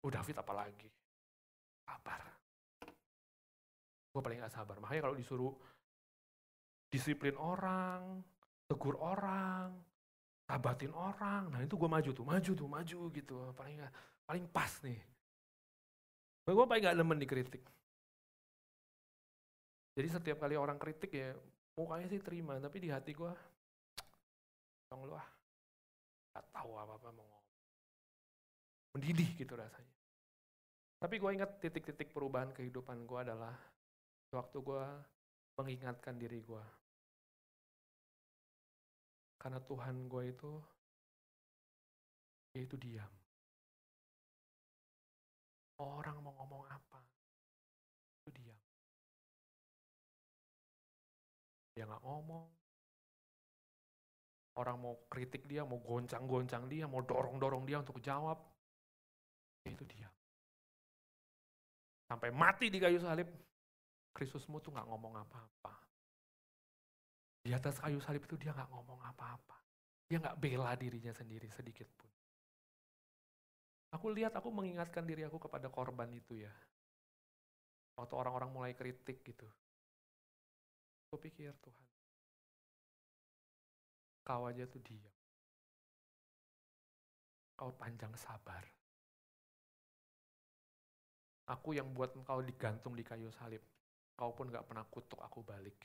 Oh 0.00 0.10
David 0.10 0.40
apalagi. 0.40 0.88
Sabar. 1.84 2.20
Gue 4.10 4.20
paling 4.24 4.40
gak 4.40 4.56
sabar. 4.56 4.80
Makanya 4.80 5.12
kalau 5.12 5.16
disuruh 5.20 5.52
disiplin 6.88 7.36
orang, 7.36 8.24
tegur 8.64 8.96
orang, 8.96 9.76
sabatin 10.48 10.90
orang, 10.96 11.52
nah 11.52 11.60
itu 11.60 11.76
gue 11.76 11.90
maju 11.90 12.10
tuh, 12.16 12.24
maju 12.24 12.50
tuh, 12.56 12.68
maju 12.70 13.00
gitu. 13.12 13.34
Paling 13.52 13.76
gak, 13.84 13.92
paling 14.24 14.44
pas 14.48 14.72
nih. 14.82 14.98
Gue 16.48 16.64
paling 16.64 16.82
gak 16.82 16.96
demen 16.96 17.20
dikritik. 17.20 17.62
Jadi 19.96 20.08
setiap 20.12 20.44
kali 20.44 20.60
orang 20.60 20.76
kritik 20.76 21.08
ya 21.16 21.32
mukanya 21.72 22.08
sih 22.12 22.20
terima, 22.20 22.60
tapi 22.60 22.84
di 22.84 22.92
hati 22.92 23.16
gue, 23.16 23.32
dong 24.92 25.04
lu 25.08 25.16
ah, 25.16 25.28
gak 26.36 26.46
tahu 26.52 26.72
apa-apa 26.76 27.08
mau 27.16 27.24
ngomong. 27.24 27.44
Mendidih 28.96 29.28
gitu 29.40 29.56
rasanya. 29.56 29.96
Tapi 30.96 31.20
gue 31.20 31.30
ingat 31.32 31.60
titik-titik 31.60 32.12
perubahan 32.12 32.52
kehidupan 32.52 33.04
gue 33.04 33.20
adalah 33.20 33.56
waktu 34.32 34.56
gue 34.60 34.84
mengingatkan 35.60 36.16
diri 36.16 36.40
gue. 36.44 36.64
Karena 39.36 39.60
Tuhan 39.60 40.08
gue 40.08 40.22
itu, 40.28 40.52
yaitu 42.56 42.76
diam. 42.80 43.12
Dia 51.76 51.84
nggak 51.84 52.00
ngomong. 52.08 52.48
Orang 54.56 54.80
mau 54.80 54.96
kritik 55.12 55.44
dia, 55.44 55.68
mau 55.68 55.76
goncang-goncang 55.84 56.64
dia, 56.72 56.88
mau 56.88 57.04
dorong-dorong 57.04 57.68
dia 57.68 57.84
untuk 57.84 58.00
jawab. 58.00 58.40
Itu 59.68 59.84
dia. 59.84 60.08
Sampai 62.08 62.32
mati 62.32 62.72
di 62.72 62.80
kayu 62.80 62.96
salib, 62.96 63.28
Kristusmu 64.16 64.64
tuh 64.64 64.72
nggak 64.72 64.88
ngomong 64.88 65.20
apa-apa. 65.20 65.74
Di 67.44 67.52
atas 67.52 67.76
kayu 67.76 68.00
salib 68.00 68.24
itu 68.24 68.40
dia 68.40 68.56
nggak 68.56 68.72
ngomong 68.72 69.04
apa-apa. 69.04 69.60
Dia 70.08 70.16
nggak 70.16 70.40
bela 70.40 70.72
dirinya 70.80 71.12
sendiri 71.12 71.52
sedikit 71.52 71.92
pun. 71.92 72.08
Aku 73.92 74.08
lihat, 74.08 74.32
aku 74.32 74.48
mengingatkan 74.48 75.04
diri 75.04 75.28
aku 75.28 75.36
kepada 75.36 75.68
korban 75.68 76.08
itu 76.16 76.40
ya. 76.40 76.52
Waktu 78.00 78.14
orang-orang 78.16 78.48
mulai 78.48 78.72
kritik 78.72 79.20
gitu. 79.20 79.44
Aku 81.06 81.22
pikir 81.22 81.54
Tuhan, 81.62 81.88
kau 84.26 84.42
aja 84.50 84.66
tuh 84.66 84.82
diam. 84.82 85.14
Kau 87.54 87.70
panjang 87.78 88.10
sabar. 88.18 88.66
Aku 91.46 91.78
yang 91.78 91.94
buat 91.94 92.10
engkau 92.18 92.42
digantung 92.42 92.98
di 92.98 93.06
kayu 93.06 93.30
salib. 93.30 93.62
Kau 94.18 94.34
pun 94.34 94.50
gak 94.50 94.66
pernah 94.66 94.82
kutuk 94.90 95.22
aku 95.22 95.46
balik. 95.46 95.78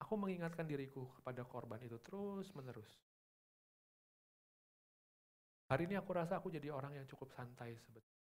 Aku 0.00 0.16
mengingatkan 0.16 0.64
diriku 0.64 1.12
kepada 1.20 1.44
korban 1.44 1.78
itu 1.84 2.00
terus 2.00 2.48
menerus. 2.56 2.88
Hari 5.68 5.86
ini 5.86 5.94
aku 5.94 6.10
rasa 6.16 6.40
aku 6.40 6.50
jadi 6.50 6.72
orang 6.72 6.98
yang 6.98 7.06
cukup 7.06 7.30
santai 7.36 7.76
sebetulnya. 7.78 8.26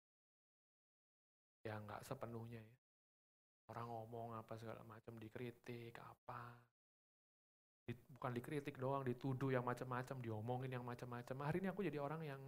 Ya 1.65 1.75
nggak 1.81 2.05
sepenuhnya 2.05 2.61
ya. 2.61 2.84
Orang 3.65 3.89
ngomong 3.89 4.37
apa 4.37 4.53
segala 4.61 4.85
macam, 4.85 5.17
dikritik, 5.17 5.97
apa. 5.97 6.53
Di, 7.85 7.93
bukan 8.17 8.31
dikritik 8.33 8.77
doang, 8.77 9.01
dituduh 9.05 9.53
yang 9.53 9.65
macam-macam, 9.65 10.21
diomongin 10.21 10.73
yang 10.73 10.85
macam-macam. 10.85 11.49
Hari 11.49 11.57
ini 11.61 11.67
aku 11.69 11.81
jadi 11.85 11.97
orang 11.97 12.21
yang 12.25 12.41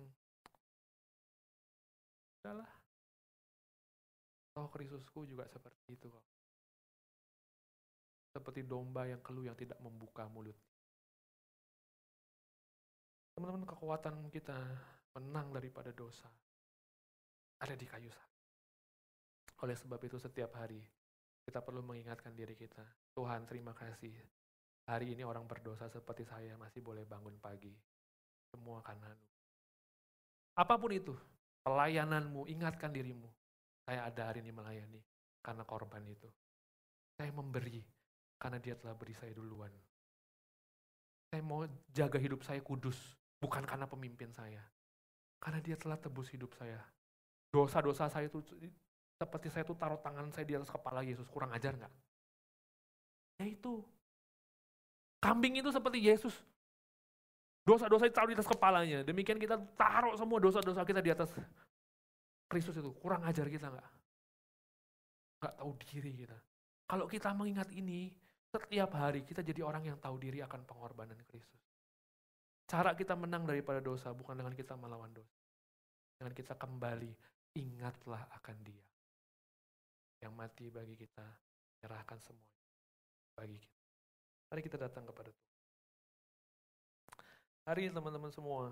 udahlah. 2.41 2.69
Toh 4.53 4.69
Kristusku 4.73 5.25
juga 5.25 5.45
seperti 5.49 5.93
itu 5.93 6.09
kok. 6.09 6.25
Seperti 8.33 8.65
domba 8.65 9.09
yang 9.09 9.21
keluh 9.21 9.45
yang 9.45 9.57
tidak 9.57 9.77
membuka 9.81 10.29
mulut. 10.29 10.57
Teman-teman, 13.33 13.69
kekuatan 13.69 14.33
kita 14.33 14.57
menang 15.17 15.53
daripada 15.53 15.93
dosa 15.93 16.29
ada 17.57 17.73
di 17.73 17.85
kayu 17.89 18.09
salib. 18.09 18.37
Oleh 19.65 19.77
sebab 19.77 19.97
itu 20.05 20.17
setiap 20.21 20.53
hari 20.57 20.81
kita 21.47 21.63
perlu 21.63 21.79
mengingatkan 21.79 22.35
diri 22.35 22.59
kita. 22.59 22.83
Tuhan 23.15 23.47
terima 23.47 23.71
kasih. 23.71 24.11
Hari 24.83 25.15
ini 25.15 25.23
orang 25.23 25.47
berdosa 25.47 25.87
seperti 25.87 26.27
saya 26.27 26.59
masih 26.59 26.83
boleh 26.83 27.07
bangun 27.07 27.39
pagi. 27.39 27.71
Semua 28.51 28.83
karena 28.83 29.07
Apa 30.57 30.75
pun 30.75 30.91
itu, 30.91 31.15
pelayananmu, 31.63 32.51
ingatkan 32.51 32.91
dirimu. 32.91 33.31
Saya 33.87 34.09
ada 34.11 34.27
hari 34.27 34.43
ini 34.43 34.51
melayani 34.51 34.99
karena 35.39 35.63
korban 35.63 36.03
itu. 36.03 36.27
Saya 37.15 37.31
memberi 37.31 37.79
karena 38.35 38.59
dia 38.59 38.75
telah 38.75 38.97
beri 38.97 39.15
saya 39.15 39.31
duluan. 39.31 39.71
Saya 41.31 41.45
mau 41.45 41.63
jaga 41.93 42.17
hidup 42.19 42.43
saya 42.43 42.59
kudus, 42.59 43.15
bukan 43.39 43.63
karena 43.63 43.87
pemimpin 43.87 44.33
saya. 44.33 44.65
Karena 45.37 45.61
dia 45.61 45.77
telah 45.77 45.95
tebus 45.95 46.27
hidup 46.33 46.57
saya. 46.57 46.81
Dosa-dosa 47.53 48.09
saya 48.09 48.27
itu 48.27 48.41
seperti 49.17 49.49
saya 49.49 49.65
itu 49.65 49.73
taruh 49.73 49.97
tangan 49.97 50.29
saya 50.29 50.45
di 50.45 50.53
atas 50.53 50.69
kepala 50.69 51.01
Yesus, 51.01 51.25
kurang 51.29 51.49
ajar 51.49 51.73
nggak? 51.73 51.93
Ya 53.41 53.45
itu. 53.49 53.81
Kambing 55.17 55.57
itu 55.57 55.69
seperti 55.73 55.97
Yesus. 56.05 56.33
Dosa-dosa 57.65 58.07
ditaruh 58.07 58.31
di 58.31 58.37
atas 58.37 58.47
kepalanya. 58.47 59.03
Demikian 59.03 59.41
kita 59.41 59.59
taruh 59.75 60.15
semua 60.15 60.39
dosa-dosa 60.39 60.85
kita 60.87 61.01
di 61.03 61.11
atas 61.11 61.33
Kristus 62.47 62.77
itu. 62.79 62.93
Kurang 63.01 63.25
ajar 63.27 63.49
kita 63.49 63.67
nggak? 63.67 63.89
Nggak 65.43 65.53
tahu 65.59 65.71
diri 65.83 66.11
kita. 66.23 66.37
Kalau 66.87 67.05
kita 67.09 67.35
mengingat 67.35 67.67
ini, 67.75 68.15
setiap 68.47 68.95
hari 68.95 69.27
kita 69.27 69.43
jadi 69.43 69.59
orang 69.65 69.83
yang 69.91 69.97
tahu 69.99 70.15
diri 70.15 70.39
akan 70.39 70.63
pengorbanan 70.63 71.19
Kristus. 71.27 71.59
Cara 72.67 72.95
kita 72.95 73.19
menang 73.19 73.43
daripada 73.43 73.83
dosa 73.83 74.15
bukan 74.15 74.39
dengan 74.39 74.55
kita 74.55 74.79
melawan 74.79 75.11
dosa. 75.11 75.35
Dengan 76.15 76.31
kita 76.31 76.55
kembali, 76.55 77.11
ingatlah 77.59 78.31
akan 78.39 78.57
dia. 78.63 78.86
Yang 80.21 80.33
mati 80.33 80.65
bagi 80.73 80.97
kita, 80.97 81.25
menyerahkan 81.77 82.17
semua 82.21 82.57
bagi 83.37 83.61
kita. 83.61 83.81
Mari 84.49 84.61
kita 84.65 84.77
datang 84.81 85.05
kepada 85.05 85.29
Tuhan. 85.29 85.55
Hari 87.67 87.91
teman-teman 87.91 88.31
semua, 88.31 88.71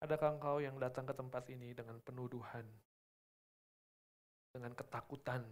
adakah 0.00 0.38
engkau 0.38 0.56
yang 0.62 0.78
datang 0.78 1.04
ke 1.04 1.12
tempat 1.12 1.44
ini 1.50 1.74
dengan 1.74 1.98
penuduhan, 2.00 2.64
dengan 4.54 4.72
ketakutan, 4.72 5.42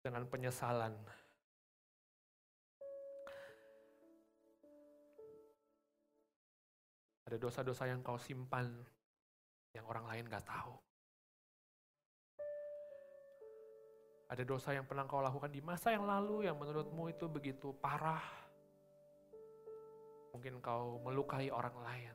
dengan 0.00 0.24
penyesalan? 0.30 0.94
Ada 7.26 7.36
dosa-dosa 7.38 7.90
yang 7.90 8.00
kau 8.00 8.18
simpan, 8.18 8.70
yang 9.74 9.86
orang 9.86 10.06
lain 10.06 10.26
gak 10.26 10.46
tahu. 10.46 10.89
Ada 14.30 14.46
dosa 14.46 14.70
yang 14.70 14.86
pernah 14.86 15.10
kau 15.10 15.18
lakukan 15.18 15.50
di 15.50 15.58
masa 15.58 15.90
yang 15.90 16.06
lalu 16.06 16.46
yang 16.46 16.54
menurutmu 16.54 17.10
itu 17.10 17.26
begitu 17.26 17.74
parah, 17.82 18.22
Mungkin 20.30 20.62
kau 20.62 21.02
melukai 21.02 21.50
orang 21.50 21.74
lain. 21.82 22.14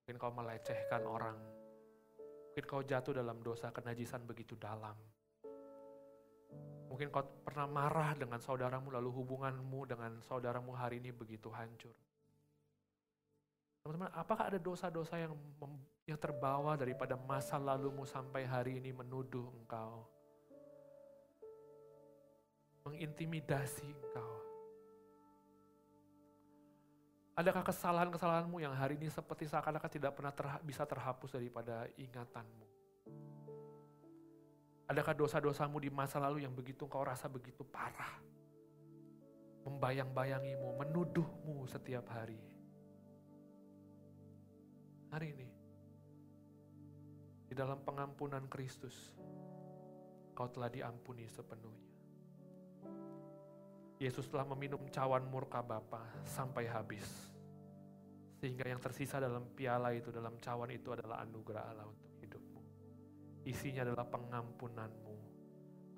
Mungkin 0.00 0.16
kau 0.20 0.32
melecehkan 0.32 1.02
orang. 1.08 1.38
Mungkin 2.50 2.64
kau 2.68 2.82
jatuh 2.84 3.16
dalam 3.16 3.40
dosa 3.40 3.72
kenajisan 3.72 4.20
begitu 4.28 4.52
dalam. 4.60 4.96
Mungkin 6.92 7.08
kau 7.08 7.24
pernah 7.46 7.64
marah 7.70 8.12
dengan 8.18 8.42
saudaramu 8.42 8.90
lalu 8.92 9.08
hubunganmu 9.22 9.80
dengan 9.88 10.12
saudaramu 10.20 10.74
hari 10.76 10.98
ini 11.00 11.14
begitu 11.14 11.48
hancur. 11.48 11.94
Teman-teman, 13.80 14.12
apakah 14.12 14.52
ada 14.52 14.60
dosa-dosa 14.60 15.16
yang 15.16 15.32
yang 16.04 16.20
terbawa 16.20 16.76
daripada 16.76 17.16
masa 17.16 17.56
lalumu 17.56 18.04
sampai 18.04 18.44
hari 18.44 18.76
ini 18.76 18.92
menuduh 18.92 19.48
engkau? 19.56 20.04
Mengintimidasi 22.84 23.84
engkau. 23.84 24.32
Adakah 27.40 27.64
kesalahan-kesalahanmu 27.64 28.60
yang 28.60 28.76
hari 28.76 29.00
ini 29.00 29.08
seperti 29.08 29.48
seakan-akan 29.48 29.88
tidak 29.88 30.12
pernah 30.12 30.28
terha 30.28 30.60
bisa 30.60 30.84
terhapus 30.84 31.40
daripada 31.40 31.88
ingatanmu? 31.96 32.66
Adakah 34.90 35.14
dosa-dosamu 35.14 35.78
di 35.78 35.88
masa 35.88 36.18
lalu 36.18 36.42
yang 36.44 36.52
begitu 36.52 36.84
kau 36.90 37.06
rasa 37.06 37.30
begitu 37.30 37.62
parah? 37.62 38.18
Membayang-bayangimu, 39.62 40.82
menuduhmu 40.82 41.64
setiap 41.70 42.10
hari. 42.10 42.42
Hari 45.14 45.26
ini, 45.30 45.48
di 47.46 47.54
dalam 47.54 47.80
pengampunan 47.86 48.50
Kristus, 48.50 49.14
kau 50.34 50.50
telah 50.50 50.68
diampuni 50.70 51.30
sepenuhnya. 51.30 51.89
Yesus 54.00 54.32
telah 54.32 54.48
meminum 54.48 54.80
cawan 54.88 55.28
murka 55.28 55.60
Bapa 55.60 56.00
sampai 56.24 56.64
habis. 56.64 57.04
Sehingga 58.40 58.64
yang 58.64 58.80
tersisa 58.80 59.20
dalam 59.20 59.52
piala 59.52 59.92
itu, 59.92 60.08
dalam 60.08 60.40
cawan 60.40 60.72
itu 60.72 60.88
adalah 60.96 61.20
anugerah 61.20 61.68
Allah 61.68 61.84
untuk 61.84 62.08
hidupmu. 62.24 62.62
Isinya 63.44 63.84
adalah 63.84 64.08
pengampunanmu. 64.08 65.16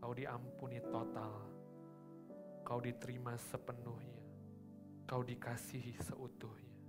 Kau 0.03 0.11
diampuni 0.19 0.83
total. 0.83 1.47
Kau 2.67 2.83
diterima 2.83 3.39
sepenuhnya. 3.39 4.27
Kau 5.07 5.23
dikasihi 5.23 5.95
seutuhnya. 6.03 6.83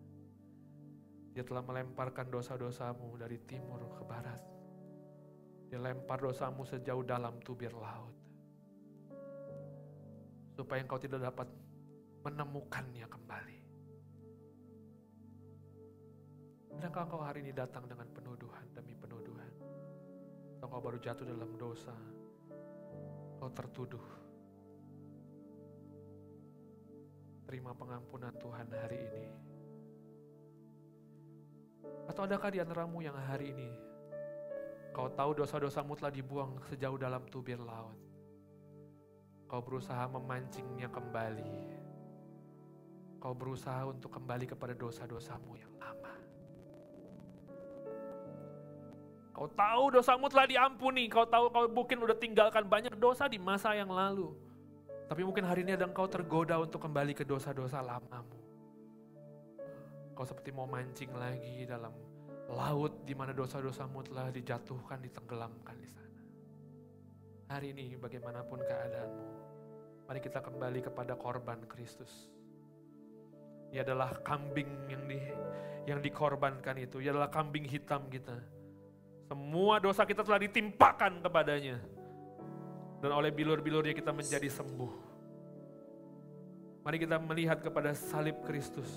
Dia 1.38 1.46
telah 1.46 1.62
melemparkan 1.62 2.26
dosa-dosamu 2.34 3.22
dari 3.22 3.38
timur 3.46 3.86
ke 3.86 4.02
barat. 4.02 4.42
Dia 5.70 5.78
lempar 5.78 6.26
dosamu 6.26 6.66
sejauh 6.66 7.06
dalam 7.06 7.38
tubir 7.46 7.78
laut. 7.78 8.23
Supaya 10.54 10.86
engkau 10.86 11.02
tidak 11.02 11.26
dapat 11.26 11.50
menemukannya 12.24 13.06
kembali. 13.10 13.60
Adakah 16.80 17.02
engkau 17.06 17.22
hari 17.22 17.40
ini 17.46 17.52
datang 17.54 17.86
dengan 17.86 18.08
penuduhan 18.12 18.66
demi 18.74 18.94
penuduhan? 18.98 19.52
Atau 20.58 20.66
engkau 20.70 20.82
baru 20.82 20.98
jatuh 21.02 21.26
dalam 21.26 21.52
dosa? 21.60 21.96
Kau 23.38 23.52
tertuduh. 23.52 24.08
Terima 27.50 27.76
pengampunan 27.76 28.34
Tuhan 28.40 28.68
hari 28.72 28.98
ini. 28.98 29.26
Atau 32.08 32.28
adakah 32.28 32.50
di 32.52 32.60
antaramu 32.60 33.00
yang 33.00 33.16
hari 33.16 33.56
ini 33.56 33.70
kau 34.94 35.10
tahu 35.10 35.42
dosa-dosamu 35.42 35.98
telah 35.98 36.14
dibuang 36.14 36.62
sejauh 36.70 37.00
dalam 37.02 37.26
tubir 37.32 37.58
laut? 37.58 38.13
Kau 39.54 39.62
berusaha 39.62 40.10
memancingnya 40.10 40.90
kembali. 40.90 41.54
Kau 43.22 43.38
berusaha 43.38 43.86
untuk 43.86 44.18
kembali 44.18 44.50
kepada 44.50 44.74
dosa-dosamu 44.74 45.54
yang 45.54 45.70
lama. 45.78 46.18
Kau 49.30 49.46
tahu 49.54 49.94
dosamu 49.94 50.26
telah 50.34 50.50
diampuni. 50.50 51.06
Kau 51.06 51.30
tahu 51.30 51.54
kau 51.54 51.70
mungkin 51.70 52.02
udah 52.02 52.18
tinggalkan 52.18 52.66
banyak 52.66 52.98
dosa 52.98 53.30
di 53.30 53.38
masa 53.38 53.78
yang 53.78 53.94
lalu. 53.94 54.34
Tapi 55.06 55.22
mungkin 55.22 55.46
hari 55.46 55.62
ini 55.62 55.78
ada 55.78 55.86
engkau 55.86 56.10
tergoda 56.10 56.58
untuk 56.58 56.82
kembali 56.90 57.14
ke 57.14 57.22
dosa-dosa 57.22 57.78
lamamu. 57.86 58.42
Kau 60.18 60.26
seperti 60.26 60.50
mau 60.50 60.66
mancing 60.66 61.14
lagi 61.14 61.70
dalam 61.70 61.94
laut 62.50 63.06
di 63.06 63.14
mana 63.14 63.38
dosa-dosamu 63.38 64.02
telah 64.02 64.34
dijatuhkan, 64.34 64.98
ditenggelamkan 64.98 65.78
di 65.78 65.90
sana. 65.94 66.03
Hari 67.54 67.70
ini 67.70 67.94
bagaimanapun 68.02 68.66
keadaanmu, 68.66 69.26
mari 70.10 70.18
kita 70.18 70.42
kembali 70.42 70.90
kepada 70.90 71.14
korban 71.14 71.62
Kristus. 71.70 72.34
Ia 73.70 73.86
adalah 73.86 74.18
kambing 74.26 74.90
yang 74.90 75.06
di 75.06 75.22
yang 75.86 76.00
dikorbankan 76.02 76.82
itu, 76.82 76.98
ia 76.98 77.14
adalah 77.14 77.30
kambing 77.30 77.70
hitam 77.70 78.10
kita 78.10 78.42
semua 79.34 79.82
dosa 79.82 80.06
kita 80.06 80.22
telah 80.22 80.46
ditimpakan 80.46 81.24
kepadanya. 81.26 81.82
Dan 83.02 83.12
oleh 83.12 83.34
bilur-bilurnya 83.34 83.98
kita 83.98 84.14
menjadi 84.14 84.46
sembuh. 84.46 84.94
Mari 86.86 86.98
kita 87.02 87.18
melihat 87.18 87.60
kepada 87.66 87.98
salib 87.98 88.46
Kristus. 88.46 88.88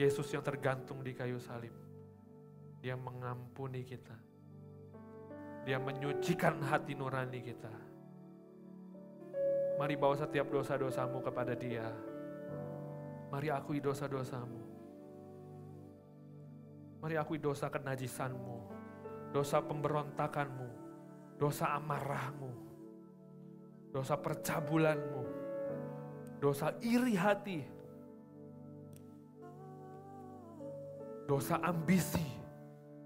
Yesus 0.00 0.32
yang 0.32 0.40
tergantung 0.40 1.04
di 1.04 1.12
kayu 1.12 1.36
salib. 1.42 1.74
Dia 2.80 2.96
mengampuni 2.96 3.84
kita. 3.84 4.14
Dia 5.68 5.76
menyucikan 5.76 6.64
hati 6.64 6.96
nurani 6.96 7.44
kita. 7.44 7.74
Mari 9.76 10.00
bawa 10.00 10.16
setiap 10.16 10.48
dosa-dosamu 10.48 11.20
kepada 11.20 11.52
dia. 11.52 11.84
Mari 13.28 13.52
akui 13.52 13.84
dosa-dosamu. 13.84 14.64
Mari 17.04 17.20
akui 17.20 17.36
dosa 17.36 17.68
kenajisanmu 17.68 18.78
dosa 19.32 19.60
pemberontakanmu, 19.60 20.68
dosa 21.36 21.76
amarahmu, 21.76 22.52
dosa 23.92 24.16
percabulanmu, 24.16 25.22
dosa 26.40 26.72
iri 26.80 27.14
hati, 27.14 27.60
dosa 31.28 31.60
ambisi, 31.60 32.24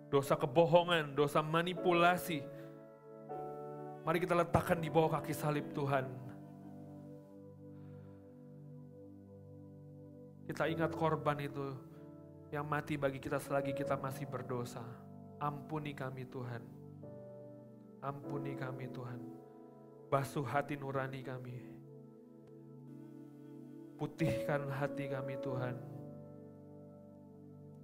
dosa 0.08 0.38
kebohongan, 0.38 1.18
dosa 1.18 1.42
manipulasi, 1.42 2.42
Mari 4.02 4.18
kita 4.18 4.34
letakkan 4.34 4.82
di 4.82 4.90
bawah 4.90 5.22
kaki 5.22 5.30
salib 5.30 5.70
Tuhan. 5.70 6.10
Kita 10.42 10.66
ingat 10.66 10.90
korban 10.90 11.38
itu 11.38 11.70
yang 12.50 12.66
mati 12.66 12.98
bagi 12.98 13.22
kita 13.22 13.38
selagi 13.38 13.70
kita 13.70 13.94
masih 13.94 14.26
berdosa. 14.26 14.82
Ampuni 15.38 15.94
kami 15.94 16.26
Tuhan. 16.26 16.66
Ampuni 18.02 18.58
kami 18.58 18.90
Tuhan. 18.90 19.22
Basuh 20.10 20.42
hati 20.50 20.74
nurani 20.74 21.22
kami. 21.22 21.62
Putihkan 24.02 24.66
hati 24.66 25.14
kami 25.14 25.38
Tuhan. 25.38 25.78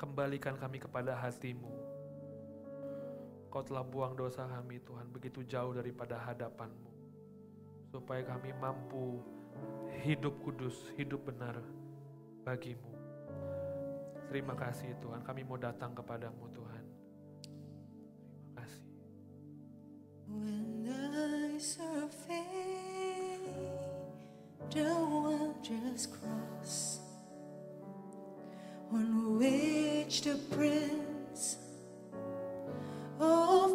Kembalikan 0.02 0.58
kami 0.58 0.82
kepada 0.82 1.14
hatimu. 1.14 1.77
Kau 3.48 3.64
telah 3.64 3.80
buang 3.80 4.12
dosa 4.12 4.44
kami 4.44 4.76
Tuhan 4.84 5.08
begitu 5.08 5.40
jauh 5.44 5.72
daripada 5.72 6.20
hadapanmu. 6.20 6.92
Supaya 7.88 8.20
kami 8.20 8.52
mampu 8.52 9.24
hidup 10.04 10.36
kudus, 10.44 10.92
hidup 11.00 11.24
benar 11.24 11.56
bagimu. 12.44 12.92
Terima 14.28 14.52
kasih 14.52 14.92
Tuhan, 15.00 15.24
kami 15.24 15.40
mau 15.40 15.56
datang 15.56 15.96
kepadamu 15.96 16.52
Tuhan. 16.52 16.84
Terima 17.48 18.60
kasih. 18.60 18.84
Oh. 33.20 33.67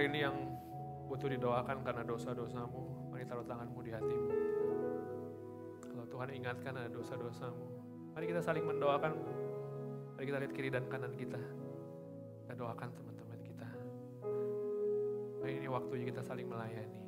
Hari 0.00 0.16
ini 0.16 0.24
yang 0.24 0.56
butuh 1.12 1.28
didoakan 1.28 1.84
karena 1.84 2.00
dosa-dosamu? 2.08 3.12
Mari 3.12 3.28
taruh 3.28 3.44
tanganmu 3.44 3.84
di 3.84 3.92
hatimu. 3.92 4.32
Kalau 5.76 6.04
Tuhan 6.08 6.28
ingatkan 6.40 6.72
ada 6.72 6.88
dosa-dosamu, 6.88 7.64
mari 8.16 8.32
kita 8.32 8.40
saling 8.40 8.64
mendoakan. 8.64 9.12
Mari 10.16 10.24
kita 10.24 10.40
lihat 10.40 10.52
kiri 10.56 10.72
dan 10.72 10.88
kanan 10.88 11.12
kita. 11.20 11.36
Kita 11.36 12.56
doakan 12.56 12.88
teman-teman 12.96 13.38
kita. 13.44 13.68
Mari 15.44 15.52
ini 15.60 15.68
waktunya 15.68 16.08
kita 16.08 16.24
saling 16.24 16.48
melayani. 16.48 17.00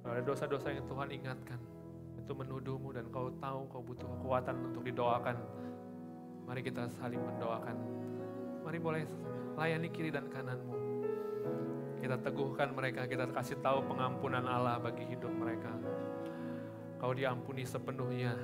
Kalau 0.00 0.12
ada 0.16 0.24
dosa-dosa 0.24 0.72
yang 0.72 0.88
Tuhan 0.88 1.12
ingatkan, 1.12 1.60
itu 2.16 2.32
menuduhmu 2.32 2.88
dan 2.96 3.04
kau 3.12 3.36
tahu 3.36 3.68
kau 3.68 3.84
butuh 3.84 4.08
kekuatan 4.08 4.72
untuk 4.72 4.80
didoakan. 4.80 5.36
Mari 6.48 6.64
kita 6.64 6.88
saling 6.88 7.20
mendoakan. 7.20 7.76
Mari 8.64 8.80
boleh 8.80 9.04
layani 9.60 9.92
kiri 9.92 10.08
dan 10.08 10.32
kananmu. 10.32 10.73
Kita 12.04 12.20
teguhkan 12.20 12.76
mereka, 12.76 13.08
kita 13.08 13.24
kasih 13.32 13.64
tahu 13.64 13.80
pengampunan 13.88 14.44
Allah 14.44 14.76
bagi 14.76 15.08
hidup 15.08 15.32
mereka. 15.32 15.72
Kau 17.00 17.16
diampuni 17.16 17.64
sepenuhnya. 17.64 18.36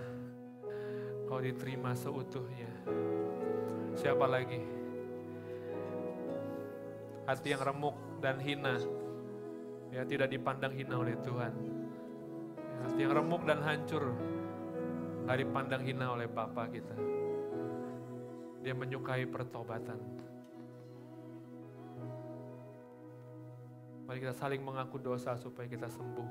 Kau 1.28 1.44
diterima 1.44 1.92
seutuhnya. 1.92 2.72
Siapa 4.00 4.24
lagi? 4.24 4.64
Hati 7.28 7.52
yang 7.52 7.61
remuk 7.61 8.00
dan 8.24 8.40
hina. 8.40 8.80
Ya, 9.92 10.08
tidak 10.08 10.32
dipandang 10.32 10.72
hina 10.72 10.96
oleh 10.96 11.20
Tuhan. 11.20 11.52
Hati 12.80 12.96
yang 12.96 13.12
remuk 13.12 13.44
dan 13.44 13.61
hancur. 13.61 14.08
Gak 15.28 15.36
dipandang 15.36 15.84
hina 15.84 16.16
oleh 16.16 16.32
Bapa 16.32 16.64
kita. 16.72 16.96
Dia 18.64 18.72
menyukai 18.72 19.28
pertobatan. 19.28 20.00
Mari 24.11 24.26
kita 24.26 24.34
saling 24.34 24.58
mengaku 24.66 24.98
dosa 24.98 25.38
supaya 25.38 25.70
kita 25.70 25.86
sembuh. 25.86 26.30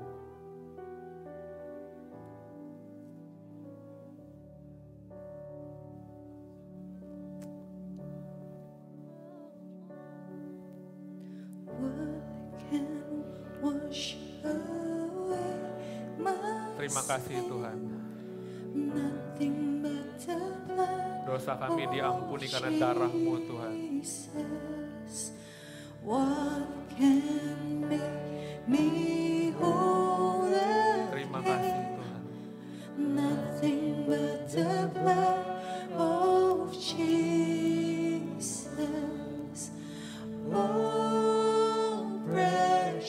Terima 16.76 17.02
kasih 17.08 17.36
Tuhan. 17.48 17.78
Dosa 21.24 21.56
kami 21.56 21.88
diampuni 21.88 22.44
karena 22.44 22.70
darahmu 22.76 23.34
Tuhan. 23.48 23.74
Oh, 24.44 25.00
What 26.02 26.96
can 26.96 27.59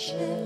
precious 0.02 0.41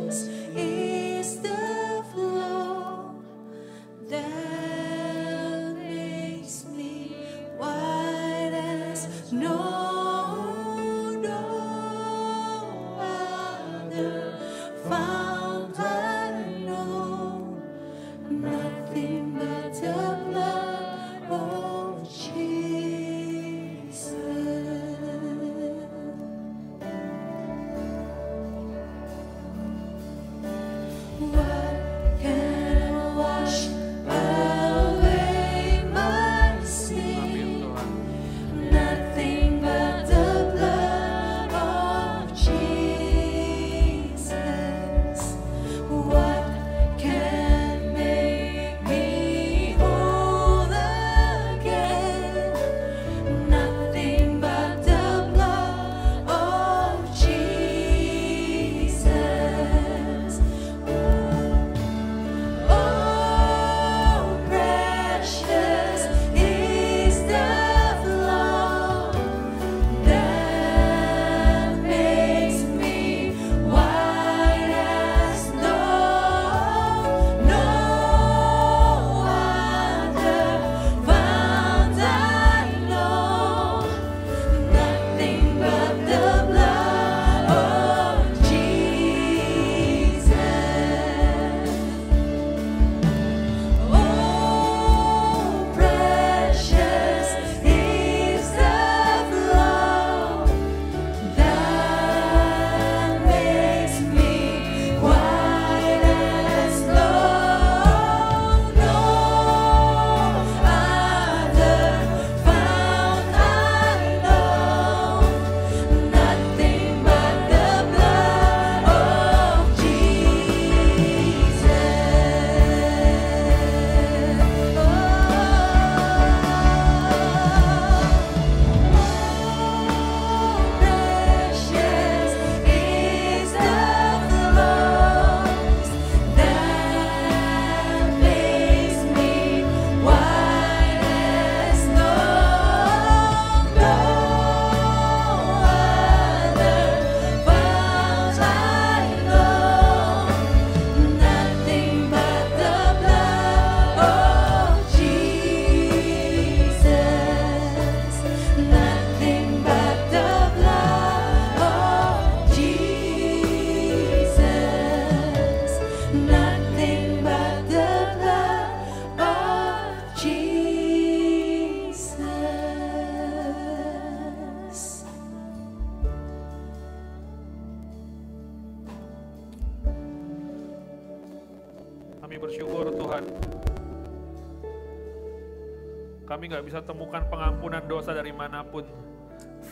Kami 186.45 186.53
nggak 186.61 186.69
bisa 186.69 186.81
temukan 186.85 187.25
pengampunan 187.25 187.81
dosa 187.89 188.13
dari 188.13 188.29
mana 188.29 188.61
pun 188.61 188.85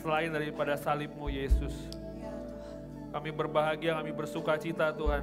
selain 0.02 0.26
daripada 0.26 0.74
salibmu 0.74 1.30
Yesus. 1.30 1.70
Kami 3.14 3.30
berbahagia, 3.30 3.94
kami 3.94 4.10
bersuka 4.10 4.58
cita 4.58 4.90
Tuhan. 4.90 5.22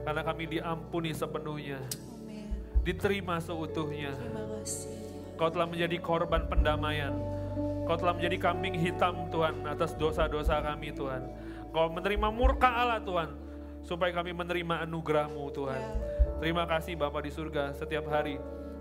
Karena 0.00 0.24
kami 0.24 0.48
diampuni 0.48 1.12
sepenuhnya, 1.12 1.76
diterima 2.80 3.36
seutuhnya. 3.36 4.16
Kau 5.36 5.52
telah 5.52 5.68
menjadi 5.68 6.00
korban 6.00 6.48
pendamaian. 6.48 7.12
Kau 7.84 8.00
telah 8.00 8.16
menjadi 8.16 8.40
kambing 8.40 8.80
hitam 8.80 9.28
Tuhan 9.28 9.60
atas 9.68 9.92
dosa-dosa 9.92 10.56
kami 10.64 10.96
Tuhan. 10.96 11.20
Kau 11.68 11.92
menerima 11.92 12.32
murka 12.32 12.80
Allah 12.80 13.04
Tuhan. 13.04 13.28
Supaya 13.84 14.08
kami 14.16 14.32
menerima 14.32 14.88
anugerahmu 14.88 15.52
Tuhan. 15.52 15.84
Terima 16.40 16.64
kasih 16.64 16.96
Bapa 16.96 17.20
di 17.20 17.28
surga 17.28 17.76
setiap 17.76 18.08
hari. 18.08 18.40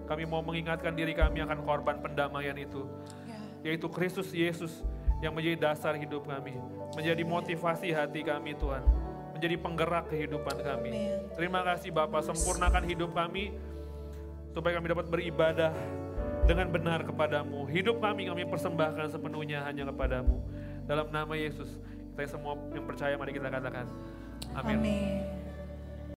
Kami 0.09 0.25
mau 0.25 0.41
mengingatkan 0.41 0.97
diri 0.97 1.13
kami 1.13 1.45
akan 1.45 1.61
korban 1.61 2.01
pendamaian 2.01 2.57
itu. 2.57 2.89
Ya, 3.29 3.37
Yaitu 3.69 3.85
Kristus 3.93 4.33
Yesus 4.33 4.81
yang 5.21 5.37
menjadi 5.37 5.69
dasar 5.69 5.93
hidup 5.93 6.25
kami. 6.25 6.57
Menjadi 6.97 7.21
motivasi 7.21 7.93
hati 7.93 8.25
kami 8.25 8.57
Tuhan. 8.57 8.81
Menjadi 9.37 9.55
penggerak 9.61 10.09
kehidupan 10.09 10.57
kami. 10.65 10.89
Amin. 10.89 11.17
Terima 11.37 11.61
kasih 11.61 11.93
Bapak, 11.93 12.25
sempurnakan 12.25 12.83
hidup 12.89 13.13
kami 13.13 13.53
supaya 14.49 14.81
kami 14.81 14.87
dapat 14.89 15.05
beribadah 15.13 15.71
dengan 16.49 16.73
benar 16.73 17.05
kepadamu. 17.05 17.69
Hidup 17.69 18.01
kami 18.01 18.25
kami 18.25 18.49
persembahkan 18.49 19.13
sepenuhnya 19.13 19.61
hanya 19.69 19.85
kepadamu. 19.93 20.41
Dalam 20.89 21.13
nama 21.13 21.37
Yesus, 21.37 21.69
kita 22.17 22.25
semua 22.35 22.57
yang 22.73 22.89
percaya 22.89 23.13
mari 23.13 23.31
kita 23.31 23.53
katakan. 23.53 23.85
Amin. 24.57 24.75
Amin. 24.81 25.48